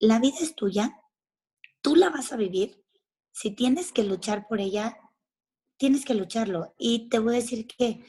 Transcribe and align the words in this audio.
la 0.00 0.18
vida 0.18 0.36
es 0.40 0.54
tuya, 0.54 1.00
tú 1.82 1.96
la 1.96 2.10
vas 2.10 2.32
a 2.32 2.36
vivir. 2.36 2.84
Si 3.32 3.50
tienes 3.50 3.92
que 3.92 4.04
luchar 4.04 4.46
por 4.48 4.60
ella, 4.60 4.98
tienes 5.76 6.04
que 6.04 6.14
lucharlo. 6.14 6.74
Y 6.78 7.08
te 7.08 7.18
voy 7.18 7.34
a 7.34 7.40
decir 7.40 7.66
que 7.66 8.04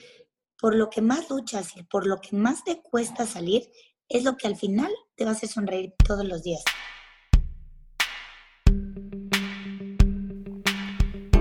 por 0.60 0.76
lo 0.76 0.90
que 0.90 1.02
más 1.02 1.30
luchas 1.30 1.76
y 1.78 1.84
por 1.84 2.06
lo 2.06 2.20
que 2.20 2.36
más 2.36 2.64
te 2.64 2.82
cuesta 2.82 3.26
salir, 3.26 3.72
es 4.08 4.24
lo 4.24 4.36
que 4.38 4.48
al 4.48 4.56
final 4.56 4.92
te 5.16 5.24
va 5.24 5.32
a 5.32 5.34
hacer 5.34 5.50
sonreír 5.50 5.94
todos 6.06 6.26
los 6.26 6.44
días. 6.44 6.64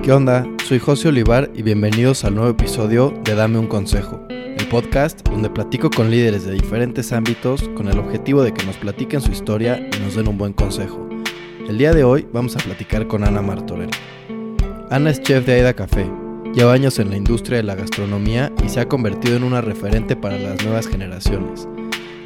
¿Qué 0.08 0.14
onda? 0.14 0.46
Soy 0.64 0.78
José 0.78 1.08
Olivar 1.08 1.50
y 1.54 1.60
bienvenidos 1.60 2.24
al 2.24 2.34
nuevo 2.34 2.48
episodio 2.48 3.12
de 3.24 3.34
Dame 3.34 3.58
un 3.58 3.66
Consejo, 3.66 4.24
el 4.30 4.66
podcast 4.70 5.20
donde 5.28 5.50
platico 5.50 5.90
con 5.90 6.10
líderes 6.10 6.46
de 6.46 6.54
diferentes 6.54 7.12
ámbitos 7.12 7.68
con 7.76 7.88
el 7.88 7.98
objetivo 7.98 8.42
de 8.42 8.54
que 8.54 8.64
nos 8.64 8.78
platiquen 8.78 9.20
su 9.20 9.32
historia 9.32 9.76
y 9.78 10.00
nos 10.00 10.14
den 10.14 10.28
un 10.28 10.38
buen 10.38 10.54
consejo. 10.54 11.06
El 11.68 11.76
día 11.76 11.92
de 11.92 12.04
hoy 12.04 12.26
vamos 12.32 12.56
a 12.56 12.60
platicar 12.60 13.06
con 13.06 13.22
Ana 13.22 13.42
Martorell. 13.42 13.90
Ana 14.88 15.10
es 15.10 15.20
chef 15.20 15.44
de 15.44 15.52
Aida 15.52 15.74
Café, 15.74 16.10
lleva 16.54 16.72
años 16.72 16.98
en 16.98 17.10
la 17.10 17.18
industria 17.18 17.58
de 17.58 17.64
la 17.64 17.74
gastronomía 17.74 18.50
y 18.64 18.70
se 18.70 18.80
ha 18.80 18.88
convertido 18.88 19.36
en 19.36 19.44
una 19.44 19.60
referente 19.60 20.16
para 20.16 20.38
las 20.38 20.64
nuevas 20.64 20.86
generaciones. 20.86 21.68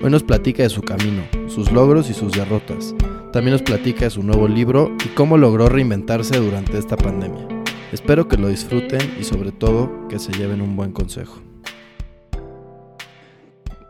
Hoy 0.00 0.08
nos 0.08 0.22
platica 0.22 0.62
de 0.62 0.68
su 0.68 0.82
camino, 0.82 1.24
sus 1.48 1.72
logros 1.72 2.10
y 2.10 2.14
sus 2.14 2.30
derrotas. 2.30 2.94
También 3.32 3.54
nos 3.54 3.62
platica 3.62 4.04
de 4.04 4.10
su 4.10 4.22
nuevo 4.22 4.46
libro 4.46 4.94
y 5.04 5.08
cómo 5.16 5.36
logró 5.36 5.68
reinventarse 5.68 6.38
durante 6.38 6.78
esta 6.78 6.96
pandemia. 6.96 7.61
Espero 7.92 8.26
que 8.26 8.38
lo 8.38 8.48
disfruten 8.48 9.18
y 9.20 9.24
sobre 9.24 9.52
todo 9.52 10.08
que 10.08 10.18
se 10.18 10.32
lleven 10.32 10.62
un 10.62 10.76
buen 10.76 10.92
consejo. 10.92 11.42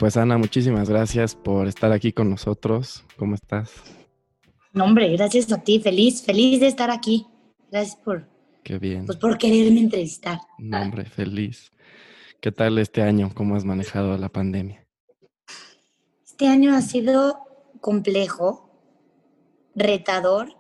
Pues 0.01 0.17
Ana, 0.17 0.37
muchísimas 0.39 0.91
gracias 0.91 1.37
por 1.37 1.69
estar 1.69 1.93
aquí 1.93 2.13
con 2.13 2.29
nosotros. 2.29 3.05
¿Cómo 3.17 3.37
estás? 3.37 3.71
No, 4.73 4.87
hombre, 4.87 5.09
gracias 5.17 5.53
a 5.53 5.63
ti. 5.63 5.79
Feliz, 5.79 6.21
feliz 6.25 6.59
de 6.59 6.67
estar 6.67 6.91
aquí. 6.91 7.29
Gracias 7.71 7.95
por, 7.95 8.29
Qué 8.65 8.81
bien. 8.81 9.07
pues, 9.07 9.19
por 9.19 9.39
quererme 9.39 9.79
entrevistar. 9.79 10.41
No, 10.59 10.83
hombre, 10.83 11.05
feliz. 11.05 11.71
¿Qué 12.41 12.51
tal 12.51 12.79
este 12.79 13.03
año? 13.03 13.31
¿Cómo 13.33 13.55
has 13.55 13.65
manejado 13.65 14.19
la 14.19 14.29
pandemia? 14.29 14.85
Este 16.25 16.49
año 16.49 16.75
ha 16.75 16.83
sido 16.83 17.39
complejo, 17.81 18.69
retador. 19.77 20.57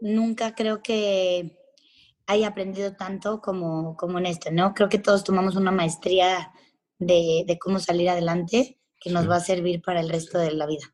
Nunca 0.00 0.56
creo 0.56 0.82
que 0.82 1.56
haya 2.26 2.48
aprendido 2.48 2.94
tanto 2.96 3.40
como, 3.40 3.96
como 3.96 4.18
en 4.18 4.26
esto, 4.26 4.50
¿no? 4.50 4.74
Creo 4.74 4.88
que 4.88 4.98
todos 4.98 5.24
tomamos 5.24 5.56
una 5.56 5.70
maestría 5.70 6.52
de, 6.98 7.44
de 7.46 7.58
cómo 7.58 7.78
salir 7.78 8.08
adelante 8.08 8.80
que 9.00 9.10
nos 9.10 9.22
Sí. 9.22 9.28
va 9.28 9.36
a 9.36 9.40
servir 9.40 9.82
para 9.82 10.00
el 10.00 10.08
resto 10.08 10.38
de 10.38 10.52
la 10.52 10.66
vida. 10.66 10.84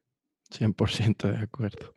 100% 0.50 1.30
de 1.30 1.38
acuerdo. 1.38 1.94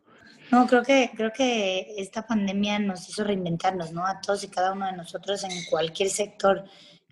No, 0.52 0.68
creo 0.68 0.84
que, 0.84 1.12
creo 1.16 1.32
que 1.34 1.96
esta 1.98 2.26
pandemia 2.28 2.80
nos 2.80 3.10
hizo 3.10 3.24
reinventarnos, 3.24 3.92
¿no? 3.92 4.06
A 4.06 4.22
todos 4.22 4.44
y 4.44 4.48
cada 4.48 4.74
uno 4.74 4.86
de 4.86 4.94
nosotros 4.94 5.44
en 5.44 5.52
cualquier 5.70 6.10
sector 6.10 6.64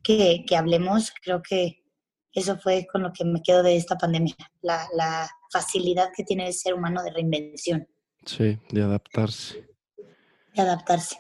que, 0.03 0.45
que 0.47 0.55
hablemos, 0.55 1.11
creo 1.23 1.41
que 1.41 1.83
eso 2.31 2.57
fue 2.57 2.87
con 2.91 3.01
lo 3.03 3.11
que 3.11 3.25
me 3.25 3.41
quedo 3.41 3.63
de 3.63 3.75
esta 3.75 3.97
pandemia, 3.97 4.35
la, 4.61 4.87
la 4.95 5.29
facilidad 5.51 6.11
que 6.15 6.23
tiene 6.23 6.47
el 6.47 6.53
ser 6.53 6.73
humano 6.75 7.03
de 7.03 7.11
reinvención, 7.11 7.87
Sí, 8.25 8.57
de 8.69 8.81
adaptarse. 8.83 9.67
de 10.55 10.61
adaptarse. 10.61 11.17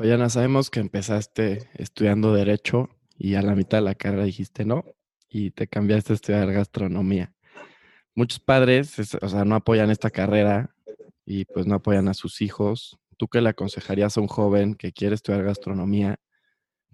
Oye, 0.00 0.12
Ana, 0.14 0.28
sabemos 0.28 0.70
que 0.70 0.80
empezaste 0.80 1.68
estudiando 1.74 2.32
Derecho 2.32 2.88
y 3.16 3.34
a 3.34 3.42
la 3.42 3.54
mitad 3.54 3.78
de 3.78 3.82
la 3.84 3.94
carrera 3.94 4.24
dijiste 4.24 4.64
no 4.64 4.84
y 5.28 5.50
te 5.50 5.66
cambiaste 5.66 6.12
a 6.12 6.16
estudiar 6.16 6.52
gastronomía. 6.52 7.34
Muchos 8.14 8.38
padres, 8.40 8.98
es- 8.98 9.14
o 9.20 9.28
sea, 9.28 9.44
no 9.44 9.54
apoyan 9.56 9.90
esta 9.90 10.10
carrera 10.10 10.74
y 11.26 11.44
pues 11.46 11.66
no 11.66 11.74
apoyan 11.76 12.08
a 12.08 12.14
sus 12.14 12.40
hijos. 12.42 12.98
¿Tú 13.16 13.26
qué 13.28 13.40
le 13.40 13.48
aconsejarías 13.50 14.16
a 14.16 14.20
un 14.20 14.28
joven 14.28 14.74
que 14.74 14.92
quiere 14.92 15.14
estudiar 15.16 15.42
gastronomía, 15.42 16.20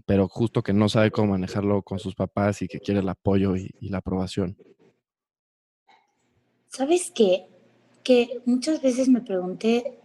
pero 0.06 0.26
justo 0.28 0.62
que 0.62 0.72
no 0.72 0.88
sabe 0.88 1.10
cómo 1.10 1.32
manejarlo 1.32 1.82
con 1.82 1.98
sus 1.98 2.14
papás 2.14 2.62
y 2.62 2.68
que 2.68 2.80
quiere 2.80 3.00
el 3.00 3.08
apoyo 3.08 3.56
y, 3.56 3.70
y 3.80 3.90
la 3.90 3.98
aprobación? 3.98 4.56
¿Sabes 6.68 7.12
qué? 7.14 7.46
Que 8.02 8.40
muchas 8.46 8.80
veces 8.82 9.08
me 9.08 9.20
pregunté 9.20 9.98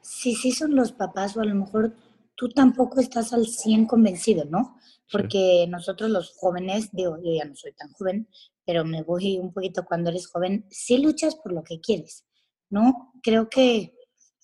si 0.00 0.34
sí 0.34 0.50
son 0.52 0.74
los 0.74 0.92
papás 0.92 1.36
o 1.36 1.40
a 1.40 1.44
lo 1.44 1.54
mejor 1.54 1.94
tú 2.34 2.48
tampoco 2.48 3.00
estás 3.00 3.32
al 3.32 3.46
100 3.46 3.86
convencido, 3.86 4.44
¿no? 4.44 4.76
Sí. 4.82 5.08
Porque 5.10 5.66
nosotros 5.68 6.10
los 6.10 6.32
jóvenes, 6.36 6.90
digo, 6.92 7.16
yo 7.22 7.32
ya 7.32 7.44
no 7.44 7.54
soy 7.54 7.72
tan 7.72 7.92
joven, 7.92 8.28
pero 8.64 8.84
me 8.84 9.02
voy 9.02 9.38
un 9.38 9.52
poquito 9.52 9.84
cuando 9.84 10.10
eres 10.10 10.26
joven, 10.28 10.66
sí 10.70 10.98
luchas 10.98 11.36
por 11.36 11.52
lo 11.52 11.62
que 11.62 11.80
quieres, 11.80 12.24
¿no? 12.70 13.12
Creo 13.22 13.48
que 13.48 13.94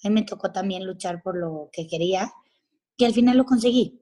a 0.04 0.08
mí 0.08 0.14
me 0.14 0.22
tocó 0.22 0.52
también 0.52 0.84
luchar 0.84 1.22
por 1.22 1.36
lo 1.36 1.70
que 1.72 1.86
quería 1.86 2.32
y 2.96 3.04
al 3.04 3.14
final 3.14 3.36
lo 3.36 3.44
conseguí. 3.44 4.00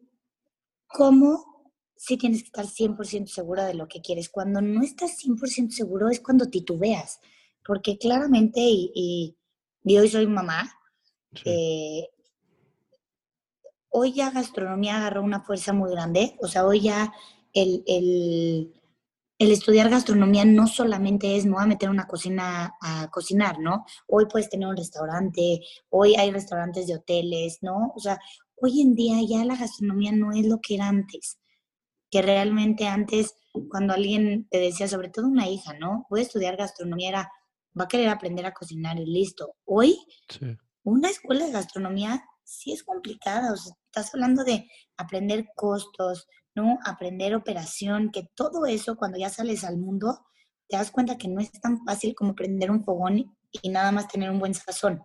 ¿Cómo 0.88 1.72
sí 1.96 2.16
tienes 2.16 2.42
que 2.42 2.46
estar 2.46 2.66
100% 2.66 3.26
segura 3.26 3.66
de 3.66 3.74
lo 3.74 3.88
que 3.88 4.00
quieres? 4.00 4.28
Cuando 4.28 4.60
no 4.60 4.82
estás 4.82 5.16
100% 5.18 5.70
seguro 5.70 6.08
es 6.08 6.20
cuando 6.20 6.48
titubeas, 6.48 7.20
porque 7.64 7.98
claramente, 7.98 8.60
y, 8.60 8.90
y, 8.94 9.36
y 9.84 9.98
hoy 9.98 10.08
soy 10.08 10.26
mamá, 10.26 10.70
Sí, 11.34 11.42
eh, 11.50 12.08
hoy 13.98 14.12
ya 14.12 14.30
gastronomía 14.30 14.98
agarró 14.98 15.22
una 15.22 15.40
fuerza 15.40 15.72
muy 15.72 15.90
grande, 15.90 16.36
o 16.42 16.48
sea, 16.48 16.66
hoy 16.66 16.82
ya 16.82 17.14
el, 17.54 17.82
el, 17.86 18.74
el 19.38 19.50
estudiar 19.50 19.88
gastronomía 19.88 20.44
no 20.44 20.66
solamente 20.66 21.34
es 21.34 21.46
me 21.46 21.52
voy 21.52 21.62
a 21.62 21.66
meter 21.66 21.88
a 21.88 21.92
una 21.92 22.06
cocina 22.06 22.74
a 22.82 23.10
cocinar, 23.10 23.58
¿no? 23.58 23.86
Hoy 24.06 24.26
puedes 24.26 24.50
tener 24.50 24.68
un 24.68 24.76
restaurante, 24.76 25.60
hoy 25.88 26.14
hay 26.14 26.30
restaurantes 26.30 26.86
de 26.86 26.96
hoteles, 26.96 27.60
¿no? 27.62 27.94
O 27.96 27.98
sea, 27.98 28.18
hoy 28.56 28.82
en 28.82 28.94
día 28.94 29.16
ya 29.26 29.46
la 29.46 29.56
gastronomía 29.56 30.12
no 30.12 30.32
es 30.32 30.44
lo 30.44 30.60
que 30.60 30.74
era 30.74 30.88
antes, 30.88 31.38
que 32.10 32.20
realmente 32.20 32.86
antes 32.86 33.34
cuando 33.70 33.94
alguien 33.94 34.46
te 34.50 34.58
decía, 34.58 34.88
sobre 34.88 35.08
todo 35.08 35.26
una 35.26 35.48
hija, 35.48 35.72
¿no? 35.72 36.06
Voy 36.10 36.20
a 36.20 36.24
estudiar 36.24 36.58
gastronomía, 36.58 37.08
era, 37.08 37.32
va 37.78 37.84
a 37.84 37.88
querer 37.88 38.10
aprender 38.10 38.44
a 38.44 38.52
cocinar 38.52 38.98
y 38.98 39.06
listo. 39.06 39.54
Hoy 39.64 39.98
sí, 40.28 40.54
una 40.82 41.08
escuela 41.08 41.46
de 41.46 41.52
gastronomía 41.52 42.22
sí 42.44 42.72
es 42.72 42.84
complicada, 42.84 43.52
o 43.52 43.56
sea, 43.56 43.74
estás 43.96 44.14
hablando 44.14 44.44
de 44.44 44.70
aprender 44.98 45.46
costos, 45.54 46.28
¿no? 46.54 46.78
Aprender 46.84 47.34
operación, 47.34 48.10
que 48.12 48.28
todo 48.34 48.66
eso 48.66 48.96
cuando 48.96 49.18
ya 49.18 49.30
sales 49.30 49.64
al 49.64 49.78
mundo, 49.78 50.26
te 50.68 50.76
das 50.76 50.90
cuenta 50.90 51.16
que 51.16 51.28
no 51.28 51.40
es 51.40 51.50
tan 51.52 51.82
fácil 51.84 52.14
como 52.14 52.34
prender 52.34 52.70
un 52.70 52.84
fogón 52.84 53.34
y, 53.62 53.70
nada 53.70 53.92
más 53.92 54.08
tener 54.08 54.30
un 54.30 54.38
buen 54.38 54.52
sazón. 54.52 55.02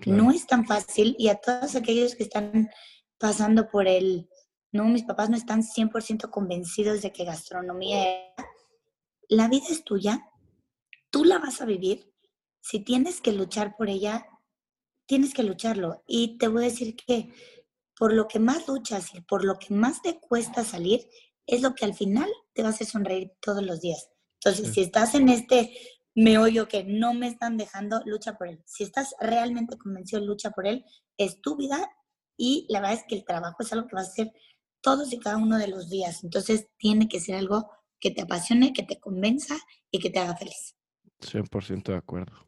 claro. 0.00 0.22
No 0.22 0.30
es 0.30 0.46
tan 0.46 0.66
fácil 0.66 1.16
y 1.18 1.28
a 1.28 1.36
todos 1.36 1.74
aquellos 1.74 2.14
que 2.14 2.22
están 2.22 2.70
pasando 3.18 3.68
por 3.68 3.88
el, 3.88 4.28
no, 4.70 4.84
mis 4.84 5.02
papás 5.02 5.28
no 5.28 5.36
están 5.36 5.62
100% 5.62 6.30
convencidos 6.30 7.02
de 7.02 7.12
que 7.12 7.24
gastronomía, 7.24 8.06
la 9.28 9.48
vida 9.48 9.66
es 9.70 9.82
tuya, 9.82 10.30
tú 11.10 11.24
la 11.24 11.38
vas 11.38 11.60
a 11.60 11.64
vivir, 11.64 12.12
si 12.60 12.80
tienes 12.80 13.20
que 13.20 13.32
luchar 13.32 13.74
por 13.76 13.88
ella, 13.88 14.26
tienes 15.06 15.34
que 15.34 15.42
lucharlo. 15.42 16.02
Y 16.06 16.36
te 16.38 16.48
voy 16.48 16.62
a 16.62 16.68
decir 16.68 16.96
que 16.96 17.32
por 17.98 18.12
lo 18.12 18.28
que 18.28 18.38
más 18.38 18.68
luchas 18.68 19.14
y 19.14 19.20
por 19.22 19.44
lo 19.44 19.58
que 19.58 19.72
más 19.74 20.02
te 20.02 20.20
cuesta 20.20 20.64
salir, 20.64 21.08
es 21.46 21.62
lo 21.62 21.74
que 21.74 21.84
al 21.84 21.94
final 21.94 22.28
te 22.52 22.62
va 22.62 22.68
a 22.68 22.70
hacer 22.72 22.86
sonreír 22.86 23.32
todos 23.40 23.62
los 23.62 23.80
días. 23.80 24.10
Entonces, 24.40 24.68
Sí. 24.68 24.74
si 24.74 24.80
estás 24.82 25.14
en 25.14 25.28
este 25.28 25.72
meollo 26.14 26.68
que 26.68 26.84
no 26.84 27.14
me 27.14 27.28
están 27.28 27.56
dejando, 27.56 28.00
lucha 28.04 28.36
por 28.36 28.48
él. 28.48 28.62
Si 28.66 28.84
estás 28.84 29.14
realmente 29.20 29.76
convencido, 29.78 30.20
lucha 30.24 30.50
por 30.50 30.66
él. 30.66 30.84
Es 31.16 31.40
tu 31.40 31.56
vida 31.56 31.88
y 32.36 32.66
la 32.68 32.80
verdad 32.80 32.96
es 32.98 33.04
que 33.08 33.16
el 33.16 33.24
trabajo 33.24 33.56
es 33.60 33.72
algo 33.72 33.86
que 33.86 33.96
vas 33.96 34.08
a 34.08 34.12
hacer 34.12 34.32
todos 34.82 35.12
y 35.12 35.18
cada 35.18 35.36
uno 35.36 35.58
de 35.58 35.68
los 35.68 35.88
días. 35.88 36.22
Entonces, 36.24 36.68
tiene 36.78 37.08
que 37.08 37.20
ser 37.20 37.36
algo 37.36 37.70
que 37.98 38.10
te 38.10 38.22
apasione, 38.22 38.72
que 38.72 38.82
te 38.82 39.00
convenza 39.00 39.56
y 39.90 39.98
que 39.98 40.10
te 40.10 40.18
haga 40.18 40.36
feliz. 40.36 40.76
100% 41.20 41.92
de 41.92 41.98
acuerdo. 41.98 42.46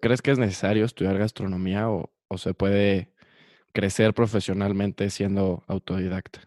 ¿Crees 0.00 0.22
que 0.22 0.30
es 0.30 0.38
necesario 0.38 0.84
estudiar 0.84 1.18
gastronomía 1.18 1.90
o, 1.90 2.12
o 2.28 2.38
se 2.38 2.54
puede 2.54 3.14
crecer 3.76 4.14
profesionalmente 4.14 5.10
siendo 5.10 5.62
autodidacta? 5.66 6.40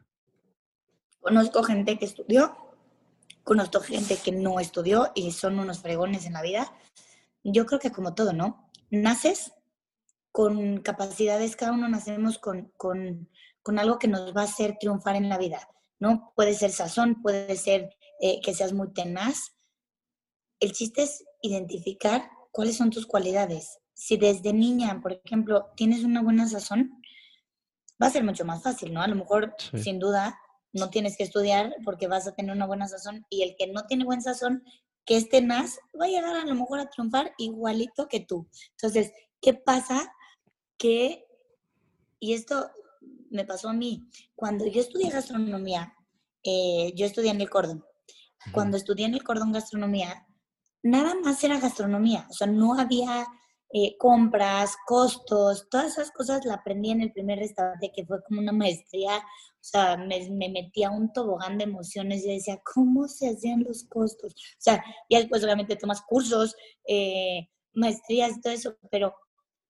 Conozco 1.20 1.62
gente 1.62 2.00
que 2.00 2.06
estudió, 2.06 2.58
conozco 3.44 3.82
gente 3.82 4.18
que 4.18 4.32
no 4.32 4.60
estudió 4.60 5.12
y 5.14 5.32
son 5.32 5.60
unos 5.60 5.80
fregones 5.80 6.26
en 6.26 6.34
la 6.34 6.42
vida. 6.42 6.74
Yo 7.44 7.68
creo 7.68 7.80
que 7.80 7.92
como 7.92 8.16
todo, 8.16 8.34
¿no? 8.34 8.72
Naces 8.90 9.54
con 10.32 10.80
capacidades, 10.80 11.56
cada 11.56 11.74
uno 11.74 11.88
nacemos 11.88 12.40
con, 12.40 12.72
con, 12.78 13.30
con 13.62 13.78
algo 13.78 14.00
que 14.00 14.08
nos 14.08 14.36
va 14.36 14.42
a 14.42 14.46
hacer 14.46 14.78
triunfar 14.80 15.16
en 15.16 15.30
la 15.30 15.38
vida, 15.38 15.70
¿no? 16.00 16.34
Puede 16.36 16.56
ser 16.56 16.72
sazón, 16.72 17.22
puede 17.22 17.56
ser 17.58 17.96
eh, 18.22 18.42
que 18.42 18.56
seas 18.56 18.74
muy 18.74 18.92
tenaz. 18.92 19.56
El 20.60 20.72
chiste 20.72 21.04
es 21.04 21.24
identificar 21.44 22.28
cuáles 22.50 22.76
son 22.76 22.90
tus 22.90 23.06
cualidades. 23.06 23.78
Si 23.94 24.18
desde 24.18 24.52
niña, 24.52 25.00
por 25.00 25.22
ejemplo, 25.24 25.68
tienes 25.76 26.04
una 26.04 26.24
buena 26.24 26.48
sazón, 26.48 27.00
va 28.02 28.08
a 28.08 28.12
ser 28.12 28.24
mucho 28.24 28.46
más 28.46 28.64
fácil, 28.64 28.94
¿no? 28.94 29.02
A 29.02 29.08
lo 29.08 29.16
mejor, 29.16 29.56
Sí. 29.72 29.84
sin 29.84 30.00
duda, 30.00 30.40
no 30.74 30.90
tienes 30.90 31.18
que 31.18 31.24
estudiar 31.24 31.76
porque 31.84 32.08
vas 32.08 32.28
a 32.28 32.34
tener 32.36 32.56
una 32.56 32.66
buena 32.68 32.88
sazón 32.88 33.26
y 33.30 33.42
el 33.44 33.56
que 33.58 33.68
no 33.68 33.86
tiene 33.88 34.06
buen 34.06 34.22
sazón, 34.22 34.64
que 35.06 35.18
este 35.18 35.42
NAS 35.42 35.80
va 36.00 36.06
a 36.06 36.10
llegar 36.10 36.36
a 36.36 36.46
lo 36.46 36.54
mejor 36.56 36.80
a 36.80 36.90
triunfar 36.90 37.34
igualito 37.38 38.08
que 38.08 38.20
tú. 38.20 38.48
Entonces, 38.72 39.12
¿qué 39.42 39.54
pasa? 39.56 40.12
Que, 40.78 41.26
y 42.20 42.34
esto 42.34 42.70
me 43.32 43.46
pasó 43.46 43.70
a 43.70 43.74
mí, 43.74 44.08
cuando 44.36 44.66
yo 44.68 44.82
estudié 44.82 45.10
gastronomía, 45.10 45.94
eh, 46.44 46.94
yo 46.96 47.06
estudié 47.06 47.32
en 47.32 47.42
el 47.42 47.50
cordón. 47.50 47.84
Cuando 48.54 48.78
estudié 48.78 49.06
en 49.06 49.14
el 49.16 49.24
cordón 49.24 49.52
gastronomía, 49.52 50.26
nada 50.84 51.14
más 51.16 51.44
era 51.44 51.60
gastronomía, 51.60 52.26
o 52.30 52.34
sea, 52.34 52.48
no 52.48 52.80
había 52.80 53.28
eh, 53.72 53.96
compras, 53.98 54.76
costos, 54.88 55.68
todas 55.70 55.94
esas 55.94 56.12
cosas 56.12 56.44
la 56.46 56.56
aprendí 56.56 56.90
en 56.90 57.02
el 57.02 57.12
primer 57.12 57.38
restaurante 57.38 57.92
que 57.94 58.06
fue 58.06 58.24
como 58.24 58.42
una 58.42 58.52
maestría, 58.52 59.18
o 59.18 59.64
sea, 59.64 59.96
me, 59.96 60.28
me 60.32 60.50
metí 60.50 60.84
a 60.84 60.90
un 60.90 61.14
tobogán 61.14 61.58
de 61.58 61.66
emociones 61.66 62.26
y 62.26 62.34
decía, 62.34 62.60
¿cómo 62.64 63.08
se 63.08 63.30
hacían 63.30 63.64
los 63.64 63.84
costos? 63.84 64.34
O 64.34 64.58
sea, 64.58 64.84
ya 65.10 65.20
después 65.20 65.44
obviamente 65.44 65.76
tomas 65.76 66.02
cursos, 66.02 66.56
eh, 66.88 67.48
maestrías 67.74 68.42
todo 68.42 68.54
eso, 68.54 68.78
pero 68.90 69.14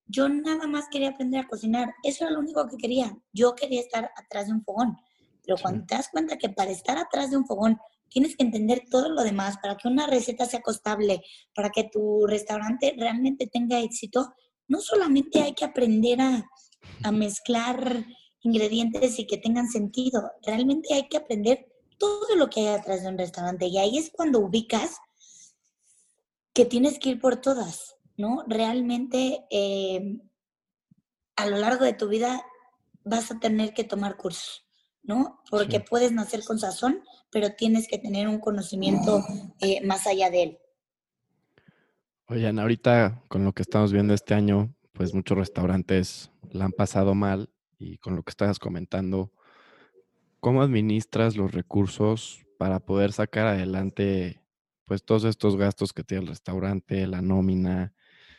yo 0.06 0.28
nada 0.28 0.66
más 0.66 0.86
quería 0.90 1.10
aprender 1.10 1.44
a 1.44 1.48
cocinar, 1.48 1.94
eso 2.02 2.24
era 2.24 2.32
lo 2.32 2.40
único 2.40 2.66
que 2.68 2.78
quería, 2.78 3.14
yo 3.32 3.54
quería 3.54 3.80
estar 3.80 4.10
atrás 4.16 4.46
de 4.46 4.54
un 4.54 4.64
fogón, 4.64 4.96
pero 5.44 5.56
cuando 5.60 5.84
te 5.84 5.94
das 5.94 6.08
cuenta 6.10 6.38
que 6.38 6.48
para 6.48 6.70
estar 6.70 6.96
atrás 6.96 7.30
de 7.30 7.36
un 7.36 7.46
fogón 7.46 7.78
tienes 8.10 8.36
que 8.36 8.42
entender 8.42 8.82
todo 8.90 9.08
lo 9.08 9.22
demás 9.22 9.56
para 9.62 9.76
que 9.76 9.88
una 9.88 10.06
receta 10.06 10.44
sea 10.44 10.60
costable, 10.60 11.22
para 11.54 11.70
que 11.70 11.84
tu 11.84 12.26
restaurante 12.26 12.94
realmente 12.98 13.46
tenga 13.46 13.80
éxito. 13.80 14.34
No 14.68 14.80
solamente 14.80 15.40
hay 15.40 15.54
que 15.54 15.64
aprender 15.64 16.20
a, 16.20 16.44
mezclar 17.12 18.06
ingredientes 18.42 19.18
y 19.18 19.26
que 19.26 19.36
tengan 19.36 19.68
sentido, 19.68 20.30
realmente 20.42 20.94
hay 20.94 21.08
que 21.08 21.18
aprender 21.18 21.66
todo 21.98 22.34
lo 22.36 22.48
que 22.48 22.60
hay 22.60 22.66
atrás 22.68 23.02
de 23.02 23.08
un 23.08 23.18
restaurante. 23.18 23.66
Y 23.66 23.76
ahí 23.76 23.98
es 23.98 24.10
cuando 24.10 24.40
ubicas 24.40 24.96
que 26.54 26.64
tienes 26.64 26.98
que 26.98 27.10
ir 27.10 27.20
por 27.20 27.40
todas, 27.40 27.96
¿no? 28.16 28.42
Realmente 28.46 29.44
eh, 29.50 30.00
a 31.36 31.46
lo 31.46 31.58
largo 31.58 31.84
de 31.84 31.92
tu 31.92 32.08
vida 32.08 32.42
vas 33.04 33.30
a 33.30 33.38
tener 33.38 33.74
que 33.74 33.84
tomar 33.84 34.16
cursos. 34.16 34.64
¿No? 35.10 35.42
Porque 35.50 35.80
puedes 35.80 36.12
nacer 36.12 36.44
con 36.44 36.60
sazón, 36.60 37.02
pero 37.32 37.54
tienes 37.54 37.88
que 37.88 37.98
tener 37.98 38.28
un 38.28 38.38
conocimiento 38.38 39.24
eh, 39.60 39.84
más 39.84 40.06
allá 40.06 40.30
de 40.30 40.42
él. 40.42 40.58
Oigan, 42.28 42.60
ahorita 42.60 43.24
con 43.26 43.44
lo 43.44 43.52
que 43.52 43.62
estamos 43.62 43.92
viendo 43.92 44.14
este 44.14 44.34
año, 44.34 44.72
pues 44.92 45.12
muchos 45.12 45.36
restaurantes 45.36 46.30
la 46.52 46.66
han 46.66 46.72
pasado 46.72 47.16
mal 47.16 47.50
y 47.76 47.98
con 47.98 48.14
lo 48.14 48.22
que 48.22 48.30
estabas 48.30 48.60
comentando, 48.60 49.32
¿cómo 50.38 50.62
administras 50.62 51.36
los 51.36 51.50
recursos 51.50 52.46
para 52.56 52.78
poder 52.78 53.12
sacar 53.12 53.48
adelante 53.48 54.44
pues 54.84 55.04
todos 55.04 55.24
estos 55.24 55.56
gastos 55.56 55.92
que 55.92 56.04
tiene 56.04 56.22
el 56.22 56.28
restaurante, 56.28 57.06
la 57.08 57.20
nómina 57.20 57.94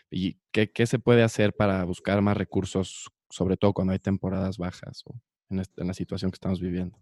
y 0.10 0.38
qué, 0.52 0.72
qué 0.72 0.86
se 0.86 1.00
puede 1.00 1.24
hacer 1.24 1.54
para 1.54 1.84
buscar 1.84 2.22
más 2.22 2.38
recursos, 2.38 3.12
sobre 3.30 3.58
todo 3.58 3.74
cuando 3.74 3.92
hay 3.92 4.00
temporadas 4.00 4.58
bajas? 4.58 5.04
O 5.06 5.20
en, 5.52 5.88
la 5.88 5.94
situación 5.94 6.32
que 6.32 6.36
estamos 6.36 6.60
viviendo? 6.60 6.98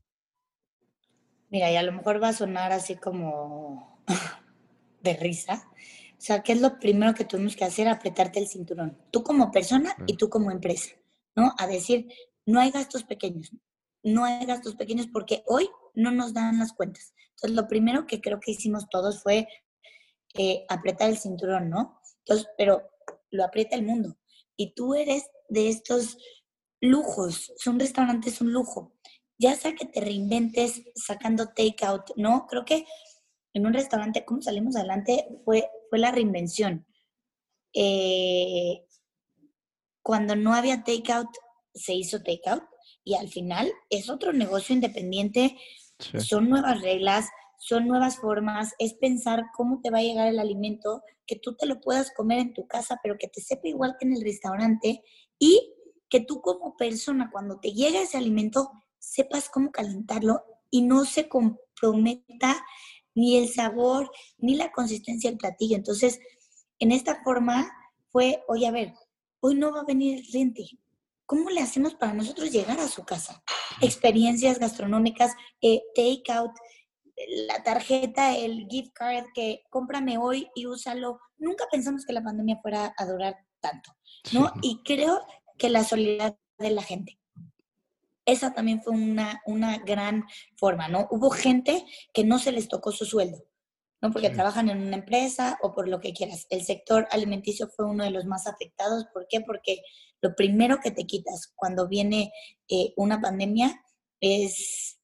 Mira, 1.50 1.72
y 1.72 1.76
a 1.76 1.84
lo 1.84 1.92
mejor 1.92 2.22
va 2.22 2.30
a 2.30 2.34
sonar 2.34 2.72
así 2.72 2.96
como 2.96 4.04
de 5.02 5.14
risa. 5.16 5.68
O 6.12 6.22
sea, 6.22 6.44
¿qué 6.44 6.52
es 6.52 6.62
lo 6.62 6.80
primero 6.80 7.14
que 7.14 7.26
tuvimos 7.26 7.56
que 7.56 7.66
hacer? 7.66 7.88
Apretarte 7.88 8.40
el 8.40 8.48
cinturón. 8.48 8.98
Tú 9.12 9.24
como 9.24 9.52
persona 9.52 9.96
y 10.06 10.18
tú 10.18 10.30
como 10.30 10.52
empresa, 10.52 10.96
¿no? 11.36 11.54
A 11.58 11.66
decir, 11.66 12.10
no 12.46 12.60
hay 12.60 12.72
gastos 12.72 13.04
pequeños. 13.04 13.52
No 14.04 14.26
hay 14.26 14.46
gastos 14.46 14.76
pequeños 14.76 15.08
porque 15.08 15.44
hoy 15.48 15.70
no 15.94 16.12
nos 16.12 16.34
dan 16.34 16.60
las 16.60 16.74
cuentas. 16.74 17.14
Entonces, 17.36 17.56
lo 17.56 17.68
primero 17.68 18.06
que 18.06 18.22
creo 18.22 18.40
que 18.40 18.52
hicimos 18.52 18.90
todos 18.90 19.24
fue 19.24 19.48
eh, 20.36 20.66
apretar 20.70 21.10
el 21.10 21.18
cinturón, 21.18 21.70
¿no? 21.70 22.02
Entonces, 22.20 22.48
pero 22.58 22.84
lo 23.32 23.44
aprieta 23.44 23.76
el 23.76 23.84
mundo. 23.84 24.18
Y 24.56 24.74
tú 24.74 24.94
eres 24.94 25.24
de 25.48 25.70
estos 25.70 26.18
lujos. 26.82 27.54
Un 27.66 27.80
restaurante 27.80 28.30
es 28.30 28.42
un 28.42 28.52
lujo. 28.52 28.94
Ya 29.38 29.56
sea 29.56 29.74
que 29.74 29.86
te 29.86 30.02
reinventes 30.02 30.84
sacando 30.96 31.48
takeout, 31.48 32.12
¿no? 32.18 32.46
Creo 32.48 32.66
que 32.66 32.86
en 33.54 33.66
un 33.66 33.74
restaurante, 33.74 34.26
¿cómo 34.26 34.42
salimos 34.42 34.76
adelante? 34.76 35.26
Fue, 35.46 35.70
fue 35.90 36.00
la 36.00 36.12
reinvención. 36.12 36.86
Eh, 37.74 38.86
cuando 40.02 40.36
no 40.36 40.54
había 40.54 40.84
takeout, 40.84 41.30
se 41.74 41.94
hizo 41.94 42.22
takeout 42.22 42.64
y 43.04 43.16
al 43.16 43.30
final 43.30 43.72
es 43.90 44.10
otro 44.10 44.34
negocio 44.34 44.76
independiente. 44.76 45.58
Son 46.18 46.50
nuevas 46.50 46.82
reglas, 46.82 47.30
son 47.60 47.88
nuevas 47.88 48.18
formas, 48.18 48.74
es 48.80 48.94
pensar 48.94 49.44
cómo 49.56 49.82
te 49.82 49.90
va 49.90 50.00
a 50.00 50.04
llegar 50.04 50.28
el 50.28 50.40
alimento, 50.40 51.04
que 51.26 51.36
tú 51.36 51.56
te 51.56 51.66
lo 51.66 51.80
puedas 51.82 52.12
comer 52.16 52.40
en 52.40 52.54
tu 52.54 52.68
casa, 52.68 53.00
pero 53.04 53.18
que 53.20 53.28
te 53.28 53.42
sepa 53.42 53.68
igual 53.68 53.96
que 54.00 54.08
en 54.08 54.14
el 54.14 54.24
restaurante 54.24 55.04
y 55.38 55.74
que 56.10 56.20
tú 56.20 56.42
como 56.42 56.76
persona, 56.76 57.30
cuando 57.32 57.60
te 57.60 57.72
llega 57.72 58.02
ese 58.02 58.18
alimento, 58.18 58.72
sepas 58.98 59.50
cómo 59.50 59.72
calentarlo 59.72 60.44
y 60.70 60.82
no 60.82 61.06
se 61.06 61.30
comprometa 61.30 62.64
ni 63.16 63.38
el 63.38 63.50
sabor 63.50 64.12
ni 64.38 64.56
la 64.56 64.72
consistencia 64.72 65.30
del 65.30 65.38
platillo. 65.38 65.76
Entonces, 65.76 66.20
en 66.80 66.92
esta 66.92 67.22
forma 67.24 67.72
fue, 68.12 68.44
oye, 68.48 68.68
a 68.68 68.72
ver, 68.72 68.94
hoy 69.42 69.56
no 69.56 69.72
va 69.72 69.82
a 69.82 69.86
venir 69.86 70.20
el 70.20 70.26
cliente. 70.26 70.66
¿Cómo 71.26 71.50
le 71.50 71.62
hacemos 71.62 71.94
para 71.94 72.14
nosotros 72.14 72.52
llegar 72.52 72.80
a 72.80 72.88
su 72.88 73.04
casa? 73.04 73.44
Experiencias 73.82 74.58
gastronómicas, 74.58 75.34
eh, 75.62 75.82
take 75.96 76.24
out, 76.32 76.52
la 77.48 77.62
tarjeta, 77.64 78.36
el 78.36 78.68
gift 78.68 78.94
card 78.94 79.26
que 79.34 79.62
cómprame 79.70 80.18
hoy 80.18 80.50
y 80.56 80.66
úsalo. 80.66 81.20
Nunca 81.38 81.66
pensamos 81.72 82.06
que 82.06 82.14
la 82.14 82.24
pandemia 82.24 82.60
fuera 82.62 82.94
a 82.98 83.06
durar 83.06 83.36
tanto, 83.60 83.92
¿no? 84.32 84.52
Y 84.62 84.82
creo 84.84 85.20
que 85.60 85.70
la 85.70 85.84
solidaridad 85.84 86.36
de 86.58 86.72
la 86.72 86.82
gente. 86.82 87.20
Esa 88.26 88.54
también 88.54 88.82
fue 88.82 88.94
una, 88.94 89.42
una 89.46 89.78
gran 89.80 90.26
forma, 90.56 90.88
¿no? 90.88 91.08
Hubo 91.12 91.30
gente 91.30 91.86
que 92.14 92.24
no 92.24 92.40
se 92.40 92.52
les 92.52 92.68
tocó 92.68 92.92
su 92.92 93.06
sueldo, 93.06 93.44
¿no? 94.02 94.12
Porque 94.12 94.30
trabajan 94.30 94.70
en 94.70 94.82
una 94.82 94.98
empresa 94.98 95.60
o 95.62 95.74
por 95.74 95.88
lo 95.88 96.00
que 96.00 96.14
quieras. 96.14 96.48
El 96.50 96.64
sector 96.64 97.08
alimenticio 97.12 97.70
fue 97.70 97.86
uno 97.86 98.04
de 98.04 98.12
los 98.12 98.26
más 98.26 98.48
afectados. 98.48 99.06
¿Por 99.14 99.28
qué? 99.28 99.42
Porque 99.42 99.82
lo 100.22 100.36
primero 100.36 100.80
que 100.80 100.92
te 100.92 101.06
quitas 101.06 101.54
cuando 101.56 101.88
viene 101.88 102.32
eh, 102.68 102.94
una 102.98 103.22
pandemia 103.22 103.84
es 104.20 105.00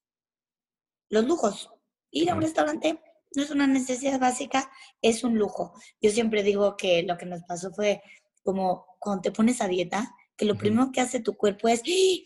los 1.10 1.26
lujos. 1.26 1.70
Ir 2.12 2.30
a 2.30 2.36
un 2.36 2.42
restaurante 2.42 3.00
no 3.36 3.44
es 3.44 3.52
una 3.52 3.68
necesidad 3.68 4.20
básica, 4.20 4.70
es 5.02 5.24
un 5.24 5.38
lujo. 5.38 5.74
Yo 6.02 6.12
siempre 6.12 6.44
digo 6.44 6.78
que 6.78 7.04
lo 7.04 7.18
que 7.18 7.26
nos 7.26 7.44
pasó 7.44 7.72
fue 7.72 8.02
como 8.44 8.86
cuando 9.00 9.24
te 9.24 9.32
pones 9.32 9.62
a 9.62 9.68
dieta, 9.68 10.16
que 10.38 10.46
lo 10.46 10.58
primero 10.58 10.92
que 10.92 11.02
hace 11.02 11.20
tu 11.20 11.36
cuerpo 11.36 11.68
es 11.68 11.82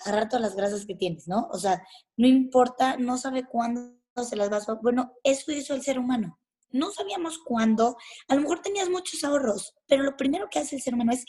agarrar 0.05 0.29
todas 0.29 0.41
las 0.41 0.55
grasas 0.55 0.85
que 0.85 0.95
tienes, 0.95 1.27
¿no? 1.27 1.47
O 1.51 1.59
sea, 1.59 1.83
no 2.17 2.27
importa, 2.27 2.97
no 2.97 3.17
sabe 3.17 3.45
cuándo 3.45 3.93
se 4.23 4.35
las 4.35 4.49
vas 4.49 4.67
a... 4.67 4.73
Bueno, 4.73 5.13
eso 5.23 5.51
hizo 5.51 5.73
el 5.73 5.83
ser 5.83 5.99
humano. 5.99 6.39
No 6.71 6.91
sabíamos 6.91 7.39
cuándo, 7.39 7.97
a 8.27 8.35
lo 8.35 8.41
mejor 8.41 8.61
tenías 8.61 8.89
muchos 8.89 9.23
ahorros, 9.23 9.75
pero 9.87 10.03
lo 10.03 10.15
primero 10.15 10.49
que 10.51 10.59
hace 10.59 10.75
el 10.75 10.81
ser 10.81 10.93
humano 10.93 11.11
es, 11.13 11.25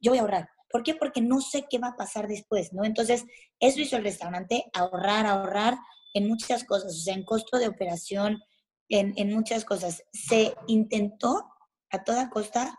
yo 0.00 0.10
voy 0.10 0.18
a 0.18 0.22
ahorrar. 0.22 0.48
¿Por 0.70 0.82
qué? 0.82 0.94
Porque 0.94 1.20
no 1.20 1.40
sé 1.40 1.66
qué 1.68 1.78
va 1.78 1.88
a 1.88 1.96
pasar 1.96 2.28
después, 2.28 2.72
¿no? 2.72 2.84
Entonces, 2.84 3.24
eso 3.58 3.80
hizo 3.80 3.96
el 3.96 4.04
restaurante, 4.04 4.64
ahorrar, 4.74 5.26
ahorrar 5.26 5.78
en 6.14 6.28
muchas 6.28 6.64
cosas, 6.64 6.94
o 6.94 7.00
sea, 7.02 7.14
en 7.14 7.24
costo 7.24 7.58
de 7.58 7.68
operación, 7.68 8.42
en, 8.88 9.14
en 9.16 9.32
muchas 9.32 9.64
cosas. 9.64 10.02
Se 10.12 10.54
intentó 10.66 11.46
a 11.90 12.04
toda 12.04 12.30
costa 12.30 12.78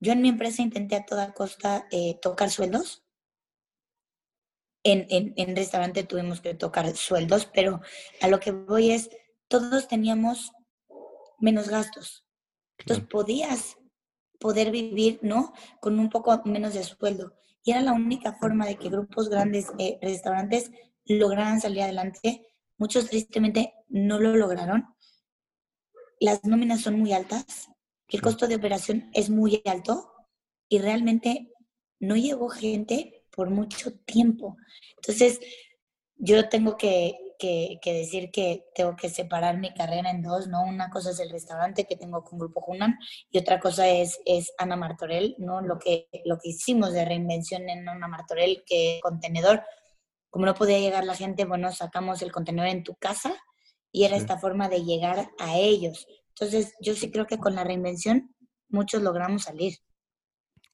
yo 0.00 0.12
en 0.12 0.22
mi 0.22 0.30
empresa 0.30 0.62
intenté 0.62 0.96
a 0.96 1.04
toda 1.04 1.32
costa 1.32 1.86
eh, 1.90 2.18
tocar 2.20 2.50
sueldos. 2.50 3.04
En, 4.82 5.06
en, 5.10 5.54
restaurante 5.54 6.04
tuvimos 6.04 6.40
que 6.40 6.54
tocar 6.54 6.90
sueldos, 6.96 7.46
pero 7.52 7.82
a 8.22 8.28
lo 8.28 8.40
que 8.40 8.50
voy 8.50 8.92
es, 8.92 9.10
todos 9.46 9.88
teníamos 9.88 10.52
menos 11.38 11.68
gastos. 11.68 12.24
Entonces 12.78 13.06
podías 13.06 13.76
poder 14.38 14.70
vivir, 14.70 15.18
¿no? 15.20 15.52
Con 15.80 15.98
un 15.98 16.08
poco 16.08 16.40
menos 16.46 16.72
de 16.72 16.82
sueldo. 16.82 17.34
Y 17.62 17.72
era 17.72 17.82
la 17.82 17.92
única 17.92 18.32
forma 18.32 18.64
de 18.64 18.76
que 18.76 18.88
grupos 18.88 19.28
grandes, 19.28 19.66
de 19.76 19.98
restaurantes, 20.00 20.70
lograran 21.04 21.60
salir 21.60 21.82
adelante. 21.82 22.46
Muchos 22.78 23.10
tristemente 23.10 23.74
no 23.88 24.18
lo 24.18 24.34
lograron. 24.34 24.94
Las 26.20 26.42
nóminas 26.44 26.80
son 26.80 26.98
muy 26.98 27.12
altas 27.12 27.70
el 28.16 28.22
costo 28.22 28.46
de 28.46 28.56
operación 28.56 29.10
es 29.12 29.30
muy 29.30 29.62
alto 29.64 30.12
y 30.68 30.78
realmente 30.78 31.52
no 32.00 32.16
llegó 32.16 32.48
gente 32.48 33.24
por 33.30 33.50
mucho 33.50 33.92
tiempo. 34.04 34.56
Entonces, 34.96 35.40
yo 36.16 36.48
tengo 36.48 36.76
que, 36.76 37.16
decir 37.84 38.30
que 38.30 38.66
tengo 38.74 38.96
que 38.96 39.08
separar 39.08 39.58
mi 39.58 39.72
carrera 39.72 40.10
en 40.10 40.22
dos, 40.22 40.46
¿no? 40.48 40.62
Una 40.62 40.90
cosa 40.90 41.10
es 41.10 41.20
el 41.20 41.30
restaurante 41.30 41.86
que 41.86 41.96
tengo 41.96 42.22
con 42.22 42.38
Grupo 42.38 42.62
Hunan 42.66 42.98
y 43.30 43.38
otra 43.38 43.58
cosa 43.58 43.88
es, 43.88 44.20
es 44.26 44.52
Ana 44.58 44.76
Martorell, 44.76 45.34
¿no? 45.38 45.62
Lo 45.62 45.78
que, 45.78 46.08
lo 46.24 46.38
que 46.38 46.50
hicimos 46.50 46.92
de 46.92 47.04
reinvención 47.04 47.68
en 47.68 47.88
Ana 47.88 48.08
Martorell, 48.08 48.62
que 48.66 49.00
contenedor, 49.02 49.62
como 50.28 50.46
no 50.46 50.54
podía 50.54 50.78
llegar 50.78 51.04
la 51.04 51.14
gente, 51.14 51.44
bueno, 51.46 51.72
sacamos 51.72 52.20
el 52.22 52.30
contenedor 52.30 52.68
en 52.68 52.84
tu 52.84 52.94
casa 52.96 53.34
y 53.90 54.04
era 54.04 54.16
esta 54.16 54.38
forma 54.38 54.68
de 54.68 54.84
llegar 54.84 55.30
a 55.38 55.56
ellos. 55.56 56.06
Entonces, 56.40 56.74
yo 56.80 56.94
sí 56.94 57.10
creo 57.10 57.26
que 57.26 57.36
con 57.36 57.54
la 57.54 57.64
reinvención 57.64 58.34
muchos 58.70 59.02
logramos 59.02 59.42
salir. 59.42 59.74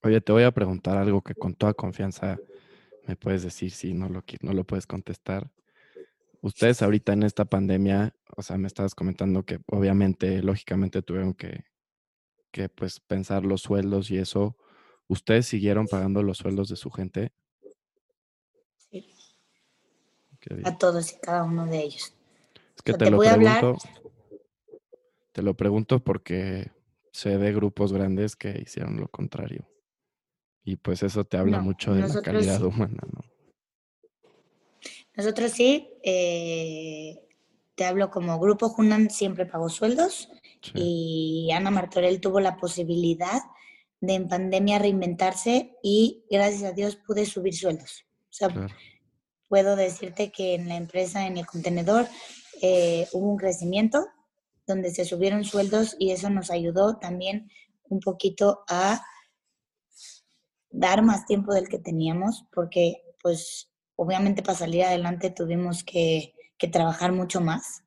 Oye, 0.05 0.21
te 0.21 0.31
voy 0.31 0.45
a 0.45 0.53
preguntar 0.53 0.97
algo 0.97 1.23
que 1.23 1.35
con 1.35 1.55
toda 1.55 1.75
confianza 1.75 2.39
me 3.05 3.17
puedes 3.17 3.43
decir 3.43 3.73
si 3.73 3.93
no 3.93 4.09
lo, 4.09 4.23
no 4.43 4.53
lo 4.53 4.63
puedes 4.63 4.87
contestar. 4.87 5.51
Ustedes 6.41 6.83
ahorita 6.83 7.15
en 7.15 7.25
esta 7.25 7.47
pandemia, 7.47 8.15
o 8.37 8.43
sea, 8.43 8.59
me 8.59 8.69
estabas 8.69 8.95
comentando 8.95 9.43
que 9.45 9.59
obviamente, 9.67 10.41
lógicamente 10.41 11.03
tuvieron 11.03 11.35
que, 11.35 11.65
que 12.53 12.69
pues 12.69 13.01
pensar 13.01 13.45
los 13.45 13.63
sueldos 13.63 14.13
y 14.13 14.19
eso. 14.19 14.57
¿Ustedes 15.09 15.47
siguieron 15.47 15.89
pagando 15.89 16.23
los 16.23 16.39
sueldos 16.39 16.69
de 16.69 16.77
su 16.77 16.93
gente? 16.93 17.33
Sí. 18.89 19.13
A 20.63 20.79
todos 20.79 21.13
y 21.13 21.19
cada 21.19 21.43
uno 21.43 21.67
de 21.67 21.83
ellos. 21.83 22.15
Es 22.77 22.83
que 22.83 22.93
te, 22.93 23.11
lo 23.11 23.19
pregunto. 23.19 23.79
Te 25.37 25.43
lo 25.43 25.55
pregunto 25.55 26.03
porque 26.03 26.73
sé 27.13 27.37
de 27.37 27.53
grupos 27.53 27.93
grandes 27.93 28.37
que 28.37 28.59
hicieron 28.59 28.99
lo 28.99 29.09
contrario. 29.09 29.69
Y 30.65 30.77
pues 30.77 31.03
eso 31.03 31.25
te 31.25 31.37
habla 31.37 31.61
mucho 31.61 31.93
de 31.93 32.09
la 32.09 32.23
calidad 32.23 32.63
humana, 32.63 33.03
¿no? 33.13 33.21
Nosotros 35.15 35.53
sí, 35.53 35.91
eh, 36.03 37.19
te 37.75 37.85
hablo 37.85 38.11
como 38.11 38.41
Grupo 38.41 38.75
Hunan 38.79 39.11
siempre 39.11 39.45
pagó 39.45 39.69
sueldos 39.69 40.31
y 40.73 41.51
Ana 41.53 41.71
Martorell 41.71 42.19
tuvo 42.19 42.41
la 42.41 42.57
posibilidad 42.57 43.43
de 44.01 44.15
en 44.15 44.29
pandemia 44.29 44.79
reinventarse 44.79 45.77
y 45.83 46.25
gracias 46.31 46.63
a 46.63 46.73
Dios 46.73 46.97
pude 46.97 47.27
subir 47.27 47.55
sueldos. 47.55 48.07
O 48.31 48.33
sea, 48.33 48.69
puedo 49.49 49.77
decirte 49.77 50.33
que 50.33 50.55
en 50.55 50.67
la 50.67 50.77
empresa, 50.77 51.27
en 51.27 51.37
el 51.37 51.45
contenedor, 51.45 52.07
eh, 52.63 53.07
hubo 53.13 53.33
un 53.33 53.37
crecimiento 53.37 54.07
donde 54.67 54.91
se 54.91 55.05
subieron 55.05 55.45
sueldos 55.45 55.97
y 55.99 56.11
eso 56.11 56.31
nos 56.31 56.51
ayudó 56.51 56.99
también 56.99 57.51
un 57.89 58.01
poquito 58.01 58.65
a 58.69 59.01
dar 60.71 61.03
más 61.03 61.27
tiempo 61.27 61.55
del 61.55 61.69
que 61.69 61.79
teníamos, 61.79 62.45
porque 62.53 63.03
pues 63.23 63.71
obviamente 63.97 64.43
para 64.43 64.59
salir 64.59 64.85
adelante 64.85 65.31
tuvimos 65.31 65.83
que, 65.85 66.33
trabajar 66.73 67.13
mucho 67.13 67.41
más. 67.41 67.85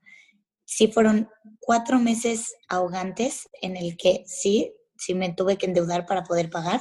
Sí 0.63 0.87
fueron 0.87 1.27
cuatro 1.59 1.99
meses 1.99 2.55
ahogantes 2.69 3.49
en 3.61 3.75
el 3.75 3.97
que 3.97 4.23
sí, 4.25 4.73
sí 4.95 5.15
me 5.15 5.33
tuve 5.33 5.57
que 5.57 5.65
endeudar 5.65 6.05
para 6.05 6.23
poder 6.23 6.49
pagar. 6.49 6.79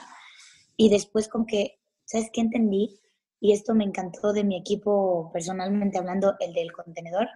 Y 0.77 0.91
después 0.91 1.29
con 1.29 1.45
que, 1.45 1.81
¿sabes 2.05 2.29
qué 2.33 2.43
entendí? 2.43 3.01
Y 3.41 3.53
esto 3.53 3.75
me 3.75 3.85
encantó 3.85 4.33
de 4.33 4.45
mi 4.45 4.57
equipo 4.57 5.31
personalmente 5.33 5.99
hablando, 5.99 6.37
el 6.39 6.53
del 6.53 6.73
contenedor, 6.73 7.27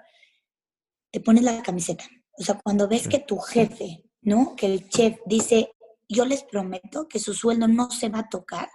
te 1.11 1.21
pones 1.21 1.43
la 1.43 1.61
camiseta. 1.63 2.05
O 2.39 2.43
sea, 2.43 2.61
cuando 2.63 2.89
ves 2.89 3.09
que 3.09 3.19
tu 3.19 3.39
jefe, 3.39 4.05
¿no? 4.23 4.57
Que 4.57 4.67
el 4.67 4.89
chef 4.89 5.19
dice, 5.27 5.73
yo 6.09 6.25
les 6.25 6.45
prometo 6.45 7.09
que 7.09 7.19
su 7.19 7.35
sueldo 7.35 7.69
no 7.69 7.91
se 7.91 8.09
va 8.09 8.21
a 8.21 8.29
tocar, 8.29 8.69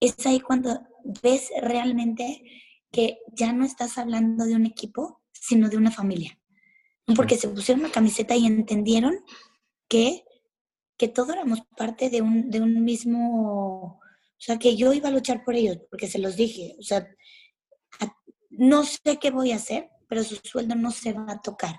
es 0.00 0.26
ahí 0.26 0.40
cuando 0.40 0.80
ves 1.22 1.50
realmente 1.60 2.42
que 2.90 3.18
ya 3.32 3.52
no 3.52 3.64
estás 3.64 3.98
hablando 3.98 4.44
de 4.44 4.54
un 4.54 4.66
equipo, 4.66 5.22
sino 5.32 5.68
de 5.68 5.76
una 5.76 5.90
familia. 5.90 6.38
Porque 7.16 7.36
se 7.36 7.48
pusieron 7.48 7.82
la 7.82 7.90
camiseta 7.90 8.36
y 8.36 8.46
entendieron 8.46 9.14
que, 9.88 10.24
que 10.96 11.08
todos 11.08 11.30
éramos 11.30 11.62
parte 11.76 12.10
de 12.10 12.22
un, 12.22 12.50
de 12.50 12.60
un 12.60 12.84
mismo, 12.84 14.00
o 14.00 14.00
sea, 14.38 14.58
que 14.58 14.76
yo 14.76 14.92
iba 14.92 15.08
a 15.08 15.12
luchar 15.12 15.44
por 15.44 15.54
ellos, 15.54 15.78
porque 15.90 16.08
se 16.08 16.18
los 16.18 16.36
dije, 16.36 16.76
o 16.78 16.82
sea, 16.82 17.06
no 18.50 18.84
sé 18.84 19.18
qué 19.20 19.30
voy 19.30 19.52
a 19.52 19.56
hacer, 19.56 19.90
pero 20.08 20.22
su 20.22 20.36
sueldo 20.36 20.74
no 20.74 20.90
se 20.90 21.12
va 21.12 21.26
a 21.28 21.40
tocar, 21.40 21.76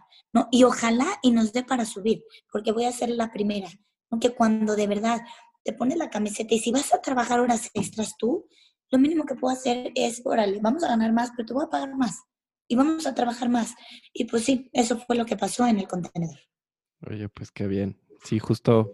Y 0.51 0.63
ojalá 0.63 1.07
y 1.21 1.31
nos 1.31 1.53
dé 1.53 1.63
para 1.63 1.85
subir, 1.85 2.23
porque 2.51 2.71
voy 2.71 2.85
a 2.85 2.91
ser 2.91 3.09
la 3.09 3.31
primera, 3.31 3.69
aunque 4.09 4.31
cuando 4.31 4.75
de 4.75 4.87
verdad 4.87 5.21
te 5.63 5.73
pones 5.73 5.97
la 5.97 6.09
camiseta 6.09 6.53
y 6.55 6.59
si 6.59 6.71
vas 6.71 6.93
a 6.93 7.01
trabajar 7.01 7.39
horas 7.39 7.69
extras 7.73 8.15
tú, 8.17 8.47
lo 8.91 8.99
mínimo 8.99 9.25
que 9.25 9.35
puedo 9.35 9.55
hacer 9.55 9.91
es, 9.95 10.21
órale, 10.25 10.59
vamos 10.61 10.83
a 10.83 10.89
ganar 10.89 11.13
más, 11.13 11.31
pero 11.35 11.47
te 11.47 11.53
voy 11.53 11.65
a 11.65 11.69
pagar 11.69 11.95
más 11.95 12.23
y 12.67 12.75
vamos 12.75 13.05
a 13.07 13.15
trabajar 13.15 13.49
más. 13.49 13.75
Y 14.13 14.25
pues 14.25 14.43
sí, 14.43 14.69
eso 14.73 14.97
fue 14.97 15.15
lo 15.15 15.25
que 15.25 15.37
pasó 15.37 15.65
en 15.67 15.79
el 15.79 15.87
contenedor. 15.87 16.39
Oye, 17.09 17.29
pues 17.29 17.51
qué 17.51 17.67
bien. 17.67 17.99
Sí, 18.23 18.39
justo, 18.39 18.91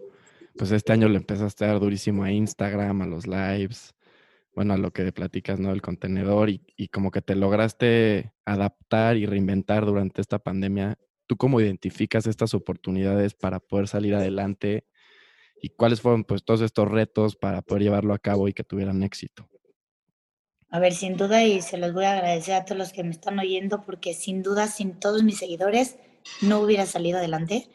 pues 0.56 0.72
este 0.72 0.92
año 0.92 1.08
le 1.08 1.18
empezaste 1.18 1.64
a 1.64 1.68
dar 1.68 1.80
durísimo 1.80 2.24
a 2.24 2.32
Instagram, 2.32 3.02
a 3.02 3.06
los 3.06 3.26
lives, 3.26 3.94
bueno, 4.54 4.74
a 4.74 4.76
lo 4.76 4.90
que 4.90 5.12
platicas, 5.12 5.60
¿no? 5.60 5.70
El 5.70 5.82
contenedor 5.82 6.50
y 6.50 6.88
como 6.88 7.10
que 7.10 7.22
te 7.22 7.34
lograste 7.34 8.32
adaptar 8.44 9.16
y 9.16 9.26
reinventar 9.26 9.86
durante 9.86 10.20
esta 10.20 10.38
pandemia. 10.38 10.98
¿Tú 11.30 11.36
cómo 11.36 11.60
identificas 11.60 12.26
estas 12.26 12.54
oportunidades 12.54 13.34
para 13.34 13.60
poder 13.60 13.86
salir 13.86 14.16
adelante? 14.16 14.84
¿Y 15.62 15.68
cuáles 15.68 16.00
fueron 16.00 16.24
pues 16.24 16.42
todos 16.42 16.60
estos 16.60 16.90
retos 16.90 17.36
para 17.36 17.62
poder 17.62 17.84
llevarlo 17.84 18.14
a 18.14 18.18
cabo 18.18 18.48
y 18.48 18.52
que 18.52 18.64
tuvieran 18.64 19.04
éxito? 19.04 19.48
A 20.70 20.80
ver, 20.80 20.92
sin 20.92 21.16
duda, 21.16 21.44
y 21.44 21.62
se 21.62 21.78
los 21.78 21.92
voy 21.92 22.06
a 22.06 22.14
agradecer 22.14 22.54
a 22.54 22.64
todos 22.64 22.78
los 22.78 22.92
que 22.92 23.04
me 23.04 23.10
están 23.10 23.38
oyendo, 23.38 23.82
porque 23.82 24.12
sin 24.12 24.42
duda, 24.42 24.66
sin 24.66 24.98
todos 24.98 25.22
mis 25.22 25.38
seguidores, 25.38 25.98
no 26.42 26.58
hubiera 26.58 26.84
salido 26.84 27.18
adelante. 27.18 27.68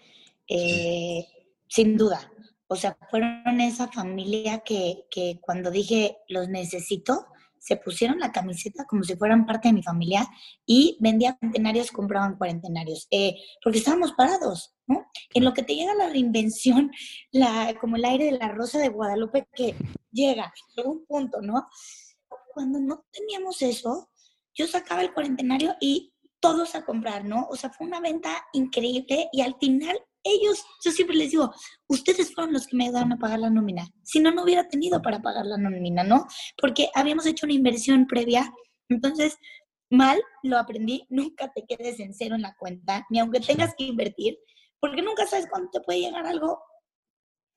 Eh, 0.50 1.26
sin 1.70 1.96
duda. 1.96 2.30
O 2.68 2.76
sea, 2.76 2.98
fueron 3.10 3.62
esa 3.62 3.88
familia 3.88 4.64
que, 4.66 5.06
que 5.10 5.40
cuando 5.40 5.72
dije 5.72 6.18
los 6.28 6.50
necesito, 6.50 7.28
se 7.60 7.78
pusieron 7.78 8.20
la 8.20 8.32
camiseta 8.32 8.86
como 8.86 9.04
si 9.04 9.16
fueran 9.16 9.46
parte 9.46 9.70
de 9.70 9.74
mi 9.74 9.84
familia 9.84 10.28
y 10.66 10.98
vendían 11.00 11.36
cuarentenarios, 11.38 11.92
compraban 11.92 12.38
cuarentenarios, 12.38 13.08
eh, 13.12 13.36
porque 13.64 13.80
estábamos 13.80 14.14
parados, 14.14 14.76
¿no? 14.88 15.06
En 15.34 15.44
lo 15.44 15.54
que 15.54 15.64
te 15.64 15.76
llega 15.76 15.94
la 15.96 16.10
reinvención, 16.10 16.92
la, 17.32 17.74
como 17.80 17.96
el 17.96 18.06
aire 18.06 18.26
de 18.26 18.38
la 18.38 18.50
rosa 18.50 18.80
de 18.80 18.90
Guadalupe 18.90 19.48
que 19.54 19.76
llega 20.12 20.46
a 20.46 20.54
algún 20.78 21.06
punto, 21.06 21.42
¿no? 21.42 21.68
cuando 22.56 22.80
no 22.80 23.06
teníamos 23.12 23.62
eso, 23.62 24.10
yo 24.54 24.66
sacaba 24.66 25.02
el 25.02 25.14
cuarentenario 25.14 25.76
y 25.82 26.14
todos 26.40 26.74
a 26.74 26.86
comprar, 26.86 27.26
¿no? 27.26 27.48
O 27.50 27.58
sea, 27.58 27.70
fue 27.70 27.86
una 27.86 28.00
venta 28.00 28.32
increíble 28.54 29.28
y 29.34 29.42
al 29.42 29.58
final 29.60 30.00
ellos, 30.26 30.66
yo 30.84 30.92
siempre 30.92 31.16
les 31.16 31.32
digo, 31.32 31.54
ustedes 31.88 32.34
fueron 32.34 32.52
los 32.52 32.68
que 32.68 32.76
me 32.76 32.86
ayudaron 32.86 33.14
a 33.14 33.18
pagar 33.18 33.40
la 33.40 33.50
nómina. 33.50 33.88
Si 34.04 34.20
no, 34.20 34.32
no 34.32 34.44
hubiera 34.44 34.68
tenido 34.68 35.02
para 35.02 35.22
pagar 35.22 35.46
la 35.46 35.58
nómina, 35.58 36.04
¿no? 36.04 36.28
Porque 36.58 36.90
habíamos 36.96 37.26
hecho 37.26 37.46
una 37.46 37.54
inversión 37.54 38.08
previa. 38.08 38.52
Entonces, 38.90 39.38
mal 39.90 40.22
lo 40.44 40.58
aprendí, 40.58 41.06
nunca 41.10 41.52
te 41.54 41.64
quedes 41.66 42.00
en 42.00 42.14
cero 42.14 42.36
en 42.36 42.42
la 42.42 42.56
cuenta, 42.58 43.06
ni 43.10 43.20
aunque 43.20 43.40
tengas 43.40 43.74
que 43.78 43.86
invertir, 43.86 44.38
porque 44.80 45.02
nunca 45.02 45.26
sabes 45.28 45.48
cuándo 45.50 45.70
te 45.72 45.82
puede 45.82 46.02
llegar 46.02 46.26
algo 46.26 46.60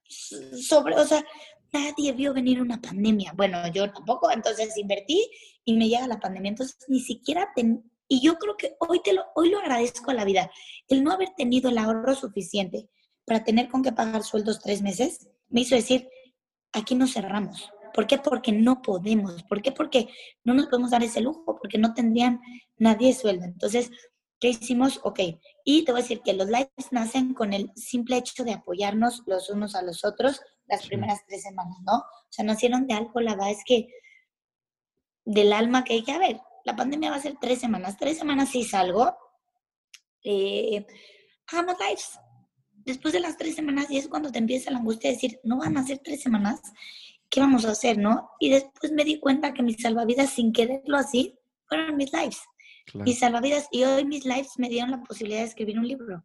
sobre, 0.08 0.94
o 0.94 1.04
sea, 1.04 1.24
nadie 1.72 2.12
vio 2.12 2.32
venir 2.32 2.60
una 2.60 2.80
pandemia. 2.80 3.32
Bueno, 3.36 3.66
yo 3.72 3.90
tampoco, 3.92 4.30
entonces 4.30 4.76
invertí 4.76 5.30
y 5.64 5.74
me 5.74 5.88
llega 5.88 6.06
la 6.06 6.20
pandemia. 6.20 6.50
Entonces 6.50 6.78
ni 6.88 7.00
siquiera 7.00 7.50
ten... 7.54 7.87
y 8.08 8.20
yo 8.20 8.38
creo 8.38 8.56
que 8.56 8.76
hoy 8.80 9.00
te 9.02 9.12
lo 9.12 9.26
hoy 9.34 9.50
lo 9.50 9.58
agradezco 9.58 10.10
a 10.10 10.14
la 10.14 10.24
vida, 10.24 10.50
el 10.88 11.04
no 11.04 11.12
haber 11.12 11.30
tenido 11.36 11.70
el 11.70 11.78
ahorro 11.78 12.14
suficiente 12.14 12.88
para 13.24 13.44
tener 13.44 13.68
con 13.68 13.82
qué 13.82 13.92
pagar 13.92 14.24
sueldos 14.24 14.60
tres 14.60 14.82
meses, 14.82 15.28
me 15.48 15.60
hizo 15.60 15.74
decir, 15.74 16.08
aquí 16.72 16.94
no 16.94 17.06
cerramos. 17.06 17.70
¿Por 17.94 18.06
qué? 18.06 18.18
Porque 18.18 18.52
no 18.52 18.80
podemos. 18.80 19.42
¿Por 19.44 19.60
qué? 19.60 19.72
Porque 19.72 20.08
no 20.44 20.54
nos 20.54 20.66
podemos 20.66 20.90
dar 20.90 21.02
ese 21.02 21.20
lujo, 21.20 21.56
porque 21.60 21.78
no 21.78 21.94
tendrían 21.94 22.40
nadie 22.76 23.12
sueldo. 23.12 23.44
Entonces, 23.44 23.90
¿qué 24.40 24.48
hicimos? 24.48 25.00
Ok. 25.02 25.20
Y 25.64 25.84
te 25.84 25.92
voy 25.92 26.00
a 26.00 26.02
decir 26.02 26.22
que 26.22 26.32
los 26.32 26.46
lives 26.46 26.92
nacen 26.92 27.34
con 27.34 27.52
el 27.52 27.70
simple 27.74 28.16
hecho 28.16 28.44
de 28.44 28.52
apoyarnos 28.52 29.22
los 29.26 29.50
unos 29.50 29.74
a 29.74 29.82
los 29.82 30.04
otros, 30.04 30.40
las 30.66 30.86
primeras 30.86 31.20
tres 31.26 31.42
semanas, 31.42 31.76
¿no? 31.84 31.96
O 31.96 32.30
sea, 32.30 32.44
nacieron 32.44 32.86
de 32.86 32.94
algo, 32.94 33.20
la 33.20 33.32
verdad 33.32 33.50
es 33.50 33.64
que 33.64 33.88
del 35.24 35.52
alma 35.52 35.84
que 35.84 35.94
dije, 35.94 36.12
a 36.12 36.18
ver, 36.18 36.40
la 36.68 36.76
pandemia 36.76 37.10
va 37.10 37.16
a 37.16 37.22
ser 37.22 37.34
tres 37.40 37.60
semanas, 37.60 37.96
tres 37.96 38.18
semanas 38.18 38.50
sí 38.50 38.62
salgo, 38.62 39.16
eh, 40.22 40.86
hagamos 41.46 41.76
lives. 41.80 42.20
Después 42.74 43.14
de 43.14 43.20
las 43.20 43.38
tres 43.38 43.54
semanas, 43.54 43.90
y 43.90 43.96
es 43.96 44.06
cuando 44.06 44.30
te 44.30 44.38
empieza 44.38 44.70
la 44.70 44.76
angustia 44.76 45.08
de 45.08 45.16
decir, 45.16 45.40
no 45.44 45.56
van 45.56 45.78
a 45.78 45.86
ser 45.86 45.98
tres 46.04 46.20
semanas, 46.20 46.60
¿qué 47.30 47.40
vamos 47.40 47.64
a 47.64 47.70
hacer, 47.70 47.96
no? 47.96 48.28
Y 48.38 48.50
después 48.50 48.92
me 48.92 49.04
di 49.04 49.18
cuenta 49.18 49.54
que 49.54 49.62
mis 49.62 49.80
salvavidas, 49.80 50.28
sin 50.28 50.52
quererlo 50.52 50.98
así, 50.98 51.38
fueron 51.64 51.96
mis 51.96 52.12
lives. 52.12 52.42
Mis 52.92 53.18
salvavidas, 53.18 53.68
y 53.70 53.84
hoy 53.84 54.04
mis 54.04 54.26
lives 54.26 54.58
me 54.58 54.68
dieron 54.68 54.90
la 54.90 55.02
posibilidad 55.02 55.40
de 55.40 55.46
escribir 55.46 55.78
un 55.78 55.88
libro. 55.88 56.22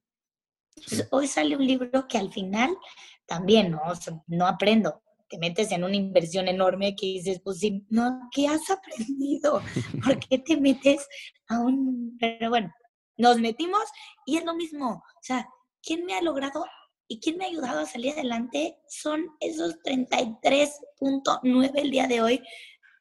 hoy 1.12 1.28
sale 1.28 1.56
un 1.56 1.66
libro 1.66 2.06
que 2.10 2.18
al 2.18 2.34
final 2.34 2.78
también, 3.26 3.72
¿no? 3.72 3.82
no 4.28 4.46
aprendo. 4.46 5.02
Te 5.34 5.40
metes 5.40 5.72
en 5.72 5.84
una 5.84 5.96
inversión 5.96 6.48
enorme 6.48 6.96
que 6.96 7.08
dices, 7.08 7.42
pues 7.44 7.58
sí, 7.58 7.84
no, 7.90 8.30
¿qué 8.32 8.48
has 8.48 8.70
aprendido? 8.70 9.64
¿Por 10.06 10.20
qué 10.20 10.38
te 10.38 10.58
metes 10.58 11.08
a 11.48 11.60
un... 11.60 12.16
Pero 12.20 12.52
bueno, 12.52 12.72
nos 13.18 13.40
metimos 13.40 13.82
y 14.28 14.38
es 14.38 14.46
lo 14.46 14.54
mismo. 14.54 14.92
O 14.92 15.24
sea, 15.24 15.50
¿quién 15.82 16.06
me 16.06 16.14
ha 16.14 16.22
logrado 16.22 16.68
y 17.08 17.20
quién 17.20 17.38
me 17.38 17.46
ha 17.46 17.48
ayudado 17.48 17.80
a 17.80 17.88
salir 17.88 18.14
adelante? 18.14 18.78
Son 18.88 19.26
esos 19.40 19.80
33.9 19.80 21.72
el 21.78 21.90
día 21.90 22.06
de 22.06 22.22
hoy, 22.22 22.44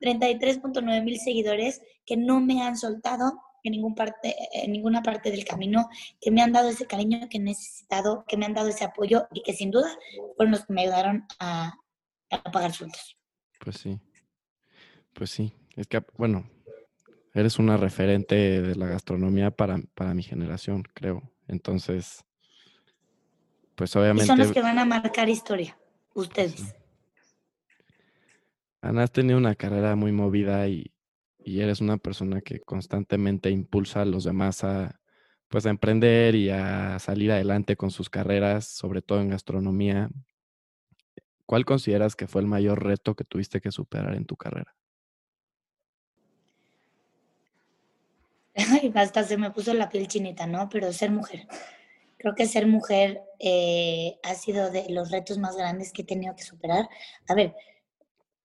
33.9 0.01 1.05
mil 1.05 1.21
seguidores 1.21 1.83
que 2.07 2.17
no 2.17 2.41
me 2.41 2.62
han 2.62 2.79
soltado 2.79 3.43
en, 3.62 3.73
ningún 3.73 3.95
parte, 3.95 4.35
en 4.55 4.73
ninguna 4.73 5.03
parte 5.03 5.31
del 5.31 5.45
camino, 5.45 5.91
que 6.19 6.31
me 6.31 6.41
han 6.41 6.53
dado 6.53 6.71
ese 6.71 6.87
cariño 6.87 7.29
que 7.29 7.37
he 7.37 7.43
necesitado, 7.43 8.25
que 8.27 8.39
me 8.39 8.47
han 8.47 8.55
dado 8.55 8.69
ese 8.69 8.85
apoyo 8.85 9.27
y 9.35 9.43
que 9.43 9.53
sin 9.53 9.71
duda 9.71 9.99
fueron 10.35 10.53
los 10.53 10.65
que 10.65 10.73
me 10.73 10.81
ayudaron 10.81 11.27
a, 11.39 11.75
a 12.33 12.51
pagar 12.51 12.73
sueldos. 12.73 13.17
Pues 13.61 13.77
sí, 13.77 14.01
pues 15.12 15.31
sí. 15.31 15.53
Es 15.77 15.87
que, 15.87 16.05
bueno, 16.17 16.49
eres 17.35 17.59
una 17.59 17.77
referente 17.77 18.35
de 18.62 18.75
la 18.77 18.87
gastronomía 18.87 19.51
para, 19.51 19.81
para 19.95 20.15
mi 20.15 20.23
generación, 20.23 20.83
creo. 20.95 21.23
Entonces, 21.49 22.25
pues 23.75 23.95
obviamente... 23.97 24.27
son 24.27 24.39
los 24.39 24.53
que 24.53 24.62
van 24.62 24.79
a 24.79 24.85
marcar 24.85 25.29
historia, 25.29 25.77
ustedes. 26.15 26.75
Ana, 28.81 29.05
has 29.05 29.12
tenido 29.12 29.39
una 29.39 29.55
carrera 29.55 29.95
muy 29.97 30.12
movida 30.12 30.69
y, 30.69 30.93
y, 31.39 31.61
eres 31.61 31.81
una 31.81 31.99
persona 31.99 32.41
que 32.41 32.61
constantemente 32.61 33.51
impulsa 33.51 34.03
a 34.03 34.05
los 34.05 34.25
demás 34.25 34.65
a, 34.65 35.01
pues, 35.49 35.67
a 35.67 35.71
emprender 35.71 36.35
y 36.35 36.51
a 36.51 36.99
salir 36.99 37.31
adelante 37.31 37.77
con 37.77 37.91
sus 37.91 38.11
carreras, 38.11 38.67
sobre 38.67 39.01
todo 39.01 39.21
en 39.21 39.29
gastronomía. 39.29 40.11
¿Cuál 41.52 41.66
consideras 41.66 42.16
que 42.16 42.26
fue 42.26 42.40
el 42.40 42.47
mayor 42.47 42.82
reto 42.82 43.14
que 43.14 43.25
tuviste 43.25 43.61
que 43.61 43.71
superar 43.71 44.14
en 44.14 44.25
tu 44.25 44.37
carrera? 44.37 44.75
Ay, 48.54 48.90
hasta 48.94 49.23
se 49.25 49.37
me 49.37 49.50
puso 49.50 49.75
la 49.75 49.90
piel 49.90 50.09
chinita, 50.09 50.47
¿no? 50.47 50.71
Pero 50.71 50.90
ser 50.94 51.11
mujer. 51.11 51.47
Creo 52.16 52.35
que 52.35 52.47
ser 52.47 52.66
mujer 52.66 53.21
eh, 53.38 54.18
ha 54.23 54.35
sido 54.35 54.71
de 54.71 54.87
los 54.88 55.11
retos 55.11 55.37
más 55.37 55.54
grandes 55.54 55.92
que 55.92 56.00
he 56.00 56.06
tenido 56.06 56.35
que 56.35 56.42
superar. 56.42 56.88
A 57.28 57.35
ver, 57.35 57.54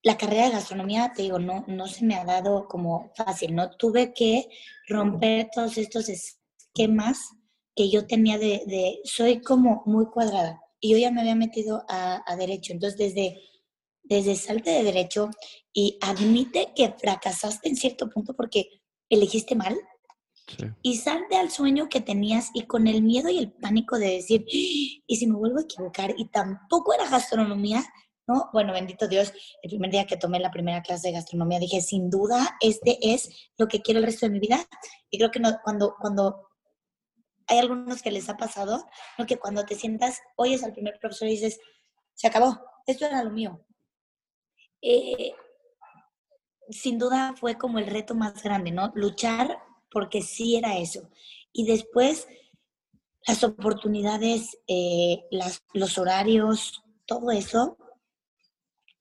la 0.03 0.17
carrera 0.17 0.47
de 0.47 0.51
gastronomía, 0.51 1.13
te 1.15 1.21
digo, 1.21 1.39
no, 1.39 1.63
no 1.65 1.87
se 1.87 2.03
me 2.03 2.15
ha 2.15 2.25
dado 2.25 2.67
como 2.67 3.13
fácil, 3.15 3.55
¿no? 3.55 3.69
Tuve 3.77 4.13
que 4.13 4.49
romper 4.89 5.47
todos 5.55 5.77
estos 5.77 6.09
esquemas 6.09 7.19
que 7.73 7.89
yo 7.89 8.05
tenía 8.05 8.37
de, 8.37 8.63
de 8.67 8.99
soy 9.05 9.39
como 9.39 9.83
muy 9.85 10.07
cuadrada 10.07 10.59
y 10.79 10.91
yo 10.91 10.98
ya 10.98 11.12
me 11.12 11.22
había 11.22 11.36
metido 11.36 11.86
a, 11.89 12.22
a 12.25 12.36
derecho. 12.36 12.74
Entonces, 12.74 12.98
desde, 12.98 13.41
desde 14.03 14.36
salte 14.36 14.72
de 14.72 14.84
derecho 14.84 15.29
y 15.74 15.98
admite 16.01 16.74
que 16.75 16.93
fracasaste 16.98 17.69
en 17.69 17.75
cierto 17.75 18.10
punto 18.10 18.36
porque 18.36 18.81
elegiste 19.10 19.55
mal, 19.55 19.77
y 20.81 20.98
salte 20.98 21.36
al 21.36 21.51
sueño 21.51 21.89
que 21.89 22.01
tenías 22.01 22.51
y 22.53 22.63
con 22.63 22.88
el 22.88 23.01
miedo 23.01 23.29
y 23.29 23.38
el 23.38 23.51
pánico 23.51 23.98
de 23.98 24.12
decir, 24.12 24.46
¡Ah! 24.48 25.03
¿y 25.07 25.15
si 25.17 25.27
me 25.27 25.36
vuelvo 25.36 25.60
a 25.60 25.63
equivocar? 25.63 26.13
Y 26.17 26.29
tampoco 26.29 26.93
era 26.93 27.10
gastronomía, 27.10 27.84
¿no? 28.27 28.50
Bueno, 28.53 28.74
bendito 28.74 29.07
Dios, 29.07 29.34
el 29.62 29.69
primer 29.69 29.91
día 29.91 30.05
que 30.05 30.17
tomé 30.17 30.39
la 30.39 30.51
primera 30.51 30.81
clase 30.81 31.10
de 31.10 31.15
gastronomía 31.15 31.60
dije, 31.60 31.81
sin 31.81 32.10
duda, 32.10 32.57
este 32.62 32.98
es 33.01 33.29
lo 33.57 33.67
que 33.67 33.81
quiero 33.81 34.00
el 34.00 34.05
resto 34.05 34.25
de 34.25 34.31
mi 34.31 34.39
vida. 34.39 34.65
Y 35.10 35.17
creo 35.17 35.31
que 35.31 35.39
no, 35.39 35.57
cuando, 35.63 35.96
cuando 36.00 36.48
hay 37.47 37.59
algunos 37.59 38.01
que 38.01 38.11
les 38.11 38.29
ha 38.29 38.37
pasado, 38.37 38.85
¿no? 39.17 39.25
que 39.25 39.37
cuando 39.37 39.65
te 39.65 39.75
sientas, 39.75 40.21
oyes 40.35 40.63
al 40.63 40.73
primer 40.73 40.99
profesor 40.99 41.27
y 41.27 41.31
dices, 41.31 41.59
se 42.13 42.27
acabó, 42.27 42.59
esto 42.85 43.05
era 43.05 43.23
lo 43.23 43.31
mío. 43.31 43.65
Eh, 44.81 45.33
sin 46.69 46.97
duda 46.97 47.33
fue 47.39 47.57
como 47.57 47.79
el 47.79 47.87
reto 47.87 48.15
más 48.15 48.43
grande, 48.43 48.71
¿no? 48.71 48.91
Luchar 48.95 49.59
porque 49.89 50.21
sí 50.21 50.57
era 50.57 50.77
eso. 50.77 51.09
Y 51.53 51.65
después 51.65 52.27
las 53.25 53.43
oportunidades, 53.43 54.57
eh, 54.67 55.25
las, 55.31 55.63
los 55.73 55.97
horarios, 55.97 56.83
todo 57.05 57.31
eso, 57.31 57.77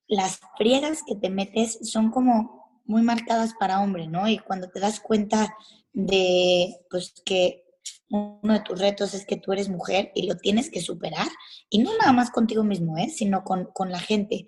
las 0.09 0.41
friegas 0.57 1.03
que 1.07 1.17
te 1.17 1.31
metes 1.31 1.79
son 1.83 2.11
como 2.11 2.81
muy 2.85 3.03
marcadas 3.03 3.55
para 3.59 3.81
hombre, 3.81 4.07
¿no? 4.07 4.29
Y 4.29 4.39
cuando 4.39 4.69
te 4.69 4.81
das 4.81 5.01
cuenta 5.01 5.57
de, 5.93 6.77
pues, 6.89 7.15
que 7.25 7.66
uno 8.09 8.53
de 8.53 8.61
tus 8.61 8.79
retos 8.79 9.15
es 9.15 9.27
que 9.27 9.37
tú 9.37 9.53
eres 9.53 9.69
mujer 9.69 10.13
y 10.15 10.27
lo 10.27 10.37
tienes 10.37 10.71
que 10.71 10.81
superar, 10.81 11.29
y 11.69 11.79
no 11.79 11.97
nada 11.99 12.13
más 12.13 12.31
contigo 12.31 12.63
mismo, 12.63 12.97
¿eh? 12.99 13.11
Sino 13.11 13.45
con, 13.45 13.67
con 13.73 13.91
la 13.91 13.99
gente. 13.99 14.47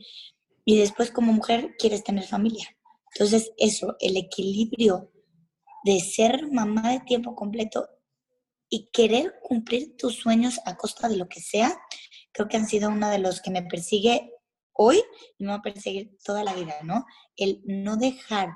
Y 0.65 0.79
después 0.79 1.11
como 1.11 1.33
mujer 1.33 1.75
quieres 1.79 2.05
tener 2.05 2.25
familia. 2.25 2.69
Entonces, 3.15 3.53
eso, 3.57 3.97
el 4.01 4.17
equilibrio 4.17 5.11
de 5.85 6.01
ser 6.01 6.51
mamá 6.53 6.93
de 6.93 7.01
tiempo 7.01 7.35
completo 7.35 7.89
y 8.69 8.91
querer 8.93 9.35
cumplir 9.43 9.97
tus 9.97 10.17
sueños 10.17 10.61
a 10.67 10.77
costa 10.77 11.09
de 11.09 11.17
lo 11.17 11.29
que 11.29 11.41
sea, 11.41 11.81
creo 12.33 12.49
que 12.49 12.57
han 12.57 12.69
sido 12.69 12.91
uno 12.91 13.09
de 13.09 13.19
los 13.19 13.41
que 13.41 13.51
me 13.51 13.63
persigue 13.63 14.33
hoy 14.73 15.03
y 15.39 15.45
me 15.45 15.51
va 15.51 15.57
a 15.57 15.63
perseguir 15.63 16.17
toda 16.23 16.45
la 16.45 16.55
vida, 16.55 16.75
¿no? 16.83 17.05
El 17.37 17.63
no 17.65 17.97
dejar 17.97 18.51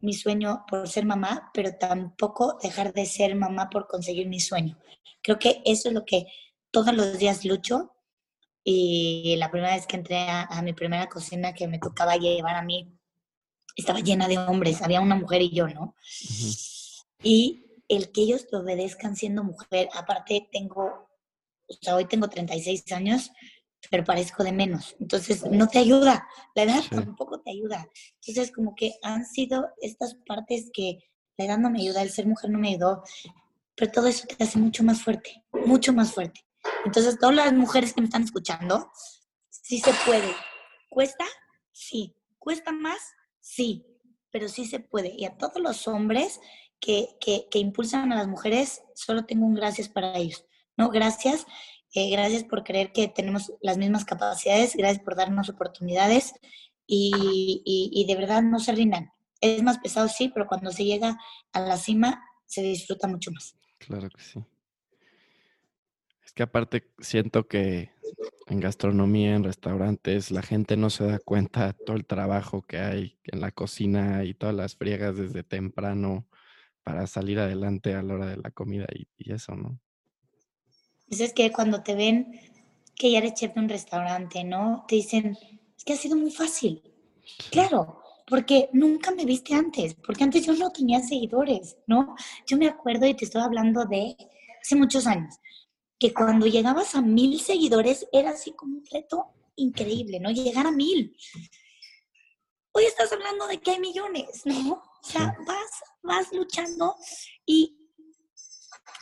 mi 0.00 0.14
sueño 0.14 0.64
por 0.68 0.88
ser 0.88 1.04
mamá, 1.04 1.50
pero 1.52 1.76
tampoco 1.76 2.58
dejar 2.62 2.92
de 2.92 3.06
ser 3.06 3.34
mamá 3.34 3.68
por 3.70 3.86
conseguir 3.86 4.28
mi 4.28 4.40
sueño. 4.40 4.78
Creo 5.22 5.38
que 5.38 5.62
eso 5.64 5.88
es 5.88 5.94
lo 5.94 6.04
que 6.04 6.26
todos 6.70 6.94
los 6.94 7.18
días 7.18 7.44
lucho. 7.44 7.94
Y 8.64 9.36
la 9.38 9.50
primera 9.50 9.74
vez 9.74 9.86
que 9.86 9.96
entré 9.96 10.26
a, 10.28 10.60
mi 10.62 10.74
primera 10.74 11.08
cocina 11.08 11.54
que 11.54 11.66
me 11.66 11.78
tocaba 11.78 12.16
llevar 12.16 12.54
a 12.56 12.62
mí 12.62 12.92
estaba 13.74 14.00
llena 14.00 14.28
de 14.28 14.36
hombres, 14.36 14.82
había 14.82 15.00
una 15.00 15.14
mujer 15.14 15.40
y 15.40 15.50
yo, 15.50 15.68
¿no? 15.68 15.94
Y 17.22 17.64
el 17.88 18.12
que 18.12 18.22
ellos 18.22 18.46
te 18.46 18.56
obedezcan 18.56 19.16
siendo 19.16 19.44
mujer, 19.44 19.88
aparte 19.94 20.48
tengo, 20.52 21.08
o 21.66 21.72
sea, 21.80 21.94
hoy 21.94 22.04
tengo 22.06 22.28
36 22.28 22.90
años, 22.92 23.30
pero 23.90 24.04
parezco 24.04 24.44
de 24.44 24.52
menos. 24.52 24.96
Entonces, 25.00 25.44
no 25.50 25.68
te 25.68 25.78
ayuda, 25.78 26.26
la 26.54 26.62
edad 26.62 26.82
tampoco 26.90 27.40
te 27.40 27.50
ayuda. 27.50 27.88
Entonces, 28.26 28.52
como 28.52 28.74
que 28.74 28.94
han 29.02 29.24
sido 29.24 29.68
estas 29.80 30.14
partes 30.26 30.70
que 30.72 30.98
la 31.36 31.44
edad 31.46 31.58
no 31.58 31.70
me 31.70 31.80
ayuda, 31.80 32.02
el 32.02 32.10
ser 32.10 32.26
mujer 32.26 32.50
no 32.50 32.58
me 32.58 32.70
ayudó, 32.70 33.02
pero 33.74 33.92
todo 33.92 34.08
eso 34.08 34.26
te 34.26 34.42
hace 34.42 34.58
mucho 34.58 34.82
más 34.82 35.02
fuerte, 35.02 35.44
mucho 35.52 35.92
más 35.92 36.12
fuerte. 36.12 36.44
Entonces, 36.84 37.18
todas 37.18 37.36
las 37.36 37.52
mujeres 37.52 37.92
que 37.92 38.00
me 38.00 38.06
están 38.06 38.24
escuchando, 38.24 38.90
sí 39.48 39.78
se 39.78 39.92
puede. 40.04 40.34
¿Cuesta? 40.88 41.24
Sí. 41.72 42.14
¿Cuesta 42.38 42.72
más? 42.72 42.98
Sí, 43.40 43.86
pero 44.30 44.48
sí 44.48 44.66
se 44.66 44.80
puede. 44.80 45.14
Y 45.16 45.24
a 45.24 45.36
todos 45.36 45.60
los 45.60 45.86
hombres 45.86 46.40
que, 46.80 47.16
que, 47.20 47.58
impulsan 47.58 48.12
a 48.12 48.16
las 48.16 48.28
mujeres, 48.28 48.82
solo 48.94 49.24
tengo 49.24 49.46
un 49.46 49.54
gracias 49.54 49.88
para 49.88 50.16
ellos. 50.16 50.44
¿no? 50.76 50.90
Gracias, 50.90 51.46
eh, 51.94 52.10
gracias 52.10 52.44
por 52.44 52.64
creer 52.64 52.92
que 52.92 53.08
tenemos 53.08 53.52
las 53.60 53.78
mismas 53.78 54.04
capacidades, 54.04 54.76
gracias 54.76 55.02
por 55.02 55.16
darnos 55.16 55.48
oportunidades 55.48 56.32
y, 56.86 57.62
y, 57.64 58.04
de 58.06 58.16
verdad 58.16 58.42
no 58.42 58.60
se 58.60 58.72
rindan. 58.72 59.12
Es 59.40 59.62
más 59.62 59.78
pesado, 59.78 60.08
sí, 60.08 60.30
pero 60.32 60.46
cuando 60.46 60.70
se 60.70 60.84
llega 60.84 61.18
a 61.52 61.60
la 61.60 61.76
cima 61.76 62.24
se 62.46 62.62
disfruta 62.62 63.06
mucho 63.06 63.30
más. 63.30 63.56
Claro 63.78 64.08
que 64.08 64.22
sí. 64.22 64.42
Es 66.24 66.32
que 66.32 66.42
aparte 66.42 66.90
siento 66.98 67.46
que 67.46 67.90
en 68.46 68.60
gastronomía, 68.60 69.34
en 69.34 69.44
restaurantes, 69.44 70.30
la 70.30 70.42
gente 70.42 70.76
no 70.76 70.90
se 70.90 71.04
da 71.04 71.18
cuenta 71.18 71.68
de 71.68 71.72
todo 71.74 71.96
el 71.96 72.06
trabajo 72.06 72.62
que 72.62 72.78
hay 72.78 73.18
en 73.24 73.40
la 73.40 73.52
cocina 73.52 74.24
y 74.24 74.34
todas 74.34 74.54
las 74.54 74.76
friegas 74.76 75.16
desde 75.16 75.42
temprano 75.42 76.26
para 76.82 77.06
salir 77.06 77.38
adelante 77.38 77.94
a 77.94 78.02
la 78.02 78.14
hora 78.14 78.26
de 78.26 78.38
la 78.38 78.50
comida 78.50 78.86
y, 78.94 79.32
eso, 79.32 79.54
¿no? 79.54 79.78
Pues 81.08 81.20
es 81.20 81.32
que 81.32 81.50
cuando 81.52 81.82
te 81.82 81.94
ven 81.94 82.40
que 82.94 83.10
ya 83.10 83.18
eres 83.18 83.34
chef 83.34 83.54
de 83.54 83.60
un 83.60 83.68
restaurante, 83.68 84.44
¿no? 84.44 84.84
Te 84.88 84.96
dicen, 84.96 85.38
es 85.76 85.84
que 85.84 85.92
ha 85.92 85.96
sido 85.96 86.16
muy 86.16 86.30
fácil. 86.30 86.82
Claro, 87.50 88.02
porque 88.26 88.68
nunca 88.72 89.10
me 89.12 89.24
viste 89.24 89.54
antes, 89.54 89.94
porque 89.94 90.24
antes 90.24 90.44
yo 90.44 90.52
no 90.54 90.70
tenía 90.70 91.00
seguidores, 91.00 91.76
¿no? 91.86 92.14
Yo 92.46 92.56
me 92.56 92.66
acuerdo 92.66 93.06
y 93.06 93.14
te 93.14 93.24
estoy 93.24 93.42
hablando 93.42 93.84
de 93.84 94.16
hace 94.60 94.76
muchos 94.76 95.06
años 95.06 95.36
que 95.98 96.12
cuando 96.12 96.46
llegabas 96.46 96.94
a 96.94 97.02
mil 97.02 97.40
seguidores 97.40 98.06
era 98.12 98.30
así 98.30 98.52
como 98.52 98.76
un 98.76 98.84
reto 98.90 99.26
increíble, 99.56 100.20
¿no? 100.20 100.30
Llegar 100.30 100.66
a 100.66 100.70
mil. 100.70 101.16
Hoy 102.72 102.84
estás 102.84 103.12
hablando 103.12 103.46
de 103.48 103.58
que 103.58 103.72
hay 103.72 103.80
millones, 103.80 104.42
¿no? 104.44 104.74
O 104.74 105.06
sea, 105.06 105.36
vas, 105.46 105.70
vas 106.02 106.32
luchando 106.32 106.94
y 107.44 107.77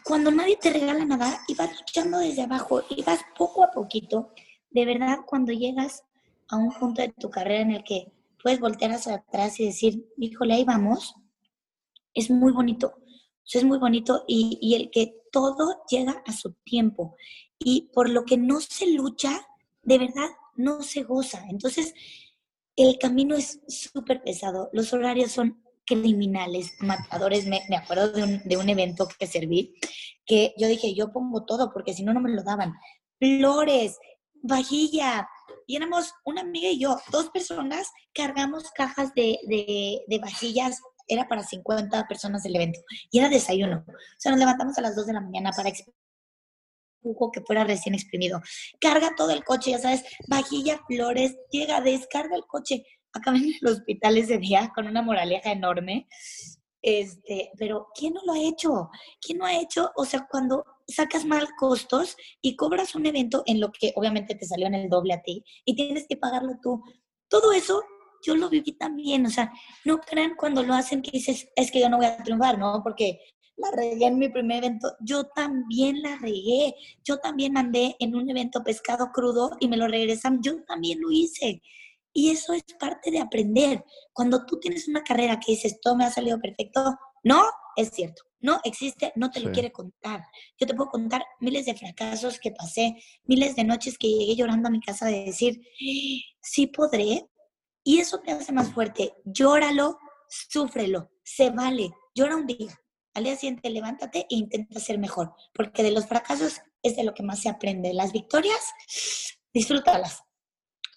cuando 0.06 0.30
nadie 0.30 0.56
te 0.56 0.72
regala 0.72 1.04
nada 1.04 1.42
y 1.48 1.54
vas 1.54 1.70
luchando 1.80 2.18
desde 2.18 2.42
abajo 2.42 2.82
y 2.90 3.02
vas 3.02 3.20
poco 3.36 3.64
a 3.64 3.72
poquito, 3.72 4.32
de 4.70 4.84
verdad 4.84 5.18
cuando 5.26 5.52
llegas 5.52 6.04
a 6.48 6.56
un 6.56 6.72
punto 6.72 7.02
de 7.02 7.08
tu 7.08 7.28
carrera 7.28 7.62
en 7.62 7.72
el 7.72 7.82
que 7.82 8.12
puedes 8.40 8.60
voltear 8.60 8.92
hacia 8.92 9.16
atrás 9.16 9.58
y 9.58 9.66
decir, 9.66 10.06
híjole, 10.16 10.54
ahí 10.54 10.64
vamos, 10.64 11.16
es 12.14 12.30
muy 12.30 12.52
bonito. 12.52 12.94
es 13.52 13.64
muy 13.64 13.78
bonito 13.78 14.24
y, 14.28 14.58
y 14.60 14.76
el 14.76 14.90
que 14.90 15.22
todo 15.32 15.82
llega 15.90 16.22
a 16.24 16.32
su 16.32 16.52
tiempo 16.64 17.16
y 17.58 17.90
por 17.92 18.08
lo 18.08 18.24
que 18.24 18.36
no 18.36 18.60
se 18.60 18.86
lucha, 18.86 19.44
de 19.82 19.98
verdad 19.98 20.28
no 20.54 20.82
se 20.82 21.02
goza. 21.02 21.44
Entonces, 21.48 21.94
el 22.76 22.96
camino 22.98 23.34
es 23.34 23.60
súper 23.66 24.22
pesado, 24.22 24.70
los 24.72 24.92
horarios 24.92 25.32
son 25.32 25.65
criminales, 25.86 26.74
matadores. 26.80 27.46
Me, 27.46 27.62
acuerdo 27.76 28.10
de 28.10 28.22
un, 28.22 28.42
de 28.44 28.56
un, 28.56 28.68
evento 28.68 29.08
que 29.18 29.26
serví, 29.26 29.74
que 30.26 30.54
yo 30.58 30.68
dije, 30.68 30.94
yo 30.94 31.12
pongo 31.12 31.44
todo 31.44 31.72
porque 31.72 31.94
si 31.94 32.02
no, 32.02 32.12
no 32.12 32.20
me 32.20 32.32
lo 32.32 32.42
daban. 32.42 32.74
Flores, 33.18 33.96
vajilla. 34.42 35.28
Y 35.66 35.76
éramos 35.76 36.12
una 36.24 36.42
amiga 36.42 36.68
y 36.68 36.78
yo, 36.78 36.98
dos 37.10 37.30
personas, 37.30 37.88
cargamos 38.14 38.70
cajas 38.72 39.14
de, 39.14 39.38
de, 39.46 40.18
vajillas 40.18 40.80
era 41.08 41.28
para 41.28 41.44
50 41.44 42.06
personas 42.08 42.44
el 42.44 42.56
evento 42.56 42.80
y 43.10 43.20
era 43.20 43.28
desayuno. 43.28 43.84
O 43.86 43.92
sea, 44.18 44.32
nos 44.32 44.40
levantamos 44.40 44.76
a 44.78 44.80
las 44.80 44.96
2 44.96 45.06
de 45.06 45.12
la 45.12 45.20
mañana 45.20 45.50
para 45.56 45.70
que 45.70 45.84
fuera 47.46 47.64
recién 47.64 47.94
exprimido. 47.94 48.40
Carga 48.80 49.14
todo 49.16 49.30
el 49.30 49.44
coche, 49.44 49.70
ya 49.72 49.78
sabes, 49.78 50.04
vajilla, 50.28 50.80
flores, 50.86 51.36
llega, 51.50 51.80
descarga 51.80 52.36
el 52.36 52.44
coche. 52.46 52.84
Acabé 53.16 53.38
en 53.38 53.54
el 53.60 53.68
hospital 53.68 54.16
ese 54.18 54.38
día 54.38 54.72
con 54.74 54.86
una 54.86 55.02
moraleja 55.02 55.52
enorme. 55.52 56.08
Este, 56.82 57.50
pero 57.58 57.88
¿quién 57.98 58.14
no 58.14 58.20
lo 58.24 58.34
ha 58.34 58.40
hecho? 58.40 58.90
¿Quién 59.20 59.38
no 59.38 59.46
ha 59.46 59.58
hecho? 59.58 59.90
O 59.96 60.04
sea, 60.04 60.26
cuando 60.30 60.64
sacas 60.86 61.24
mal 61.24 61.48
costos 61.58 62.16
y 62.40 62.54
cobras 62.54 62.94
un 62.94 63.06
evento 63.06 63.42
en 63.46 63.60
lo 63.60 63.72
que 63.72 63.92
obviamente 63.96 64.34
te 64.34 64.46
salió 64.46 64.66
en 64.66 64.74
el 64.74 64.88
doble 64.88 65.14
a 65.14 65.22
ti 65.22 65.42
y 65.64 65.74
tienes 65.74 66.06
que 66.08 66.16
pagarlo 66.16 66.52
tú. 66.62 66.80
Todo 67.28 67.52
eso 67.52 67.82
yo 68.22 68.36
lo 68.36 68.48
viví 68.48 68.72
también, 68.72 69.26
o 69.26 69.30
sea, 69.30 69.52
no 69.84 69.98
crean 69.98 70.34
cuando 70.36 70.62
lo 70.62 70.74
hacen 70.74 71.02
que 71.02 71.10
dices, 71.12 71.48
es 71.54 71.70
que 71.70 71.80
yo 71.80 71.88
no 71.88 71.98
voy 71.98 72.06
a 72.06 72.16
triunfar, 72.16 72.58
¿no? 72.58 72.82
Porque 72.82 73.20
la 73.56 73.70
regué 73.70 74.06
en 74.06 74.18
mi 74.18 74.28
primer 74.28 74.64
evento, 74.64 74.92
yo 75.00 75.24
también 75.24 76.02
la 76.02 76.16
regué, 76.16 76.74
yo 77.04 77.18
también 77.18 77.52
mandé 77.52 77.96
en 77.98 78.14
un 78.14 78.28
evento 78.28 78.62
pescado 78.62 79.10
crudo 79.12 79.56
y 79.60 79.68
me 79.68 79.76
lo 79.76 79.88
regresan, 79.88 80.42
yo 80.42 80.62
también 80.64 81.00
lo 81.00 81.10
hice. 81.10 81.62
Y 82.16 82.30
eso 82.30 82.54
es 82.54 82.64
parte 82.80 83.10
de 83.10 83.20
aprender. 83.20 83.84
Cuando 84.14 84.46
tú 84.46 84.58
tienes 84.58 84.88
una 84.88 85.04
carrera 85.04 85.38
que 85.38 85.52
dices, 85.52 85.78
todo 85.82 85.96
me 85.96 86.06
ha 86.06 86.10
salido 86.10 86.40
perfecto, 86.40 86.96
no, 87.22 87.44
es 87.76 87.90
cierto. 87.90 88.22
No 88.40 88.58
existe, 88.64 89.12
no 89.16 89.30
te 89.30 89.40
lo 89.40 89.52
quiere 89.52 89.70
contar. 89.70 90.24
Yo 90.58 90.66
te 90.66 90.72
puedo 90.72 90.88
contar 90.88 91.22
miles 91.40 91.66
de 91.66 91.74
fracasos 91.74 92.40
que 92.40 92.52
pasé, 92.52 92.96
miles 93.24 93.54
de 93.54 93.64
noches 93.64 93.98
que 93.98 94.08
llegué 94.08 94.34
llorando 94.34 94.68
a 94.68 94.70
mi 94.70 94.80
casa 94.80 95.04
de 95.04 95.26
decir, 95.26 95.60
sí 96.40 96.66
podré. 96.68 97.28
Y 97.84 97.98
eso 97.98 98.20
te 98.20 98.32
hace 98.32 98.50
más 98.50 98.72
fuerte. 98.72 99.12
Llóralo, 99.26 99.98
súfrelo, 100.26 101.10
se 101.22 101.50
vale. 101.50 101.90
Llora 102.14 102.36
un 102.36 102.46
día, 102.46 102.80
al 103.12 103.24
día 103.24 103.36
siguiente 103.36 103.68
levántate 103.68 104.20
e 104.20 104.36
intenta 104.36 104.80
ser 104.80 104.98
mejor, 104.98 105.34
porque 105.52 105.82
de 105.82 105.90
los 105.90 106.06
fracasos 106.06 106.62
es 106.82 106.96
de 106.96 107.04
lo 107.04 107.12
que 107.12 107.22
más 107.22 107.42
se 107.42 107.50
aprende. 107.50 107.92
Las 107.92 108.12
victorias, 108.12 108.72
disfrútalas, 109.52 110.22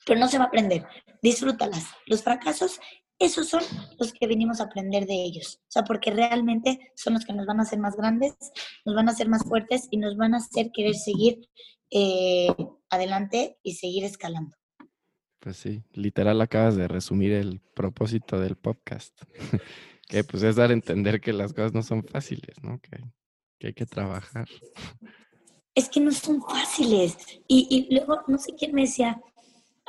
pero 0.09 0.19
no 0.19 0.27
se 0.27 0.39
va 0.39 0.45
a 0.45 0.47
aprender, 0.47 0.87
disfrútalas. 1.21 1.85
Los 2.07 2.23
fracasos, 2.23 2.79
esos 3.19 3.47
son 3.47 3.61
los 3.99 4.11
que 4.11 4.25
venimos 4.25 4.59
a 4.59 4.63
aprender 4.63 5.05
de 5.05 5.13
ellos. 5.13 5.59
O 5.61 5.71
sea, 5.71 5.83
porque 5.83 6.09
realmente 6.09 6.79
son 6.95 7.13
los 7.13 7.25
que 7.25 7.33
nos 7.33 7.45
van 7.45 7.59
a 7.59 7.63
hacer 7.63 7.77
más 7.77 7.95
grandes, 7.95 8.33
nos 8.85 8.95
van 8.95 9.07
a 9.07 9.11
hacer 9.11 9.29
más 9.29 9.43
fuertes 9.43 9.87
y 9.91 9.97
nos 9.97 10.17
van 10.17 10.33
a 10.33 10.37
hacer 10.37 10.71
querer 10.73 10.95
seguir 10.95 11.47
eh, 11.91 12.47
adelante 12.89 13.59
y 13.61 13.75
seguir 13.75 14.03
escalando. 14.03 14.57
Pues 15.37 15.57
sí, 15.57 15.83
literal 15.93 16.41
acabas 16.41 16.75
de 16.75 16.87
resumir 16.87 17.33
el 17.33 17.61
propósito 17.75 18.39
del 18.39 18.55
podcast. 18.55 19.15
que 20.09 20.23
pues 20.23 20.41
es 20.41 20.55
dar 20.55 20.71
a 20.71 20.73
entender 20.73 21.21
que 21.21 21.33
las 21.33 21.53
cosas 21.53 21.71
no 21.71 21.83
son 21.83 22.03
fáciles, 22.03 22.55
¿no? 22.63 22.79
Que, 22.79 22.97
hay 23.67 23.73
que 23.73 23.85
trabajar. 23.85 24.47
Es 25.75 25.87
que 25.87 25.99
no 25.99 26.11
son 26.11 26.41
fáciles. 26.41 27.15
Y, 27.47 27.67
y, 27.69 27.93
luego, 27.93 28.23
no 28.27 28.39
sé 28.39 28.55
quién 28.57 28.73
me 28.73 28.81
decía, 28.81 29.21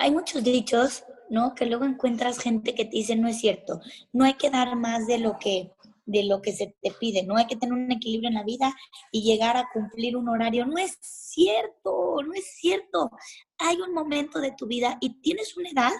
hay 0.00 0.10
muchos 0.10 0.42
dichos, 0.42 1.04
¿no? 1.28 1.54
Que 1.54 1.66
luego 1.66 1.84
encuentras 1.84 2.38
gente 2.38 2.74
que 2.74 2.84
te 2.84 2.96
dice, 2.96 3.14
no 3.16 3.28
es 3.28 3.38
cierto, 3.38 3.80
no 4.12 4.24
hay 4.24 4.34
que 4.34 4.50
dar 4.50 4.74
más 4.76 5.06
de 5.06 5.18
lo 5.18 5.38
que 5.38 5.72
de 6.06 6.24
lo 6.24 6.42
que 6.42 6.52
se 6.52 6.74
te 6.82 6.90
pide, 6.98 7.22
no 7.22 7.36
hay 7.36 7.46
que 7.46 7.54
tener 7.54 7.72
un 7.72 7.92
equilibrio 7.92 8.28
en 8.28 8.34
la 8.34 8.42
vida 8.42 8.74
y 9.12 9.22
llegar 9.22 9.56
a 9.56 9.68
cumplir 9.72 10.16
un 10.16 10.28
horario. 10.28 10.66
No 10.66 10.76
es 10.76 10.98
cierto, 11.00 12.16
no 12.26 12.32
es 12.34 12.46
cierto. 12.56 13.10
Hay 13.58 13.76
un 13.80 13.94
momento 13.94 14.40
de 14.40 14.50
tu 14.50 14.66
vida 14.66 14.98
y 15.00 15.20
tienes 15.20 15.56
una 15.56 15.70
edad 15.70 15.92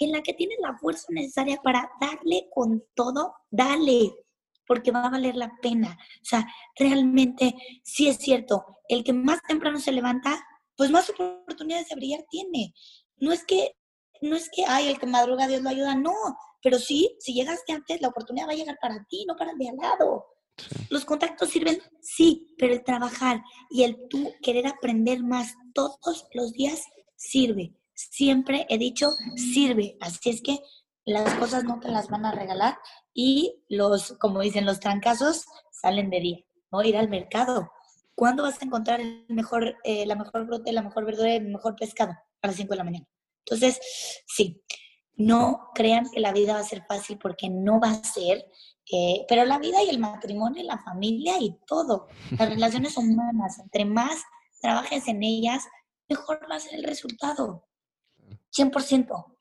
en 0.00 0.12
la 0.12 0.22
que 0.22 0.34
tienes 0.34 0.58
la 0.60 0.76
fuerza 0.76 1.06
necesaria 1.10 1.58
para 1.62 1.90
darle 1.98 2.48
con 2.52 2.84
todo, 2.94 3.36
dale, 3.50 4.12
porque 4.66 4.90
va 4.90 5.06
a 5.06 5.10
valer 5.10 5.36
la 5.36 5.52
pena. 5.62 5.96
O 6.20 6.24
sea, 6.24 6.46
realmente 6.76 7.54
sí 7.82 8.08
es 8.08 8.18
cierto, 8.18 8.80
el 8.88 9.02
que 9.02 9.14
más 9.14 9.40
temprano 9.48 9.78
se 9.78 9.92
levanta, 9.92 10.44
pues 10.76 10.90
más 10.90 11.08
oportunidades 11.08 11.88
de 11.88 11.96
brillar 11.96 12.24
tiene. 12.28 12.74
No 13.18 13.32
es 13.32 13.44
que, 13.44 13.76
no 14.20 14.36
es 14.36 14.50
que, 14.50 14.64
ay, 14.66 14.88
el 14.88 14.98
que 14.98 15.06
madruga 15.06 15.46
Dios 15.46 15.62
lo 15.62 15.70
ayuda, 15.70 15.94
no, 15.94 16.14
pero 16.62 16.78
sí, 16.78 17.16
si 17.20 17.34
llegaste 17.34 17.72
antes, 17.72 18.00
la 18.00 18.08
oportunidad 18.08 18.48
va 18.48 18.52
a 18.52 18.56
llegar 18.56 18.78
para 18.80 19.04
ti, 19.08 19.24
no 19.26 19.36
para 19.36 19.52
el 19.52 19.58
de 19.58 19.68
al 19.68 19.76
lado. 19.76 20.26
Los 20.88 21.04
contactos 21.04 21.50
sirven, 21.50 21.80
sí, 22.00 22.54
pero 22.58 22.72
el 22.72 22.84
trabajar 22.84 23.42
y 23.70 23.82
el 23.82 24.08
tú 24.08 24.32
querer 24.42 24.66
aprender 24.66 25.22
más 25.22 25.54
todos 25.74 26.26
los 26.32 26.52
días 26.52 26.82
sirve 27.16 27.74
siempre 27.94 28.66
he 28.68 28.78
dicho, 28.78 29.10
sirve. 29.36 29.96
Así 30.00 30.30
es 30.30 30.42
que 30.42 30.58
las 31.04 31.34
cosas 31.34 31.64
no 31.64 31.80
te 31.80 31.88
las 31.88 32.08
van 32.08 32.26
a 32.26 32.32
regalar 32.32 32.78
y 33.12 33.62
los, 33.68 34.12
como 34.18 34.40
dicen, 34.40 34.66
los 34.66 34.80
trancazos 34.80 35.44
salen 35.70 36.10
de 36.10 36.20
día, 36.20 36.38
¿no? 36.72 36.82
Ir 36.82 36.96
al 36.96 37.08
mercado. 37.08 37.70
¿Cuándo 38.14 38.42
vas 38.44 38.60
a 38.60 38.64
encontrar 38.64 39.00
el 39.00 39.26
mejor, 39.28 39.76
eh, 39.84 40.06
la 40.06 40.14
mejor 40.14 40.46
fruta, 40.46 40.70
la 40.72 40.82
mejor 40.82 41.04
verdura, 41.04 41.34
el 41.34 41.48
mejor 41.48 41.74
pescado? 41.76 42.14
A 42.44 42.48
las 42.48 42.56
5 42.56 42.70
de 42.70 42.76
la 42.76 42.84
mañana. 42.84 43.06
Entonces, 43.46 43.80
sí, 44.26 44.62
no 45.16 45.70
crean 45.74 46.10
que 46.10 46.20
la 46.20 46.32
vida 46.32 46.52
va 46.52 46.60
a 46.60 46.64
ser 46.64 46.84
fácil 46.86 47.18
porque 47.18 47.48
no 47.48 47.80
va 47.80 47.90
a 47.90 48.04
ser, 48.04 48.44
eh, 48.92 49.24
pero 49.28 49.46
la 49.46 49.58
vida 49.58 49.82
y 49.82 49.88
el 49.88 49.98
matrimonio 49.98 50.62
y 50.62 50.66
la 50.66 50.78
familia 50.78 51.38
y 51.40 51.56
todo, 51.66 52.08
las 52.38 52.48
relaciones 52.50 52.96
humanas, 52.98 53.58
entre 53.58 53.86
más 53.86 54.22
trabajes 54.60 55.08
en 55.08 55.22
ellas, 55.22 55.64
mejor 56.08 56.46
va 56.50 56.56
a 56.56 56.60
ser 56.60 56.74
el 56.74 56.84
resultado. 56.84 57.66
100%. 58.54 59.36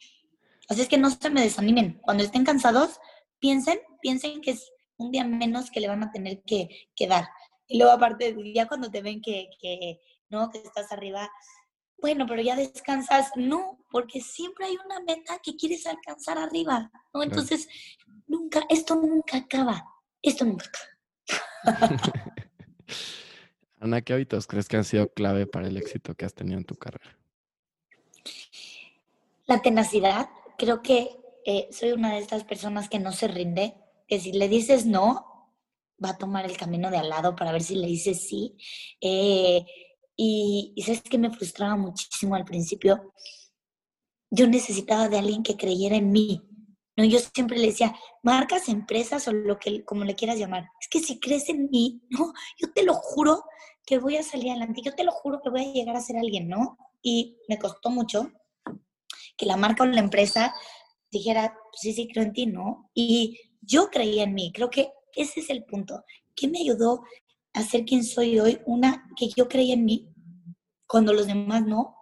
Así 0.70 0.82
es 0.82 0.88
que 0.88 0.98
no 0.98 1.10
se 1.10 1.30
me 1.30 1.42
desanimen. 1.42 2.00
Cuando 2.02 2.24
estén 2.24 2.46
cansados, 2.46 3.00
piensen, 3.40 3.80
piensen 4.02 4.42
que 4.42 4.52
es 4.52 4.72
un 4.98 5.12
día 5.12 5.26
menos 5.26 5.70
que 5.70 5.82
le 5.82 5.88
van 5.88 6.04
a 6.04 6.12
tener 6.12 6.42
que, 6.44 6.88
dar. 7.08 7.28
Y 7.68 7.78
luego 7.78 7.94
aparte, 7.94 8.36
ya 8.54 8.68
cuando 8.68 8.90
te 8.90 9.02
ven 9.02 9.22
que, 9.22 9.50
no, 10.30 10.50
que 10.50 10.60
estás 10.60 10.92
arriba, 10.92 11.30
bueno, 12.04 12.26
pero 12.28 12.42
ya 12.42 12.58
descansas. 12.58 13.32
No, 13.38 13.80
porque 13.90 14.20
siempre 14.20 14.66
hay 14.66 14.76
una 14.86 15.00
meta 15.00 15.40
que 15.42 15.56
quieres 15.56 15.88
alcanzar 15.88 16.38
arriba, 16.38 16.92
¿no? 17.14 17.24
Entonces, 17.24 17.70
nunca, 18.28 18.62
esto 18.68 18.96
nunca 18.96 19.38
acaba. 19.38 19.86
Esto 20.22 20.44
nunca 20.44 20.66
acaba. 21.64 21.96
Ana, 23.80 24.02
¿qué 24.02 24.12
hábitos 24.12 24.48
crees 24.48 24.68
que 24.68 24.76
han 24.76 24.84
sido 24.84 25.14
clave 25.14 25.48
para 25.48 25.68
el 25.68 25.78
éxito 25.78 26.14
que 26.14 26.26
has 26.26 26.34
tenido 26.34 26.58
en 26.58 26.66
tu 26.66 26.76
carrera? 26.76 27.18
La 29.46 29.62
tenacidad, 29.62 30.28
creo 30.58 30.82
que 30.82 31.10
eh, 31.46 31.70
soy 31.72 31.94
una 31.94 32.16
de 32.16 32.20
estas 32.20 32.44
personas 32.44 32.90
que 32.90 33.00
no 33.00 33.14
se 33.14 33.30
rinde, 33.30 33.76
que 34.10 34.20
si 34.20 34.34
le 34.34 34.50
dices 34.50 34.86
no, 34.86 35.54
va 36.04 36.10
a 36.10 36.18
tomar 36.18 36.44
el 36.44 36.58
camino 36.58 36.92
de 36.92 36.98
al 36.98 37.08
lado 37.08 37.34
para 37.34 37.54
ver 37.54 37.64
si 37.64 37.76
le 37.76 37.88
dices 37.88 38.28
sí. 38.28 38.58
Eh, 39.00 39.66
y, 40.16 40.74
y 40.76 40.82
sabes 40.84 41.02
que 41.02 41.18
me 41.18 41.32
frustraba 41.32 41.76
muchísimo 41.76 42.36
al 42.36 42.46
principio. 42.46 43.14
Yo 44.30 44.48
necesitaba 44.48 45.10
de 45.10 45.20
alguien 45.20 45.44
que 45.44 45.58
creyera 45.58 45.96
en 45.96 46.12
mí. 46.12 46.42
No, 46.96 47.04
yo 47.04 47.20
siempre 47.20 47.58
le 47.58 47.68
decía, 47.68 47.96
marcas, 48.22 48.70
empresas 48.70 49.28
o 49.28 49.34
lo 49.34 49.58
que, 49.58 49.84
como 49.84 50.04
le 50.04 50.16
quieras 50.16 50.38
llamar. 50.38 50.70
Es 50.80 50.88
que 50.88 51.00
si 51.00 51.20
crees 51.20 51.50
en 51.50 51.70
mí, 51.70 52.02
no, 52.10 52.34
yo 52.58 52.72
te 52.72 52.84
lo 52.84 52.94
juro 52.94 53.44
que 53.86 53.98
voy 53.98 54.18
a 54.18 54.24
salir 54.24 54.52
adelante. 54.52 54.82
Yo 54.84 54.94
te 54.94 55.04
lo 55.04 55.12
juro 55.12 55.42
que 55.42 55.50
voy 55.50 55.66
a 55.66 55.74
llegar 55.74 55.96
a 55.96 56.02
ser 56.02 56.18
alguien, 56.18 56.48
¿no? 56.48 56.78
Y 57.02 57.38
me 57.50 57.58
costó 57.58 57.90
mucho, 57.90 58.32
que 59.36 59.46
la 59.46 59.58
marca 59.58 59.84
o 59.84 59.88
la 59.88 60.00
empresa 60.00 60.54
dijera, 61.12 61.54
pues 61.72 61.82
sí, 61.82 61.94
sí, 61.94 62.08
creo 62.08 62.24
en 62.24 62.34
ti, 62.34 62.46
¿no? 62.46 62.90
Y 62.94 63.40
yo 63.62 63.90
creía 63.90 64.24
en 64.24 64.34
mí, 64.34 64.52
creo 64.54 64.70
que 64.70 64.92
ese 65.16 65.42
es 65.42 65.50
el 65.50 65.64
punto. 65.66 66.04
¿Qué 66.36 66.48
me 66.48 66.60
ayudó 66.60 67.04
a 67.54 67.64
ser 67.64 67.86
quien 67.86 68.04
soy 68.04 68.40
hoy? 68.40 68.60
Una, 68.66 69.08
que 69.16 69.30
yo 69.36 69.48
creía 69.48 69.76
en 69.76 69.86
mí 69.86 70.14
cuando 70.88 71.14
los 71.14 71.28
demás 71.28 71.66
no, 71.66 71.96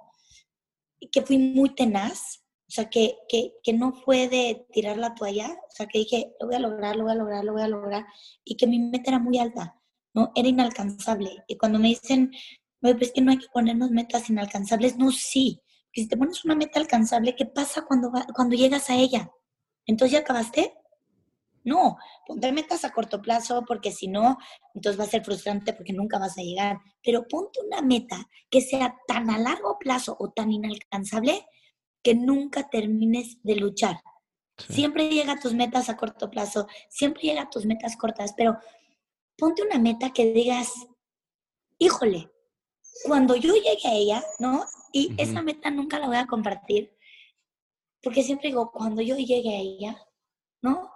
que 1.12 1.22
fui 1.22 1.38
muy 1.38 1.74
tenaz, 1.76 2.44
o 2.68 2.74
sea, 2.74 2.90
que, 2.90 3.18
que, 3.28 3.54
que 3.64 3.74
no 3.74 3.94
fue 3.94 4.28
de 4.28 4.66
tirar 4.72 4.98
la 4.98 5.14
toalla, 5.14 5.50
o 5.50 5.72
sea, 5.72 5.88
que 5.88 6.00
dije, 6.00 6.34
lo 6.40 6.48
voy 6.48 6.56
a 6.56 6.60
lograr, 6.60 6.96
lo 6.96 7.04
voy 7.04 7.12
a 7.12 7.16
lograr, 7.16 7.44
lo 7.44 7.54
voy 7.54 7.62
a 7.62 7.68
lograr, 7.68 8.06
y 8.44 8.56
que 8.56 8.68
mi 8.68 8.80
meta 8.80 9.12
era 9.12 9.20
muy 9.20 9.40
alta, 9.40 9.80
¿no? 10.14 10.32
Era 10.36 10.48
inalcanzable. 10.48 11.44
Y 11.48 11.58
cuando 11.58 11.80
me 11.80 11.90
dicen, 11.90 12.32
pues 12.80 13.12
que 13.12 13.22
no 13.22 13.32
hay 13.32 13.38
que 13.38 13.48
ponernos 13.54 13.92
metas 13.92 14.30
inalcanzables, 14.30 14.98
no, 14.98 15.12
sí, 15.12 15.62
que 15.92 16.02
si 16.02 16.08
te 16.08 16.18
pones 16.18 16.44
una 16.46 16.56
meta 16.56 16.80
alcanzable, 16.80 17.36
¿qué 17.36 17.46
pasa 17.46 17.86
cuando, 17.86 18.12
cuando 18.36 18.56
llegas 18.56 18.90
a 18.90 18.96
ella? 18.96 19.32
¿Entonces 19.86 20.14
ya 20.14 20.20
acabaste? 20.20 20.74
No, 21.64 21.98
ponte 22.26 22.52
metas 22.52 22.84
a 22.86 22.92
corto 22.92 23.22
plazo 23.22 23.64
porque 23.68 23.92
si 23.92 24.08
no, 24.08 24.38
entonces 24.74 25.00
va 25.00 25.06
a 25.06 25.10
ser 25.10 25.24
frustrante 25.24 25.74
porque 25.74 25.94
nunca 25.94 26.18
vas 26.18 26.38
a 26.38 26.42
llegar. 26.42 26.80
Pero 27.04 27.28
ponte 27.28 27.60
una 27.66 27.82
meta 27.82 28.28
que 28.50 28.62
sea 28.62 28.96
tan 29.08 29.30
a 29.30 29.38
largo 29.38 29.78
plazo 29.80 30.16
o 30.20 30.32
tan 30.32 30.52
inalcanzable 30.52 31.46
que 32.04 32.16
nunca 32.16 32.70
termines 32.70 33.38
de 33.44 33.56
luchar. 33.56 34.02
Siempre 34.70 35.10
llega 35.10 35.34
a 35.34 35.40
tus 35.40 35.54
metas 35.54 35.90
a 35.90 35.98
corto 35.98 36.30
plazo, 36.30 36.68
siempre 36.90 37.24
llega 37.24 37.44
a 37.44 37.50
tus 37.50 37.66
metas 37.66 37.96
cortas, 37.98 38.34
pero 38.36 38.58
ponte 39.38 39.64
una 39.64 39.80
meta 39.80 40.12
que 40.12 40.34
digas, 40.34 40.72
híjole, 41.78 42.32
cuando 43.06 43.36
yo 43.36 43.54
llegue 43.56 43.88
a 43.88 43.94
ella, 43.94 44.24
¿no? 44.40 44.66
Y 44.92 45.16
esa 45.18 45.42
meta 45.42 45.72
nunca 45.72 46.00
la 46.00 46.08
voy 46.08 46.18
a 46.18 46.28
compartir, 46.28 46.96
porque 48.04 48.24
siempre 48.24 48.50
digo, 48.50 48.72
cuando 48.72 49.02
yo 49.02 49.16
llegue 49.16 49.56
a 49.56 49.60
ella, 49.60 50.08
¿no? 50.62 50.92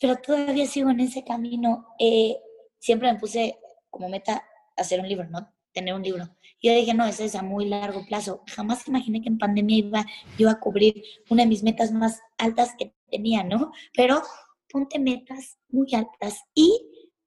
Pero 0.00 0.16
todavía 0.16 0.66
sigo 0.66 0.90
en 0.90 1.00
ese 1.00 1.24
camino. 1.24 1.86
Eh, 1.98 2.36
siempre 2.78 3.12
me 3.12 3.18
puse 3.18 3.58
como 3.90 4.08
meta 4.08 4.44
hacer 4.76 5.00
un 5.00 5.08
libro, 5.08 5.28
¿no? 5.28 5.52
Tener 5.72 5.94
un 5.94 6.02
libro. 6.02 6.28
Yo 6.62 6.74
dije, 6.74 6.94
no, 6.94 7.06
eso 7.06 7.24
es 7.24 7.34
a 7.34 7.42
muy 7.42 7.66
largo 7.66 8.04
plazo. 8.06 8.42
Jamás 8.46 8.88
imaginé 8.88 9.20
que 9.20 9.28
en 9.28 9.38
pandemia 9.38 9.78
iba 9.78 10.06
yo 10.38 10.48
a 10.48 10.58
cubrir 10.58 11.02
una 11.28 11.42
de 11.42 11.48
mis 11.48 11.62
metas 11.62 11.92
más 11.92 12.20
altas 12.38 12.74
que 12.78 12.94
tenía, 13.10 13.44
¿no? 13.44 13.72
Pero 13.94 14.22
ponte 14.68 14.98
metas 14.98 15.58
muy 15.68 15.88
altas 15.94 16.42
y 16.54 16.80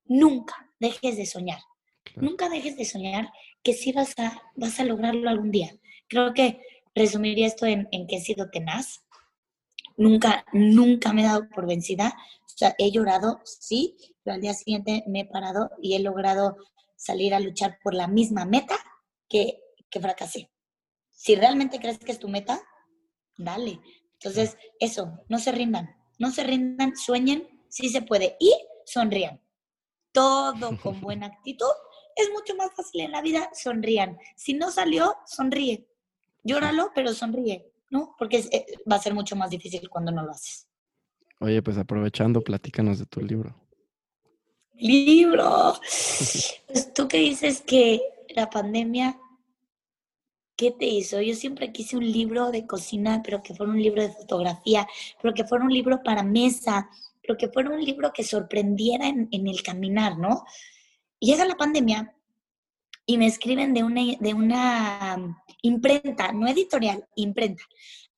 nunca 0.06 0.56
dejes 0.80 1.18
de 1.18 1.26
soñar. 1.26 1.60
Nunca 2.16 2.50
dejes 2.50 2.76
de 2.76 2.86
soñar 2.86 3.32
que 3.64 3.74
sí 3.74 3.92
vas 3.92 4.14
a, 4.18 4.42
vas 4.56 4.80
a 4.80 4.84
lograrlo 4.84 5.30
algún 5.30 5.52
día. 5.52 5.72
Creo 6.08 6.34
que 6.34 6.60
resumiría 6.96 7.48
esto 7.48 7.66
en, 7.66 7.88
en 7.92 8.08
que 8.08 8.18
he 8.18 8.22
sido 8.22 8.50
tenaz. 8.50 9.04
Nunca, 10.00 10.46
nunca 10.54 11.12
me 11.12 11.24
he 11.24 11.26
dado 11.26 11.50
por 11.50 11.68
vencida. 11.68 12.16
O 12.46 12.58
sea, 12.58 12.74
he 12.78 12.90
llorado, 12.90 13.42
sí, 13.44 13.98
pero 14.24 14.36
al 14.36 14.42
día 14.42 14.54
siguiente 14.54 15.04
me 15.08 15.22
he 15.22 15.26
parado 15.26 15.72
y 15.82 15.94
he 15.94 16.00
logrado 16.00 16.56
salir 16.96 17.34
a 17.34 17.42
luchar 17.42 17.80
por 17.84 17.94
la 17.94 18.08
misma 18.08 18.46
meta 18.46 18.78
que, 19.28 19.60
que 19.90 20.00
fracasé. 20.00 20.50
Si 21.12 21.36
realmente 21.36 21.80
crees 21.80 22.00
que 22.00 22.14
es 22.14 22.20
tu 22.20 22.30
meta, 22.30 22.62
dale. 23.38 23.82
Entonces, 24.14 24.58
eso, 24.80 25.20
no 25.28 25.38
se 25.38 25.52
rindan, 25.52 25.94
no 26.18 26.32
se 26.32 26.46
rindan, 26.46 26.96
sueñen, 26.96 27.66
sí 27.68 27.90
se 27.90 28.02
puede 28.02 28.38
y 28.40 28.54
sonrían. 28.86 29.42
Todo 30.14 30.78
con 30.82 31.02
buena 31.02 31.26
actitud 31.26 31.68
es 32.16 32.30
mucho 32.32 32.56
más 32.56 32.72
fácil 32.74 33.02
en 33.02 33.12
la 33.12 33.22
vida, 33.22 33.50
sonrían. 33.54 34.18
Si 34.38 34.54
no 34.54 34.72
salió, 34.72 35.18
sonríe. 35.26 35.90
Llóralo, 36.44 36.92
pero 36.96 37.14
sonríe, 37.14 37.69
¿no? 37.90 38.16
Porque 38.18 38.38
eh, 38.52 38.66
va 38.90 38.96
a 38.96 39.02
ser 39.02 39.14
mucho 39.14 39.36
más 39.36 39.50
difícil 39.50 39.90
cuando 39.90 40.12
no 40.12 40.24
lo 40.24 40.32
haces. 40.32 40.68
Oye, 41.40 41.62
pues 41.62 41.78
aprovechando, 41.78 42.42
platícanos 42.42 43.00
de 43.00 43.06
tu 43.06 43.22
libro. 43.22 43.56
Libro. 44.74 45.74
Pues 46.68 46.94
tú 46.94 47.08
que 47.08 47.18
dices 47.18 47.62
que 47.66 48.00
la 48.36 48.48
pandemia, 48.48 49.20
¿qué 50.56 50.70
te 50.70 50.86
hizo? 50.86 51.20
Yo 51.20 51.34
siempre 51.34 51.72
quise 51.72 51.98
un 51.98 52.12
libro 52.12 52.52
de 52.52 52.68
cocina, 52.68 53.24
pero 53.24 53.42
que 53.42 53.56
fuera 53.56 53.72
un 53.72 53.82
libro 53.82 54.04
de 54.04 54.12
fotografía, 54.12 54.88
pero 55.20 55.34
que 55.34 55.46
fuera 55.46 55.66
un 55.66 55.74
libro 55.74 56.04
para 56.04 56.22
mesa, 56.22 56.88
pero 57.24 57.38
que 57.38 57.50
fuera 57.50 57.72
un 57.72 57.84
libro 57.84 58.14
que 58.14 58.24
sorprendiera 58.24 59.08
en, 59.08 59.28
en 59.32 59.48
el 59.48 59.64
caminar, 59.64 60.20
¿no? 60.20 60.46
llega 61.20 61.46
la 61.46 61.56
pandemia 61.56 62.16
y 63.10 63.18
me 63.18 63.26
escriben 63.26 63.74
de 63.74 63.84
una, 63.84 64.02
de 64.20 64.34
una 64.36 65.36
imprenta, 65.64 66.32
no 66.32 66.48
editorial, 66.48 67.08
imprenta. 67.16 67.64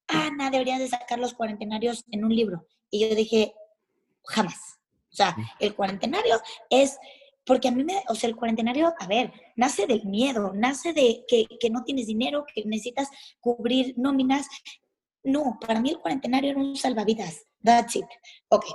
Ana, 0.05 0.49
deberías 0.49 0.79
de 0.79 0.89
sacar 0.89 1.17
los 1.17 1.33
cuarentenarios 1.33 2.03
en 2.11 2.25
un 2.25 2.35
libro. 2.35 2.67
Y 2.89 2.99
yo 2.99 3.15
dije, 3.15 3.53
jamás. 4.25 4.81
O 5.09 5.15
sea, 5.15 5.33
el 5.61 5.75
cuarentenario 5.75 6.41
es, 6.69 6.99
porque 7.45 7.69
a 7.69 7.71
mí 7.71 7.85
me, 7.85 8.03
o 8.09 8.15
sea, 8.15 8.29
el 8.29 8.35
cuarentenario, 8.35 8.93
a 8.99 9.07
ver, 9.07 9.31
nace 9.55 9.87
del 9.87 10.03
miedo, 10.03 10.51
nace 10.53 10.91
de 10.91 11.23
que, 11.25 11.47
que 11.57 11.69
no 11.69 11.85
tienes 11.85 12.07
dinero, 12.07 12.43
que 12.53 12.65
necesitas 12.65 13.07
cubrir 13.39 13.93
nóminas. 13.95 14.45
No, 15.23 15.57
para 15.65 15.79
mí 15.79 15.91
el 15.91 15.99
cuarentenario 15.99 16.51
era 16.51 16.59
un 16.59 16.75
salvavidas. 16.75 17.45
That's 17.63 17.95
it. 17.95 18.07
Ok. 18.49 18.65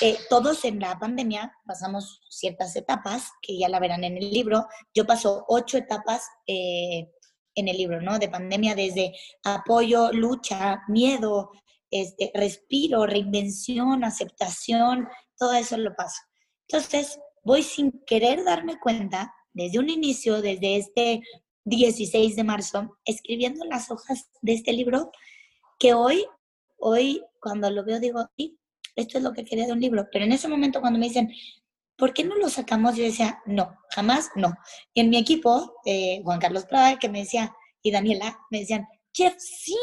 Eh, 0.00 0.18
todos 0.28 0.64
en 0.64 0.80
la 0.80 0.98
pandemia 0.98 1.52
pasamos 1.66 2.20
ciertas 2.28 2.74
etapas, 2.76 3.30
que 3.40 3.58
ya 3.58 3.68
la 3.68 3.80
verán 3.80 4.04
en 4.04 4.16
el 4.16 4.30
libro. 4.30 4.66
Yo 4.92 5.06
paso 5.06 5.44
ocho 5.48 5.78
etapas 5.78 6.28
eh, 6.46 7.10
en 7.54 7.68
el 7.68 7.76
libro, 7.76 8.00
¿no? 8.00 8.18
De 8.18 8.28
pandemia, 8.28 8.74
desde 8.74 9.12
apoyo, 9.44 10.12
lucha, 10.12 10.82
miedo, 10.88 11.50
este, 11.90 12.32
respiro, 12.34 13.06
reinvención, 13.06 14.04
aceptación, 14.04 15.08
todo 15.38 15.54
eso 15.54 15.76
lo 15.76 15.94
paso. 15.94 16.20
Entonces, 16.68 17.18
voy 17.44 17.62
sin 17.62 18.02
querer 18.06 18.44
darme 18.44 18.78
cuenta, 18.80 19.32
desde 19.52 19.78
un 19.78 19.88
inicio, 19.88 20.42
desde 20.42 20.76
este 20.76 21.22
16 21.64 22.34
de 22.34 22.44
marzo, 22.44 22.98
escribiendo 23.04 23.64
las 23.66 23.90
hojas 23.90 24.28
de 24.42 24.54
este 24.54 24.72
libro, 24.72 25.12
que 25.78 25.94
hoy, 25.94 26.26
hoy, 26.78 27.22
cuando 27.40 27.70
lo 27.70 27.84
veo, 27.84 28.00
digo, 28.00 28.28
sí, 28.36 28.58
esto 28.96 29.18
es 29.18 29.24
lo 29.24 29.32
que 29.32 29.44
quería 29.44 29.66
de 29.66 29.72
un 29.72 29.80
libro. 29.80 30.06
Pero 30.12 30.24
en 30.24 30.32
ese 30.32 30.48
momento 30.48 30.80
cuando 30.80 30.98
me 30.98 31.06
dicen, 31.06 31.32
¿por 31.96 32.12
qué 32.12 32.24
no 32.24 32.36
lo 32.36 32.48
sacamos? 32.48 32.96
Yo 32.96 33.04
decía, 33.04 33.40
no, 33.46 33.76
jamás 33.90 34.30
no. 34.36 34.54
Y 34.92 35.00
en 35.00 35.10
mi 35.10 35.18
equipo, 35.18 35.76
eh, 35.84 36.20
Juan 36.24 36.40
Carlos 36.40 36.66
Prada, 36.66 36.98
que 36.98 37.08
me 37.08 37.20
decía, 37.20 37.54
y 37.82 37.90
Daniela, 37.90 38.38
me 38.50 38.60
decían, 38.60 38.86
Jeff, 39.12 39.34
sí, 39.38 39.76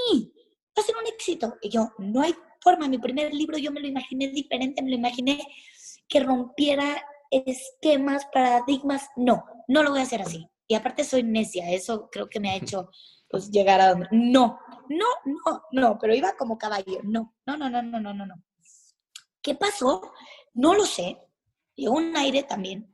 va 0.77 0.83
a 0.83 0.85
ser 0.85 0.95
un 0.95 1.07
éxito. 1.07 1.55
Y 1.61 1.69
yo, 1.69 1.91
no 1.99 2.21
hay 2.21 2.35
forma, 2.61 2.87
mi 2.87 2.97
primer 2.97 3.33
libro 3.33 3.57
yo 3.57 3.71
me 3.71 3.79
lo 3.79 3.87
imaginé 3.87 4.27
diferente, 4.27 4.81
me 4.81 4.91
lo 4.91 4.95
imaginé 4.95 5.39
que 6.07 6.19
rompiera 6.19 7.01
esquemas, 7.29 8.25
paradigmas. 8.33 9.09
No, 9.15 9.43
no 9.67 9.83
lo 9.83 9.91
voy 9.91 9.99
a 9.99 10.03
hacer 10.03 10.21
así. 10.21 10.47
Y 10.67 10.75
aparte 10.75 11.03
soy 11.03 11.23
necia, 11.23 11.69
eso 11.71 12.09
creo 12.11 12.29
que 12.29 12.39
me 12.39 12.51
ha 12.51 12.55
hecho 12.55 12.89
pues 13.29 13.49
llegar 13.49 13.81
a 13.81 13.89
donde... 13.89 14.07
No, 14.11 14.59
no, 14.89 15.05
no, 15.25 15.63
no, 15.71 15.97
pero 15.99 16.13
iba 16.13 16.35
como 16.37 16.57
caballo. 16.57 16.99
No, 17.03 17.33
no, 17.45 17.57
no, 17.57 17.69
no, 17.69 17.81
no, 17.81 17.99
no, 17.99 18.13
no, 18.13 18.25
no. 18.25 18.35
¿Qué 19.41 19.55
pasó? 19.55 20.11
No 20.53 20.73
lo 20.73 20.85
sé. 20.85 21.17
Llegó 21.75 21.95
un 21.95 22.15
aire 22.15 22.43
también. 22.43 22.91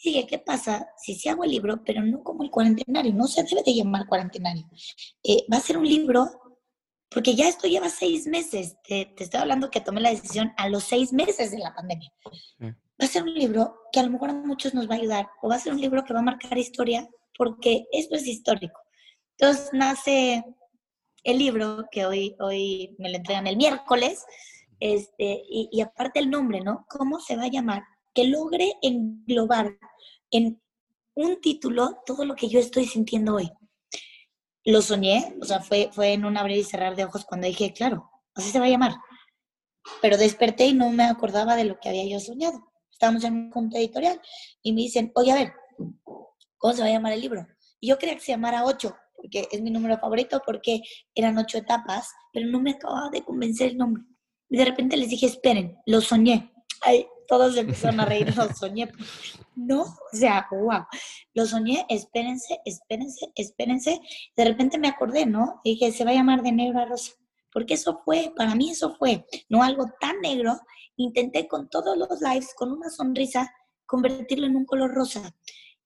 Y 0.00 0.10
dije, 0.10 0.26
¿qué 0.26 0.38
pasa 0.38 0.88
si 0.96 1.14
se 1.14 1.28
hago 1.28 1.44
el 1.44 1.50
libro, 1.50 1.82
pero 1.84 2.02
no 2.02 2.22
como 2.22 2.44
el 2.44 2.50
cuarentenario? 2.50 3.12
No 3.12 3.26
se 3.26 3.42
debe 3.42 3.62
de 3.64 3.74
llamar 3.74 4.06
cuarentenario. 4.06 4.68
Eh, 5.24 5.44
va 5.52 5.56
a 5.56 5.60
ser 5.60 5.76
un 5.76 5.88
libro, 5.88 6.28
porque 7.10 7.34
ya 7.34 7.48
esto 7.48 7.66
lleva 7.66 7.88
seis 7.88 8.26
meses. 8.26 8.76
Te, 8.86 9.12
estoy 9.18 9.40
hablando 9.40 9.70
que 9.70 9.80
tomé 9.80 10.00
la 10.00 10.10
decisión 10.10 10.52
a 10.56 10.68
los 10.68 10.84
seis 10.84 11.12
meses 11.12 11.50
de 11.50 11.58
la 11.58 11.74
pandemia. 11.74 12.12
Va 12.60 13.04
a 13.04 13.06
ser 13.06 13.24
un 13.24 13.34
libro 13.34 13.74
que 13.92 14.00
a 14.00 14.04
lo 14.04 14.10
mejor 14.10 14.30
a 14.30 14.34
muchos 14.34 14.72
nos 14.74 14.88
va 14.88 14.94
a 14.94 14.98
ayudar, 14.98 15.28
o 15.42 15.48
va 15.48 15.56
a 15.56 15.60
ser 15.60 15.72
un 15.72 15.80
libro 15.80 16.04
que 16.04 16.14
va 16.14 16.20
a 16.20 16.24
marcar 16.24 16.56
historia, 16.56 17.08
porque 17.36 17.86
esto 17.92 18.14
es 18.16 18.26
histórico. 18.26 18.80
Entonces 19.36 19.70
nace 19.72 20.44
el 21.24 21.38
libro 21.38 21.86
que 21.90 22.06
hoy, 22.06 22.36
hoy 22.40 22.94
me 22.98 23.10
lo 23.10 23.16
entregan 23.16 23.46
el 23.46 23.56
miércoles, 23.56 24.24
este, 24.80 25.42
y, 25.48 25.80
aparte 25.80 26.20
el 26.20 26.30
nombre, 26.30 26.60
¿no? 26.60 26.86
¿Cómo 26.88 27.20
se 27.20 27.36
va 27.36 27.44
a 27.44 27.50
llamar? 27.50 27.82
Que 28.14 28.24
logre 28.24 28.74
englobar 28.82 29.78
en 30.30 30.60
un 31.14 31.40
título 31.40 31.98
todo 32.06 32.24
lo 32.24 32.34
que 32.34 32.48
yo 32.48 32.60
estoy 32.60 32.86
sintiendo 32.86 33.36
hoy. 33.36 33.50
Lo 34.64 34.82
soñé, 34.82 35.34
o 35.40 35.44
sea, 35.44 35.60
fue, 35.60 35.90
fue 35.92 36.12
en 36.12 36.24
un 36.24 36.36
abrir 36.36 36.58
y 36.58 36.64
cerrar 36.64 36.94
de 36.94 37.04
ojos 37.04 37.24
cuando 37.24 37.46
dije, 37.46 37.72
claro, 37.72 38.10
así 38.34 38.50
se 38.50 38.60
va 38.60 38.66
a 38.66 38.70
llamar. 38.70 38.94
Pero 40.02 40.16
desperté 40.16 40.66
y 40.66 40.74
no 40.74 40.90
me 40.90 41.04
acordaba 41.04 41.56
de 41.56 41.64
lo 41.64 41.78
que 41.80 41.88
había 41.88 42.06
yo 42.06 42.20
soñado. 42.20 42.60
Estábamos 42.90 43.24
en 43.24 43.34
un 43.34 43.50
punto 43.50 43.76
editorial 43.76 44.20
y 44.62 44.72
me 44.72 44.82
dicen, 44.82 45.10
oye, 45.14 45.32
a 45.32 45.36
ver, 45.36 45.52
¿cómo 46.58 46.74
se 46.74 46.82
va 46.82 46.88
a 46.88 46.92
llamar 46.92 47.12
el 47.12 47.20
libro? 47.20 47.46
Y 47.80 47.88
yo 47.88 47.98
creía 47.98 48.16
que 48.16 48.20
se 48.20 48.32
llamara 48.32 48.64
Ocho, 48.64 48.96
porque 49.16 49.48
es 49.50 49.60
mi 49.60 49.70
número 49.70 49.98
favorito, 49.98 50.42
porque 50.44 50.82
eran 51.14 51.38
ocho 51.38 51.58
etapas, 51.58 52.12
pero 52.32 52.46
no 52.46 52.60
me 52.60 52.72
acababa 52.72 53.10
de 53.10 53.22
convencer 53.22 53.70
el 53.70 53.78
nombre. 53.78 54.02
Y 54.48 54.56
de 54.56 54.64
repente 54.64 54.96
les 54.96 55.08
dije, 55.08 55.26
esperen, 55.26 55.78
lo 55.86 56.00
soñé. 56.00 56.52
Ay, 56.82 57.06
todos 57.28 57.56
empezaron 57.56 58.00
a 58.00 58.06
reír, 58.06 58.34
lo 58.36 58.48
soñé. 58.54 58.90
No, 59.54 59.82
o 59.82 60.16
sea, 60.16 60.48
wow, 60.50 60.86
lo 61.34 61.46
soñé, 61.46 61.84
espérense, 61.88 62.60
espérense, 62.64 63.30
espérense. 63.34 64.00
De 64.36 64.44
repente 64.44 64.78
me 64.78 64.88
acordé, 64.88 65.26
¿no? 65.26 65.60
dije, 65.64 65.92
se 65.92 66.04
va 66.04 66.10
a 66.12 66.14
llamar 66.14 66.42
de 66.42 66.52
negro 66.52 66.80
a 66.80 66.86
rosa. 66.86 67.12
Porque 67.52 67.74
eso 67.74 68.00
fue, 68.04 68.32
para 68.36 68.54
mí 68.54 68.70
eso 68.70 68.94
fue, 68.96 69.26
no 69.48 69.62
algo 69.62 69.86
tan 70.00 70.20
negro. 70.20 70.58
Intenté 70.96 71.48
con 71.48 71.68
todos 71.68 71.96
los 71.96 72.20
lives, 72.20 72.54
con 72.54 72.72
una 72.72 72.90
sonrisa, 72.90 73.52
convertirlo 73.86 74.46
en 74.46 74.56
un 74.56 74.64
color 74.64 74.92
rosa. 74.92 75.34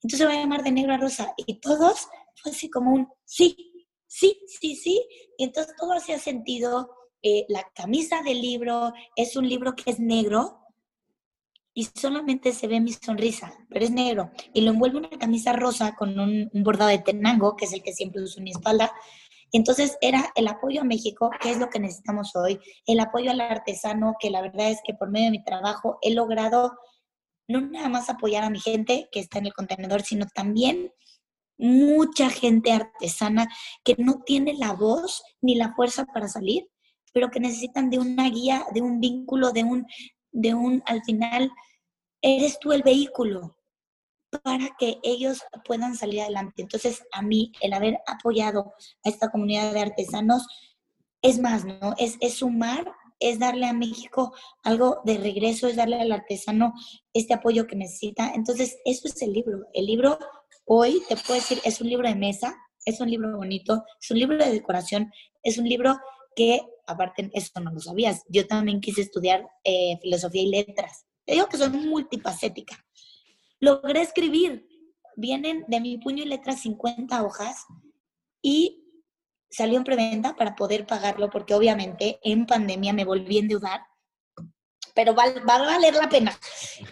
Entonces 0.02 0.18
se 0.18 0.26
va 0.26 0.32
a 0.32 0.36
llamar 0.36 0.62
de 0.62 0.72
negro 0.72 0.94
a 0.94 0.98
rosa. 0.98 1.32
Y 1.36 1.60
todos 1.60 2.08
fue 2.36 2.52
así 2.52 2.68
como 2.68 2.92
un 2.92 3.08
sí, 3.24 3.56
sí, 4.06 4.40
sí, 4.46 4.76
sí. 4.76 5.06
Y 5.38 5.44
entonces 5.44 5.74
todo 5.78 5.92
hacía 5.92 6.18
sentido 6.18 6.90
eh, 7.22 7.46
la 7.48 7.64
camisa 7.74 8.22
del 8.22 8.40
libro 8.40 8.92
es 9.14 9.36
un 9.36 9.48
libro 9.48 9.74
que 9.76 9.90
es 9.90 10.00
negro 10.00 10.58
y 11.74 11.84
solamente 11.84 12.52
se 12.52 12.66
ve 12.66 12.80
mi 12.80 12.92
sonrisa, 12.92 13.52
pero 13.70 13.84
es 13.84 13.90
negro. 13.90 14.30
Y 14.52 14.60
lo 14.62 14.72
envuelve 14.72 14.98
una 14.98 15.10
camisa 15.10 15.52
rosa 15.52 15.94
con 15.94 16.18
un, 16.18 16.50
bordado 16.52 16.90
de 16.90 16.98
tenango, 16.98 17.56
que 17.56 17.64
es 17.64 17.72
el 17.72 17.82
que 17.82 17.92
siempre 17.92 18.22
uso 18.22 18.38
en 18.38 18.44
mi 18.44 18.50
espalda. 18.50 18.92
Entonces 19.52 19.96
era 20.00 20.32
el 20.34 20.48
apoyo 20.48 20.80
a 20.80 20.84
México, 20.84 21.30
que 21.40 21.50
es 21.50 21.58
lo 21.58 21.70
que 21.70 21.78
necesitamos 21.78 22.34
hoy, 22.34 22.58
el 22.86 23.00
apoyo 23.00 23.30
al 23.30 23.40
artesano, 23.40 24.16
que 24.18 24.30
la 24.30 24.42
verdad 24.42 24.70
es 24.70 24.80
que 24.84 24.94
por 24.94 25.10
medio 25.10 25.26
de 25.26 25.38
mi 25.38 25.44
trabajo 25.44 25.98
he 26.02 26.12
logrado 26.12 26.72
no 27.48 27.60
nada 27.60 27.88
más 27.88 28.08
apoyar 28.08 28.44
a 28.44 28.50
mi 28.50 28.60
gente 28.60 29.08
que 29.12 29.20
está 29.20 29.38
en 29.38 29.46
el 29.46 29.52
contenedor, 29.52 30.02
sino 30.02 30.26
también 30.34 30.92
mucha 31.58 32.30
gente 32.30 32.72
artesana 32.72 33.48
que 33.84 33.94
no 33.98 34.22
tiene 34.24 34.54
la 34.54 34.72
voz 34.72 35.22
ni 35.42 35.54
la 35.54 35.74
fuerza 35.74 36.06
para 36.06 36.28
salir 36.28 36.71
pero 37.12 37.30
que 37.30 37.40
necesitan 37.40 37.90
de 37.90 37.98
una 37.98 38.28
guía, 38.28 38.66
de 38.72 38.82
un 38.82 39.00
vínculo, 39.00 39.52
de 39.52 39.64
un, 39.64 39.86
de 40.30 40.54
un, 40.54 40.82
al 40.86 41.02
final, 41.04 41.50
eres 42.20 42.58
tú 42.58 42.72
el 42.72 42.82
vehículo 42.82 43.56
para 44.42 44.70
que 44.78 44.98
ellos 45.02 45.42
puedan 45.64 45.94
salir 45.94 46.22
adelante. 46.22 46.62
Entonces, 46.62 47.02
a 47.12 47.22
mí, 47.22 47.52
el 47.60 47.74
haber 47.74 47.98
apoyado 48.06 48.72
a 49.04 49.08
esta 49.08 49.30
comunidad 49.30 49.72
de 49.74 49.80
artesanos, 49.80 50.46
es 51.20 51.38
más, 51.38 51.64
¿no? 51.64 51.94
Es, 51.98 52.16
es 52.20 52.34
sumar 52.34 52.92
es 53.22 53.38
darle 53.38 53.66
a 53.66 53.72
México 53.72 54.34
algo 54.64 55.00
de 55.04 55.16
regreso, 55.16 55.68
es 55.68 55.76
darle 55.76 56.00
al 56.00 56.12
artesano 56.12 56.74
este 57.14 57.34
apoyo 57.34 57.66
que 57.66 57.76
necesita. 57.76 58.32
Entonces, 58.34 58.78
eso 58.84 59.06
es 59.06 59.22
el 59.22 59.32
libro. 59.32 59.60
El 59.72 59.86
libro 59.86 60.18
hoy, 60.64 61.02
te 61.08 61.16
puedo 61.16 61.34
decir, 61.34 61.60
es 61.64 61.80
un 61.80 61.88
libro 61.88 62.08
de 62.08 62.16
mesa, 62.16 62.56
es 62.84 63.00
un 63.00 63.08
libro 63.08 63.36
bonito, 63.36 63.84
es 64.00 64.10
un 64.10 64.18
libro 64.18 64.36
de 64.36 64.50
decoración, 64.50 65.12
es 65.42 65.56
un 65.56 65.68
libro 65.68 65.96
que, 66.34 66.60
aparte, 66.86 67.30
eso 67.34 67.60
no 67.60 67.72
lo 67.72 67.80
sabías, 67.80 68.22
yo 68.28 68.46
también 68.46 68.80
quise 68.80 69.02
estudiar 69.02 69.46
eh, 69.64 69.98
filosofía 70.00 70.42
y 70.42 70.50
letras. 70.50 71.06
Te 71.24 71.34
digo 71.34 71.48
que 71.48 71.56
soy 71.56 71.70
multifacética. 71.70 72.84
Logré 73.60 74.02
escribir, 74.02 74.66
vienen 75.16 75.64
de 75.68 75.80
mi 75.80 75.98
puño 75.98 76.22
y 76.24 76.26
letras 76.26 76.62
50 76.62 77.22
hojas 77.22 77.64
y 78.40 78.82
salió 79.50 79.76
en 79.76 79.84
preventa 79.84 80.34
para 80.34 80.56
poder 80.56 80.86
pagarlo 80.86 81.30
porque 81.30 81.54
obviamente 81.54 82.18
en 82.22 82.46
pandemia 82.46 82.92
me 82.92 83.04
volví 83.04 83.36
a 83.36 83.40
endeudar, 83.40 83.80
pero 84.94 85.14
va, 85.14 85.24
va 85.48 85.56
a 85.56 85.66
valer 85.66 85.94
la 85.94 86.08
pena. 86.08 86.36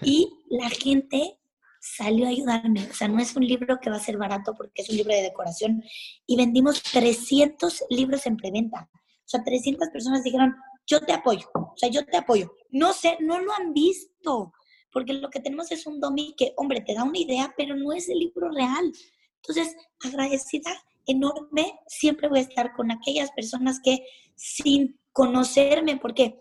Y 0.03 0.31
la 0.49 0.69
gente 0.71 1.41
salió 1.81 2.27
a 2.27 2.31
ayudarme. 2.31 2.87
O 2.89 2.95
sea, 2.95 3.09
no 3.09 3.21
es 3.21 3.35
un 3.35 3.47
libro 3.47 3.79
que 3.81 3.91
va 3.91 3.97
a 3.97 4.01
ser 4.01 4.17
barato 4.19 4.55
porque 4.55 4.83
es 4.83 4.91
un 4.91 4.97
libro 4.97 5.15
de 5.15 5.23
decoración. 5.23 5.83
Y 6.27 6.37
vendimos 6.37 6.83
300 6.83 7.85
libros 7.91 8.27
en 8.27 8.37
preventa. 8.37 8.89
Sea, 9.31 9.45
300 9.45 9.89
personas 9.91 10.25
dijeron, 10.25 10.57
yo 10.87 11.01
te 11.01 11.13
apoyo. 11.13 11.49
O 11.55 11.75
sea, 11.77 11.89
yo 11.89 12.05
te 12.05 12.17
apoyo. 12.17 12.53
No 12.71 12.93
sé, 12.93 13.17
no 13.21 13.39
lo 13.39 13.53
han 13.53 13.73
visto. 13.73 14.53
Porque 14.93 15.13
lo 15.13 15.31
que 15.31 15.39
tenemos 15.39 15.71
es 15.71 15.87
un 15.87 16.01
domi 16.01 16.35
que, 16.37 16.53
hombre, 16.57 16.81
te 16.81 16.95
da 16.95 17.05
una 17.05 17.19
idea, 17.19 17.55
pero 17.57 17.77
no 17.77 17.93
es 17.93 18.09
el 18.09 18.19
libro 18.19 18.51
real. 18.51 18.93
Entonces, 19.37 19.77
agradecida 20.05 20.73
enorme, 21.07 21.79
siempre 21.87 22.29
voy 22.29 22.41
a 22.41 22.43
estar 22.43 22.73
con 22.75 22.91
aquellas 22.91 23.31
personas 23.31 23.79
que 23.85 24.05
sin 24.35 24.99
conocerme, 25.13 25.97
porque 25.99 26.37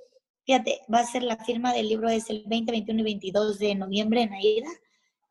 fíjate, 0.47 0.81
va 0.91 1.01
a 1.01 1.05
ser 1.05 1.21
la 1.21 1.37
firma 1.37 1.73
del 1.73 1.89
libro, 1.89 2.09
es 2.09 2.27
el 2.31 2.43
20, 2.47 2.71
21 2.71 3.01
y 3.01 3.03
22 3.03 3.59
de 3.59 3.75
noviembre 3.75 4.23
en 4.23 4.33
Aida, 4.33 4.69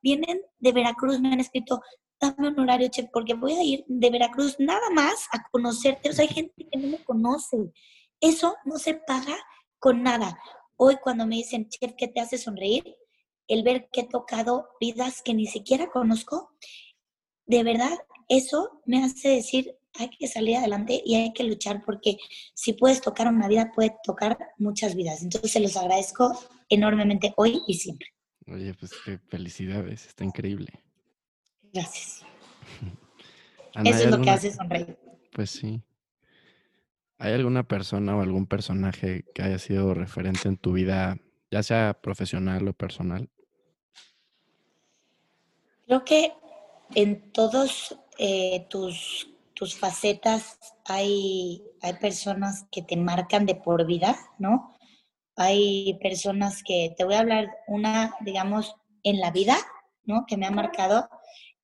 vienen 0.01 0.41
de 0.61 0.73
Veracruz, 0.73 1.21
me 1.21 1.33
han 1.33 1.41
escrito, 1.41 1.81
dame 2.21 2.49
un 2.49 2.61
horario, 2.61 2.89
chef, 2.89 3.09
porque 3.13 3.35
voy 3.35 3.53
a 3.53 3.63
ir 3.63 3.85
de 3.87 4.11
Veracruz 4.11 4.57
nada 4.59 4.91
más 4.91 5.27
a 5.33 5.49
conocerte, 5.51 6.11
o 6.11 6.13
sea, 6.13 6.25
hay 6.25 6.35
gente 6.35 6.69
que 6.71 6.79
no 6.79 6.89
me 6.89 7.05
conoce, 7.05 7.73
eso 8.21 8.57
no 8.65 8.79
se 8.79 8.95
paga 8.95 9.37
con 9.79 10.03
nada. 10.03 10.39
Hoy 10.77 10.97
cuando 11.03 11.27
me 11.27 11.37
dicen, 11.37 11.69
chef, 11.69 11.93
¿qué 11.97 12.09
te 12.09 12.21
hace 12.21 12.39
sonreír? 12.39 12.97
El 13.47 13.63
ver 13.63 13.89
que 13.93 14.03
he 14.03 14.09
tocado 14.09 14.69
vidas 14.81 15.23
que 15.23 15.35
ni 15.35 15.47
siquiera 15.47 15.89
conozco, 15.89 16.53
de 17.47 17.63
verdad 17.63 17.97
eso 18.29 18.83
me 18.85 19.03
hace 19.03 19.31
decir, 19.31 19.75
hay 19.95 20.11
que 20.11 20.29
salir 20.29 20.57
adelante 20.57 21.03
y 21.05 21.17
hay 21.17 21.33
que 21.33 21.45
luchar 21.45 21.83
porque 21.85 22.19
si 22.55 22.75
puedes 22.75 23.01
tocar 23.01 23.27
una 23.29 23.49
vida, 23.49 23.73
puedes 23.75 23.93
tocar 24.05 24.39
muchas 24.59 24.95
vidas. 24.95 25.23
Entonces 25.23 25.51
se 25.51 25.61
los 25.61 25.77
agradezco 25.77 26.39
enormemente 26.69 27.33
hoy 27.37 27.63
y 27.67 27.75
siempre. 27.75 28.09
Oye, 28.47 28.75
pues 28.75 28.93
felicidades, 29.29 30.07
está 30.07 30.25
increíble. 30.25 30.69
Gracias. 31.73 32.25
Eso 33.85 34.05
es 34.05 34.11
lo 34.11 34.21
que 34.21 34.31
hace 34.31 34.53
sonreír. 34.53 34.99
Pues 35.33 35.51
sí. 35.51 35.83
¿Hay 37.19 37.33
alguna 37.33 37.65
persona 37.65 38.17
o 38.17 38.21
algún 38.21 38.47
personaje 38.47 39.25
que 39.35 39.43
haya 39.43 39.59
sido 39.59 39.93
referente 39.93 40.49
en 40.49 40.57
tu 40.57 40.73
vida, 40.73 41.19
ya 41.51 41.63
sea 41.63 41.99
profesional 42.01 42.67
o 42.69 42.73
personal? 42.73 43.29
Creo 45.87 46.05
que 46.05 46.33
en 46.95 47.33
todos 47.33 47.99
eh, 48.19 48.67
tus, 48.71 49.31
tus 49.55 49.77
facetas 49.77 50.59
hay, 50.85 51.65
hay 51.83 51.95
personas 51.95 52.67
que 52.71 52.83
te 52.83 52.97
marcan 52.97 53.47
de 53.47 53.57
por 53.57 53.87
vida, 53.87 54.17
¿no? 54.39 54.75
Hay 55.35 55.99
personas 56.03 56.63
que, 56.63 56.95
te 56.97 57.05
voy 57.05 57.15
a 57.15 57.21
hablar 57.21 57.49
una, 57.67 58.15
digamos, 58.21 58.77
en 59.03 59.21
la 59.21 59.31
vida, 59.31 59.57
¿no? 60.05 60.25
Que 60.27 60.37
me 60.37 60.47
ha 60.47 60.51
marcado 60.51 61.09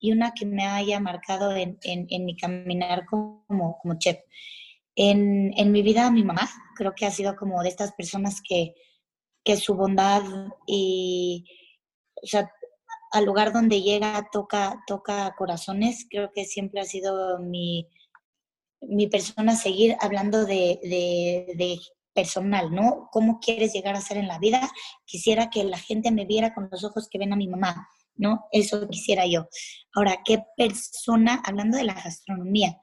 y 0.05 0.13
una 0.13 0.35
que 0.35 0.45
me 0.45 0.67
haya 0.67 1.01
marcado 1.01 1.53
en, 1.53 1.79
en, 1.83 2.25
mi 2.27 2.37
caminar 2.37 3.07
como, 3.07 3.47
como 3.81 3.99
chef. 3.99 4.19
En, 4.95 5.51
en, 5.57 5.73
mi 5.73 5.81
vida, 5.81 6.11
mi 6.11 6.23
mamá 6.23 6.47
creo 6.77 6.93
que 6.95 7.07
ha 7.07 7.11
sido 7.11 7.35
como 7.37 7.63
de 7.63 7.71
estas 7.71 7.93
personas 7.93 8.43
que, 8.47 8.75
que 9.43 9.57
su 9.57 9.75
bondad 9.75 10.23
y, 10.67 11.47
o 12.23 12.27
sea, 12.27 12.53
al 13.13 13.25
lugar 13.25 13.55
donde 13.55 13.81
llega 13.81 14.29
toca, 14.31 14.85
toca 14.87 15.35
corazones. 15.39 16.07
Creo 16.11 16.31
que 16.35 16.45
siempre 16.45 16.83
ha 16.83 16.85
sido 16.85 17.39
mi, 17.39 17.89
mi 18.83 19.07
persona 19.07 19.57
seguir 19.57 19.97
hablando 20.01 20.45
de, 20.45 20.81
de, 20.83 21.81
personal, 22.13 22.75
¿no? 22.75 23.09
¿Cómo 23.11 23.41
quieres 23.41 23.73
llegar 23.73 23.97
a 23.97 24.03
ser 24.03 24.19
en 24.19 24.29
la 24.29 24.39
vida? 24.39 24.71
Quisiera 25.07 25.49
que 25.49 25.65
la 25.65 25.79
gente 25.79 26.11
me 26.11 26.27
viera 26.27 26.53
con 26.53 26.69
los 26.71 26.85
ojos 26.85 27.09
que 27.09 27.19
ven 27.19 27.33
a 27.33 27.37
mi 27.37 27.49
mamá, 27.49 27.89
¿no? 28.17 28.47
Eso 28.53 28.89
quisiera 28.89 29.27
yo. 29.27 29.49
Ahora, 29.95 30.19
¿qué 30.25 30.43
persona, 30.57 31.43
hablando 31.45 31.77
de 31.77 31.85
la 31.85 31.95
gastronomía, 31.95 32.79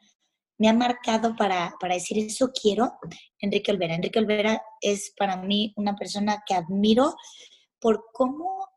me 0.57 0.69
ha 0.69 0.73
marcado 0.73 1.35
para, 1.35 1.73
para 1.79 1.95
decir 1.95 2.19
eso 2.19 2.51
quiero? 2.51 2.93
Enrique 3.39 3.71
Olvera. 3.71 3.95
Enrique 3.95 4.19
Olvera 4.19 4.61
es 4.79 5.13
para 5.17 5.37
mí 5.37 5.73
una 5.75 5.95
persona 5.95 6.43
que 6.45 6.53
admiro 6.53 7.15
por 7.79 8.05
cómo 8.13 8.67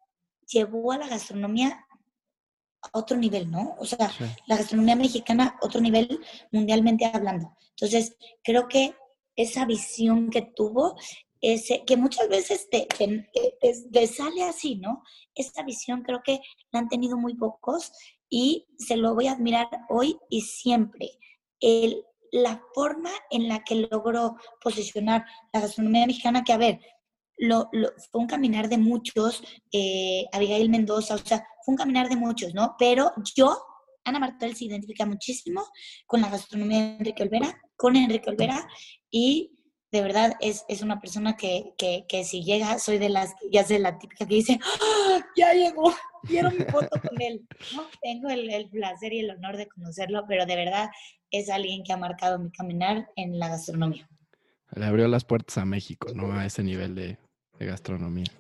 llevó 0.47 0.93
a 0.93 0.99
la 0.99 1.09
gastronomía 1.09 1.85
a 2.83 2.99
otro 2.99 3.17
nivel, 3.17 3.51
¿no? 3.51 3.75
O 3.79 3.85
sea, 3.85 4.11
la 4.47 4.57
gastronomía 4.57 4.97
mexicana 4.97 5.57
a 5.61 5.67
otro 5.67 5.81
nivel 5.81 6.21
mundialmente 6.53 7.05
hablando. 7.07 7.57
Entonces, 7.71 8.17
creo 8.43 8.69
que 8.69 8.95
esa 9.37 9.65
visión 9.65 10.31
que 10.31 10.43
tuvo, 10.43 10.97
ese, 11.53 11.85
que 11.85 11.97
muchas 11.97 12.29
veces 12.29 12.69
te, 12.71 12.87
te, 12.87 14.07
sale 14.07 14.45
así, 14.45 14.77
¿no? 14.77 15.03
Esa 15.35 15.63
visión 15.63 16.03
creo 16.03 16.23
que 16.25 16.41
la 16.73 16.81
han 16.81 16.89
tenido 16.89 17.19
muy 17.19 17.35
pocos 17.35 17.93
y 18.31 18.67
se 18.79 18.97
lo 18.97 19.15
voy 19.15 19.27
a 19.27 19.33
admirar 19.33 19.69
hoy 19.91 20.17
y 20.31 20.41
siempre. 20.41 21.11
El, 21.61 22.03
la 22.33 22.63
forma 22.75 23.11
en 23.31 23.49
la 23.49 23.63
que 23.63 23.87
logró 23.91 24.37
posicionar 24.63 25.27
la 25.53 25.61
gastronomía 25.61 26.07
mexicana, 26.07 26.45
que 26.45 26.55
a 26.55 26.59
ver, 26.59 26.81
lo, 27.37 27.71
fue 28.11 28.23
un 28.23 28.27
caminar 28.27 28.71
de 28.71 28.79
muchos, 28.79 29.43
eh, 29.71 30.25
Abigail 30.33 30.71
Mendoza, 30.71 31.15
o 31.15 31.19
sea, 31.19 31.47
fue 31.65 31.73
un 31.73 31.77
caminar 31.77 32.09
de 32.09 32.17
muchos, 32.17 32.55
¿no? 32.55 32.75
Pero 32.79 33.13
yo, 33.37 33.55
Ana 34.05 34.19
Martel 34.19 34.57
se 34.57 34.65
identifica 34.65 35.05
muchísimo 35.05 35.63
con 36.07 36.23
la 36.23 36.31
gastronomía 36.31 36.79
de 36.79 36.97
Enrique 36.97 37.23
Olvera, 37.23 37.61
con 37.77 37.97
Enrique 37.97 38.31
Olvera, 38.31 38.67
y 39.11 39.51
de 39.95 40.03
verdad 40.03 40.35
es, 40.41 40.65
es 40.67 40.83
una 40.83 41.01
persona 41.01 41.37
que, 41.37 41.73
que, 41.79 42.05
que, 42.09 42.25
si 42.25 42.43
llega, 42.43 42.81
soy 42.81 42.99
de 42.99 43.09
las, 43.09 43.33
ya 43.53 43.63
sé, 43.63 43.79
la 43.79 43.97
típica 43.97 44.27
que 44.27 44.35
dice, 44.35 44.59
¡Ah, 44.61 45.25
ya 45.37 45.53
llegó, 45.53 45.95
quiero 46.27 46.51
mi 46.51 46.65
foto 46.65 47.01
con 47.01 47.23
él. 47.23 47.47
¿no? 47.77 47.85
Tengo 48.03 48.29
el, 48.29 48.51
el 48.51 48.69
placer 48.69 49.13
y 49.13 49.21
el 49.21 49.31
honor 49.31 49.57
de 49.57 49.69
conocerlo, 49.69 50.25
pero 50.27 50.47
de 50.47 50.57
verdad 50.57 50.91
es 51.31 51.49
alguien 51.49 51.85
que 51.85 51.93
ha 51.93 51.97
marcado 51.97 52.41
mi 52.41 52.51
caminar 52.51 53.09
en 53.15 53.39
la 53.39 53.51
gastronomía. 53.51 54.09
Le 54.75 54.85
abrió 54.85 55.07
las 55.07 55.25
puertas 55.25 55.59
a 55.59 55.65
México, 55.65 56.09
¿no? 56.13 56.33
A 56.33 56.45
ese 56.45 56.65
nivel 56.65 56.97
de, 56.97 57.17
de 57.61 57.67
gastronomía. 57.67 58.33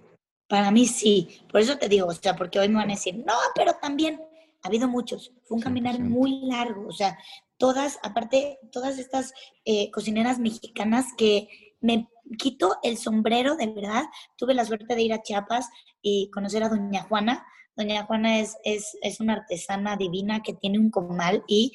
Para 0.49 0.73
mí 0.73 0.87
sí, 0.87 1.41
por 1.53 1.61
eso 1.61 1.79
te 1.79 1.89
digo, 1.89 2.09
o 2.09 2.15
sea, 2.15 2.35
porque 2.35 2.59
hoy 2.59 2.69
me 2.69 2.77
van 2.77 2.91
a 2.91 2.95
decir, 2.95 3.17
no, 3.25 3.35
pero 3.55 3.75
también 3.81 4.21
ha 4.61 4.67
habido 4.67 4.89
muchos, 4.89 5.33
fue 5.45 5.59
un 5.59 5.63
caminar 5.63 6.01
muy 6.01 6.47
largo, 6.47 6.89
o 6.89 6.93
sea, 6.93 7.17
todas, 7.65 7.99
aparte, 8.03 8.59
todas 8.73 8.99
estas 8.99 9.33
eh, 9.65 9.91
cocineras 9.91 10.39
mexicanas 10.39 11.07
que 11.17 11.49
me 11.81 12.11
quito 12.39 12.77
el 12.83 12.99
sombrero, 12.99 13.57
de 13.57 13.69
verdad, 13.69 14.05
tuve 14.37 14.53
la 14.53 14.67
suerte 14.67 14.95
de 14.95 15.03
ir 15.03 15.15
a 15.15 15.23
Chiapas 15.23 15.71
y 16.03 16.31
conocer 16.31 16.63
a 16.63 16.69
Doña 16.69 17.05
Juana. 17.05 17.47
Doña 17.75 18.05
Juana 18.05 18.39
es, 18.39 18.59
es, 18.65 18.99
es 19.01 19.19
una 19.19 19.33
artesana 19.33 19.97
divina 19.97 20.43
que 20.43 20.53
tiene 20.53 20.79
un 20.79 20.91
comal 20.91 21.43
y 21.49 21.73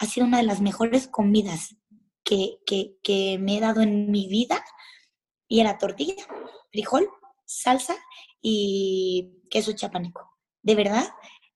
ha 0.00 0.06
sido 0.06 0.26
una 0.26 0.38
de 0.38 0.42
las 0.42 0.60
mejores 0.60 1.06
comidas 1.06 1.76
que, 2.24 2.56
que, 2.66 2.96
que 3.04 3.38
me 3.38 3.58
he 3.58 3.60
dado 3.60 3.80
en 3.80 4.10
mi 4.10 4.26
vida 4.26 4.64
y 5.46 5.60
era 5.60 5.78
tortilla, 5.78 6.26
frijol, 6.72 7.08
salsa 7.44 7.94
y 8.42 9.44
queso 9.50 9.70
chapaneco. 9.70 10.36
De 10.62 10.74
verdad, 10.74 11.08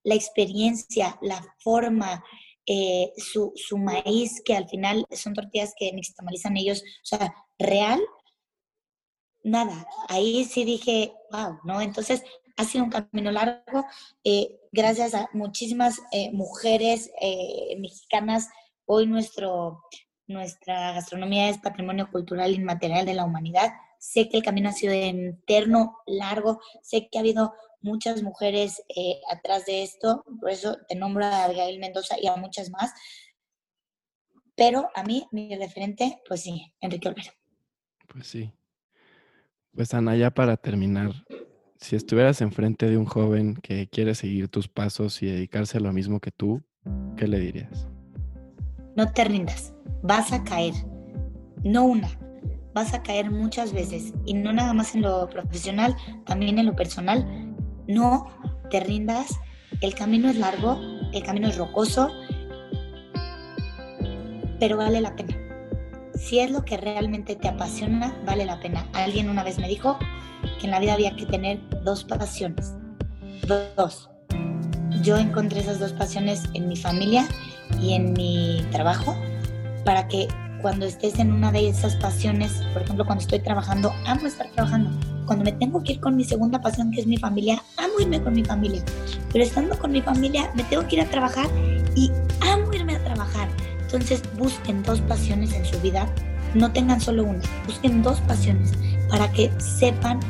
la 0.04 0.14
experiencia, 0.14 1.18
la 1.20 1.44
forma, 1.58 2.22
eh, 2.66 3.12
su, 3.16 3.52
su, 3.56 3.76
maíz, 3.78 4.40
que 4.44 4.54
al 4.56 4.68
final 4.68 5.06
son 5.10 5.34
tortillas 5.34 5.74
que 5.76 5.92
nixtamalizan 5.92 6.56
ellos, 6.56 6.82
o 6.82 7.04
sea, 7.06 7.34
real, 7.58 8.00
nada. 9.42 9.86
Ahí 10.08 10.44
sí 10.44 10.64
dije, 10.64 11.12
wow, 11.30 11.58
¿no? 11.64 11.80
Entonces, 11.80 12.22
ha 12.56 12.64
sido 12.64 12.84
un 12.84 12.90
camino 12.90 13.32
largo, 13.32 13.84
eh, 14.24 14.60
gracias 14.70 15.14
a 15.14 15.28
muchísimas 15.32 16.00
eh, 16.12 16.30
mujeres 16.32 17.10
mexicanas. 17.78 18.48
Hoy 18.86 19.06
nuestro, 19.06 19.82
nuestra 20.26 20.92
gastronomía 20.92 21.48
es 21.48 21.58
patrimonio 21.58 22.08
cultural 22.12 22.54
inmaterial 22.54 23.06
de 23.06 23.14
la 23.14 23.24
humanidad. 23.24 23.72
Sé 23.98 24.28
que 24.28 24.36
el 24.36 24.42
camino 24.42 24.68
ha 24.68 24.72
sido 24.72 24.92
eterno, 24.92 25.96
largo, 26.06 26.60
sé 26.82 27.08
que 27.10 27.18
ha 27.18 27.22
habido 27.22 27.54
muchas 27.82 28.22
mujeres 28.22 28.82
eh, 28.96 29.20
atrás 29.30 29.66
de 29.66 29.82
esto, 29.82 30.24
por 30.40 30.50
eso 30.50 30.78
te 30.88 30.94
nombro 30.94 31.24
a 31.24 31.44
Abigail 31.44 31.78
Mendoza 31.78 32.16
y 32.20 32.26
a 32.26 32.36
muchas 32.36 32.70
más. 32.70 32.92
Pero 34.54 34.90
a 34.94 35.02
mí, 35.02 35.26
mi 35.32 35.54
referente, 35.56 36.20
pues 36.28 36.42
sí, 36.42 36.72
Enrique 36.80 37.08
Olvera. 37.08 37.32
Pues 38.08 38.26
sí. 38.26 38.52
Pues 39.74 39.94
Ana, 39.94 40.16
ya 40.16 40.30
para 40.30 40.56
terminar, 40.56 41.12
si 41.78 41.96
estuvieras 41.96 42.40
enfrente 42.42 42.88
de 42.88 42.98
un 42.98 43.06
joven 43.06 43.56
que 43.56 43.88
quiere 43.88 44.14
seguir 44.14 44.48
tus 44.48 44.68
pasos 44.68 45.22
y 45.22 45.26
dedicarse 45.26 45.78
a 45.78 45.80
lo 45.80 45.92
mismo 45.92 46.20
que 46.20 46.30
tú, 46.30 46.62
¿qué 47.16 47.26
le 47.26 47.38
dirías? 47.38 47.88
No 48.94 49.10
te 49.10 49.24
rindas, 49.24 49.74
vas 50.02 50.32
a 50.32 50.44
caer. 50.44 50.74
No 51.64 51.84
una, 51.84 52.08
vas 52.74 52.92
a 52.92 53.02
caer 53.02 53.30
muchas 53.30 53.72
veces. 53.72 54.12
Y 54.26 54.34
no 54.34 54.52
nada 54.52 54.74
más 54.74 54.94
en 54.94 55.02
lo 55.02 55.28
profesional, 55.28 55.96
también 56.26 56.58
en 56.58 56.66
lo 56.66 56.76
personal. 56.76 57.51
No 57.86 58.28
te 58.70 58.80
rindas, 58.80 59.38
el 59.80 59.94
camino 59.94 60.28
es 60.28 60.36
largo, 60.36 60.78
el 61.12 61.22
camino 61.22 61.48
es 61.48 61.56
rocoso, 61.56 62.08
pero 64.58 64.76
vale 64.76 65.00
la 65.00 65.14
pena. 65.16 65.36
Si 66.14 66.38
es 66.38 66.50
lo 66.50 66.64
que 66.64 66.76
realmente 66.76 67.34
te 67.34 67.48
apasiona, 67.48 68.16
vale 68.24 68.46
la 68.46 68.60
pena. 68.60 68.86
Alguien 68.92 69.28
una 69.28 69.42
vez 69.42 69.58
me 69.58 69.66
dijo 69.66 69.98
que 70.60 70.66
en 70.66 70.70
la 70.70 70.78
vida 70.78 70.94
había 70.94 71.16
que 71.16 71.26
tener 71.26 71.58
dos 71.82 72.04
pasiones. 72.04 72.74
Dos. 73.76 74.08
Yo 75.02 75.16
encontré 75.16 75.60
esas 75.60 75.80
dos 75.80 75.92
pasiones 75.92 76.44
en 76.54 76.68
mi 76.68 76.76
familia 76.76 77.26
y 77.80 77.94
en 77.94 78.12
mi 78.12 78.64
trabajo 78.70 79.16
para 79.84 80.06
que 80.06 80.28
cuando 80.60 80.86
estés 80.86 81.18
en 81.18 81.32
una 81.32 81.50
de 81.50 81.68
esas 81.68 81.96
pasiones, 81.96 82.52
por 82.72 82.82
ejemplo, 82.82 83.04
cuando 83.04 83.22
estoy 83.22 83.40
trabajando, 83.40 83.92
amo 84.06 84.26
estar 84.28 84.46
trabajando. 84.52 84.90
Cuando 85.26 85.44
me 85.44 85.52
tengo 85.52 85.82
que 85.82 85.92
ir 85.92 86.00
con 86.00 86.16
mi 86.16 86.24
segunda 86.24 86.60
pasión, 86.60 86.90
que 86.90 87.00
es 87.00 87.06
mi 87.06 87.16
familia, 87.16 87.62
amo 87.76 88.00
irme 88.00 88.22
con 88.22 88.34
mi 88.34 88.44
familia. 88.44 88.82
Pero 89.32 89.44
estando 89.44 89.78
con 89.78 89.92
mi 89.92 90.02
familia, 90.02 90.50
me 90.54 90.64
tengo 90.64 90.86
que 90.86 90.96
ir 90.96 91.02
a 91.02 91.08
trabajar 91.08 91.46
y 91.94 92.10
amo 92.40 92.72
irme 92.72 92.96
a 92.96 93.04
trabajar. 93.04 93.48
Entonces, 93.80 94.22
busquen 94.38 94.82
dos 94.82 95.00
pasiones 95.02 95.52
en 95.52 95.64
su 95.64 95.78
vida. 95.80 96.06
No 96.54 96.70
tengan 96.72 97.00
solo 97.00 97.24
una, 97.24 97.40
busquen 97.66 98.02
dos 98.02 98.20
pasiones 98.20 98.72
para 99.08 99.30
que 99.32 99.50
sepan 99.58 100.20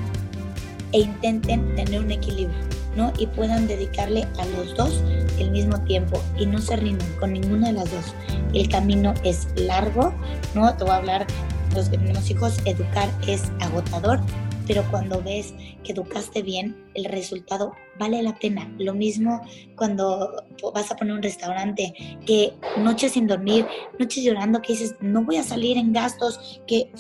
e 0.93 1.01
intenten 1.01 1.75
tener 1.75 2.01
un 2.01 2.11
equilibrio, 2.11 2.59
¿no? 2.97 3.13
Y 3.19 3.27
puedan 3.27 3.67
dedicarle 3.67 4.27
a 4.39 4.45
los 4.57 4.77
dos 4.77 5.03
el 5.39 5.51
mismo 5.51 5.81
tiempo 5.81 6.23
y 6.39 6.47
no 6.47 6.61
se 6.61 6.77
rindan 6.77 7.09
con 7.19 7.33
ninguna 7.33 7.69
de 7.69 7.73
las 7.75 7.91
dos. 7.91 8.15
El 8.53 8.69
camino 8.69 9.15
es 9.25 9.49
largo, 9.57 10.13
¿no? 10.55 10.73
Te 10.77 10.85
voy 10.85 10.93
a 10.93 10.97
hablar, 10.97 11.27
los 11.75 11.89
que 11.89 11.99
tenemos 11.99 12.31
hijos, 12.31 12.59
educar 12.67 13.09
es 13.27 13.51
agotador, 13.61 14.21
pero 14.67 14.85
cuando 14.91 15.23
ves 15.23 15.55
que 15.85 15.93
educaste 15.93 16.43
bien, 16.43 16.77
el 16.95 17.05
resultado 17.07 17.73
vale 17.99 18.23
la 18.23 18.35
pena. 18.35 18.73
Lo 18.79 18.95
mismo 18.95 19.41
cuando 19.77 20.45
vas 20.75 20.91
a 20.91 20.97
poner 20.97 21.15
un 21.15 21.23
restaurante, 21.23 21.93
que 22.27 22.53
noches 22.79 23.13
sin 23.13 23.27
dormir, 23.27 23.67
noches 23.99 24.25
llorando, 24.25 24.63
que 24.63 24.73
dices, 24.73 24.95
no 25.01 25.25
voy 25.25 25.37
a 25.37 25.43
salir 25.43 25.77
en 25.77 25.93
gastos, 25.93 26.63
que 26.67 26.91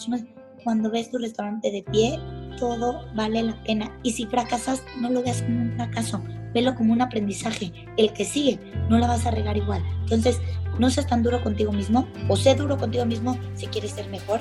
cuando 0.64 0.90
ves 0.90 1.10
tu 1.10 1.18
restaurante 1.18 1.70
de 1.70 1.82
pie, 1.82 2.18
todo 2.58 3.06
vale 3.14 3.42
la 3.42 3.62
pena. 3.64 3.98
Y 4.02 4.12
si 4.12 4.26
fracasas, 4.26 4.82
no 5.00 5.10
lo 5.10 5.22
veas 5.22 5.42
como 5.42 5.62
un 5.62 5.72
fracaso, 5.72 6.22
velo 6.54 6.74
como 6.74 6.92
un 6.92 7.02
aprendizaje. 7.02 7.72
El 7.96 8.12
que 8.12 8.24
sigue, 8.24 8.58
no 8.88 8.98
la 8.98 9.08
vas 9.08 9.26
a 9.26 9.30
regar 9.30 9.56
igual. 9.56 9.82
Entonces, 10.02 10.40
no 10.78 10.90
seas 10.90 11.06
tan 11.06 11.22
duro 11.22 11.42
contigo 11.42 11.72
mismo, 11.72 12.06
o 12.28 12.36
sé 12.36 12.54
duro 12.54 12.78
contigo 12.78 13.04
mismo 13.04 13.36
si 13.54 13.66
quieres 13.66 13.92
ser 13.92 14.08
mejor, 14.08 14.40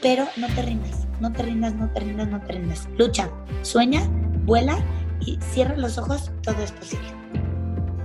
pero 0.00 0.26
no 0.36 0.48
te 0.48 0.62
rindas, 0.62 1.01
no 1.20 1.32
te 1.32 1.42
rindas, 1.42 1.74
no 1.74 1.88
te 1.90 2.00
rindas, 2.00 2.28
no 2.28 2.40
te 2.40 2.52
rindas. 2.52 2.88
Lucha, 2.98 3.30
sueña, 3.62 4.02
vuela 4.44 4.78
y 5.20 5.38
cierra 5.40 5.76
los 5.76 5.98
ojos, 5.98 6.30
todo 6.42 6.62
es 6.62 6.72
posible. 6.72 7.08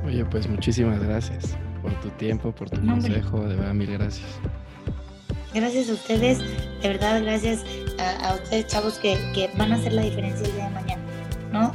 Oye, 0.06 0.24
pues 0.26 0.48
muchísimas 0.48 1.02
gracias 1.04 1.58
por 1.82 1.94
tu 2.02 2.10
tiempo, 2.12 2.52
por 2.52 2.70
tu 2.70 2.86
consejo, 2.86 3.42
de 3.48 3.56
verdad, 3.56 3.74
mil 3.74 3.92
gracias. 3.92 4.28
Gracias 5.54 5.90
a 5.90 5.94
ustedes, 5.94 6.40
de 6.82 6.88
verdad, 6.88 7.22
gracias 7.24 7.64
a, 7.98 8.34
ustedes, 8.36 8.68
chavos, 8.68 9.00
que, 9.00 9.16
que, 9.34 9.50
van 9.58 9.72
a 9.72 9.76
hacer 9.76 9.94
la 9.94 10.04
diferencia 10.04 10.46
el 10.46 10.54
día 10.54 10.66
de 10.66 10.70
mañana, 10.70 11.02
¿no? 11.52 11.72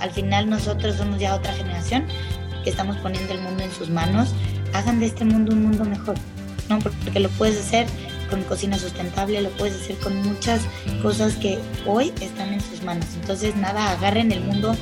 Al 0.00 0.10
final 0.10 0.50
nosotros 0.50 0.96
somos 0.96 1.20
ya 1.20 1.34
otra 1.34 1.52
generación 1.52 2.04
que 2.64 2.70
estamos 2.70 2.96
poniendo 2.96 3.32
el 3.32 3.40
mundo 3.40 3.62
en 3.62 3.70
sus 3.70 3.90
manos. 3.90 4.34
Hagan 4.72 4.98
de 4.98 5.06
este 5.06 5.24
mundo 5.24 5.52
un 5.52 5.62
mundo 5.62 5.84
mejor, 5.84 6.16
¿no? 6.68 6.78
Porque 6.80 7.20
lo 7.20 7.28
puedes 7.30 7.58
hacer 7.60 7.86
con 8.34 8.42
cocina 8.42 8.76
sustentable, 8.76 9.40
lo 9.40 9.50
puedes 9.50 9.80
hacer 9.80 9.96
con 9.98 10.16
muchas 10.22 10.62
cosas 11.02 11.36
que 11.36 11.60
hoy 11.86 12.12
están 12.20 12.52
en 12.52 12.60
sus 12.60 12.82
manos. 12.82 13.06
Entonces, 13.14 13.54
nada, 13.54 13.92
agarren 13.92 14.32
el 14.32 14.40
mundo 14.40 14.74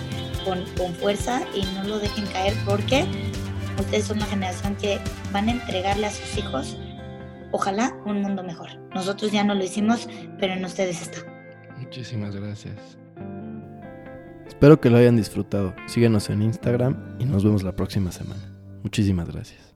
con, 0.43 0.65
con 0.75 0.95
fuerza 0.95 1.43
y 1.55 1.63
no 1.75 1.85
lo 1.85 1.99
dejen 1.99 2.25
caer 2.29 2.55
porque 2.65 3.05
ustedes 3.79 4.07
son 4.07 4.21
la 4.21 4.27
generación 4.27 4.75
que 4.77 4.99
van 5.33 5.49
a 5.49 5.53
entregarle 5.53 6.07
a 6.07 6.11
sus 6.11 6.39
hijos 6.39 6.79
ojalá 7.51 7.95
un 8.07 8.23
mundo 8.23 8.43
mejor. 8.43 8.71
Nosotros 8.95 9.31
ya 9.31 9.45
no 9.45 9.55
lo 9.55 9.63
hicimos, 9.63 10.09
pero 10.41 10.55
en 10.55 10.65
ustedes 10.65 11.03
está. 11.03 11.19
Muchísimas 11.79 12.35
gracias. 12.35 12.97
Espero 14.49 14.81
que 14.81 14.89
lo 14.89 14.97
hayan 14.97 15.17
disfrutado. 15.17 15.75
Síguenos 15.87 16.31
en 16.31 16.41
Instagram 16.41 17.17
y 17.19 17.27
nos 17.27 17.45
vemos 17.45 17.65
la 17.65 17.77
próxima 17.77 18.13
semana. 18.13 18.41
Muchísimas 18.83 19.29
gracias. 19.29 19.72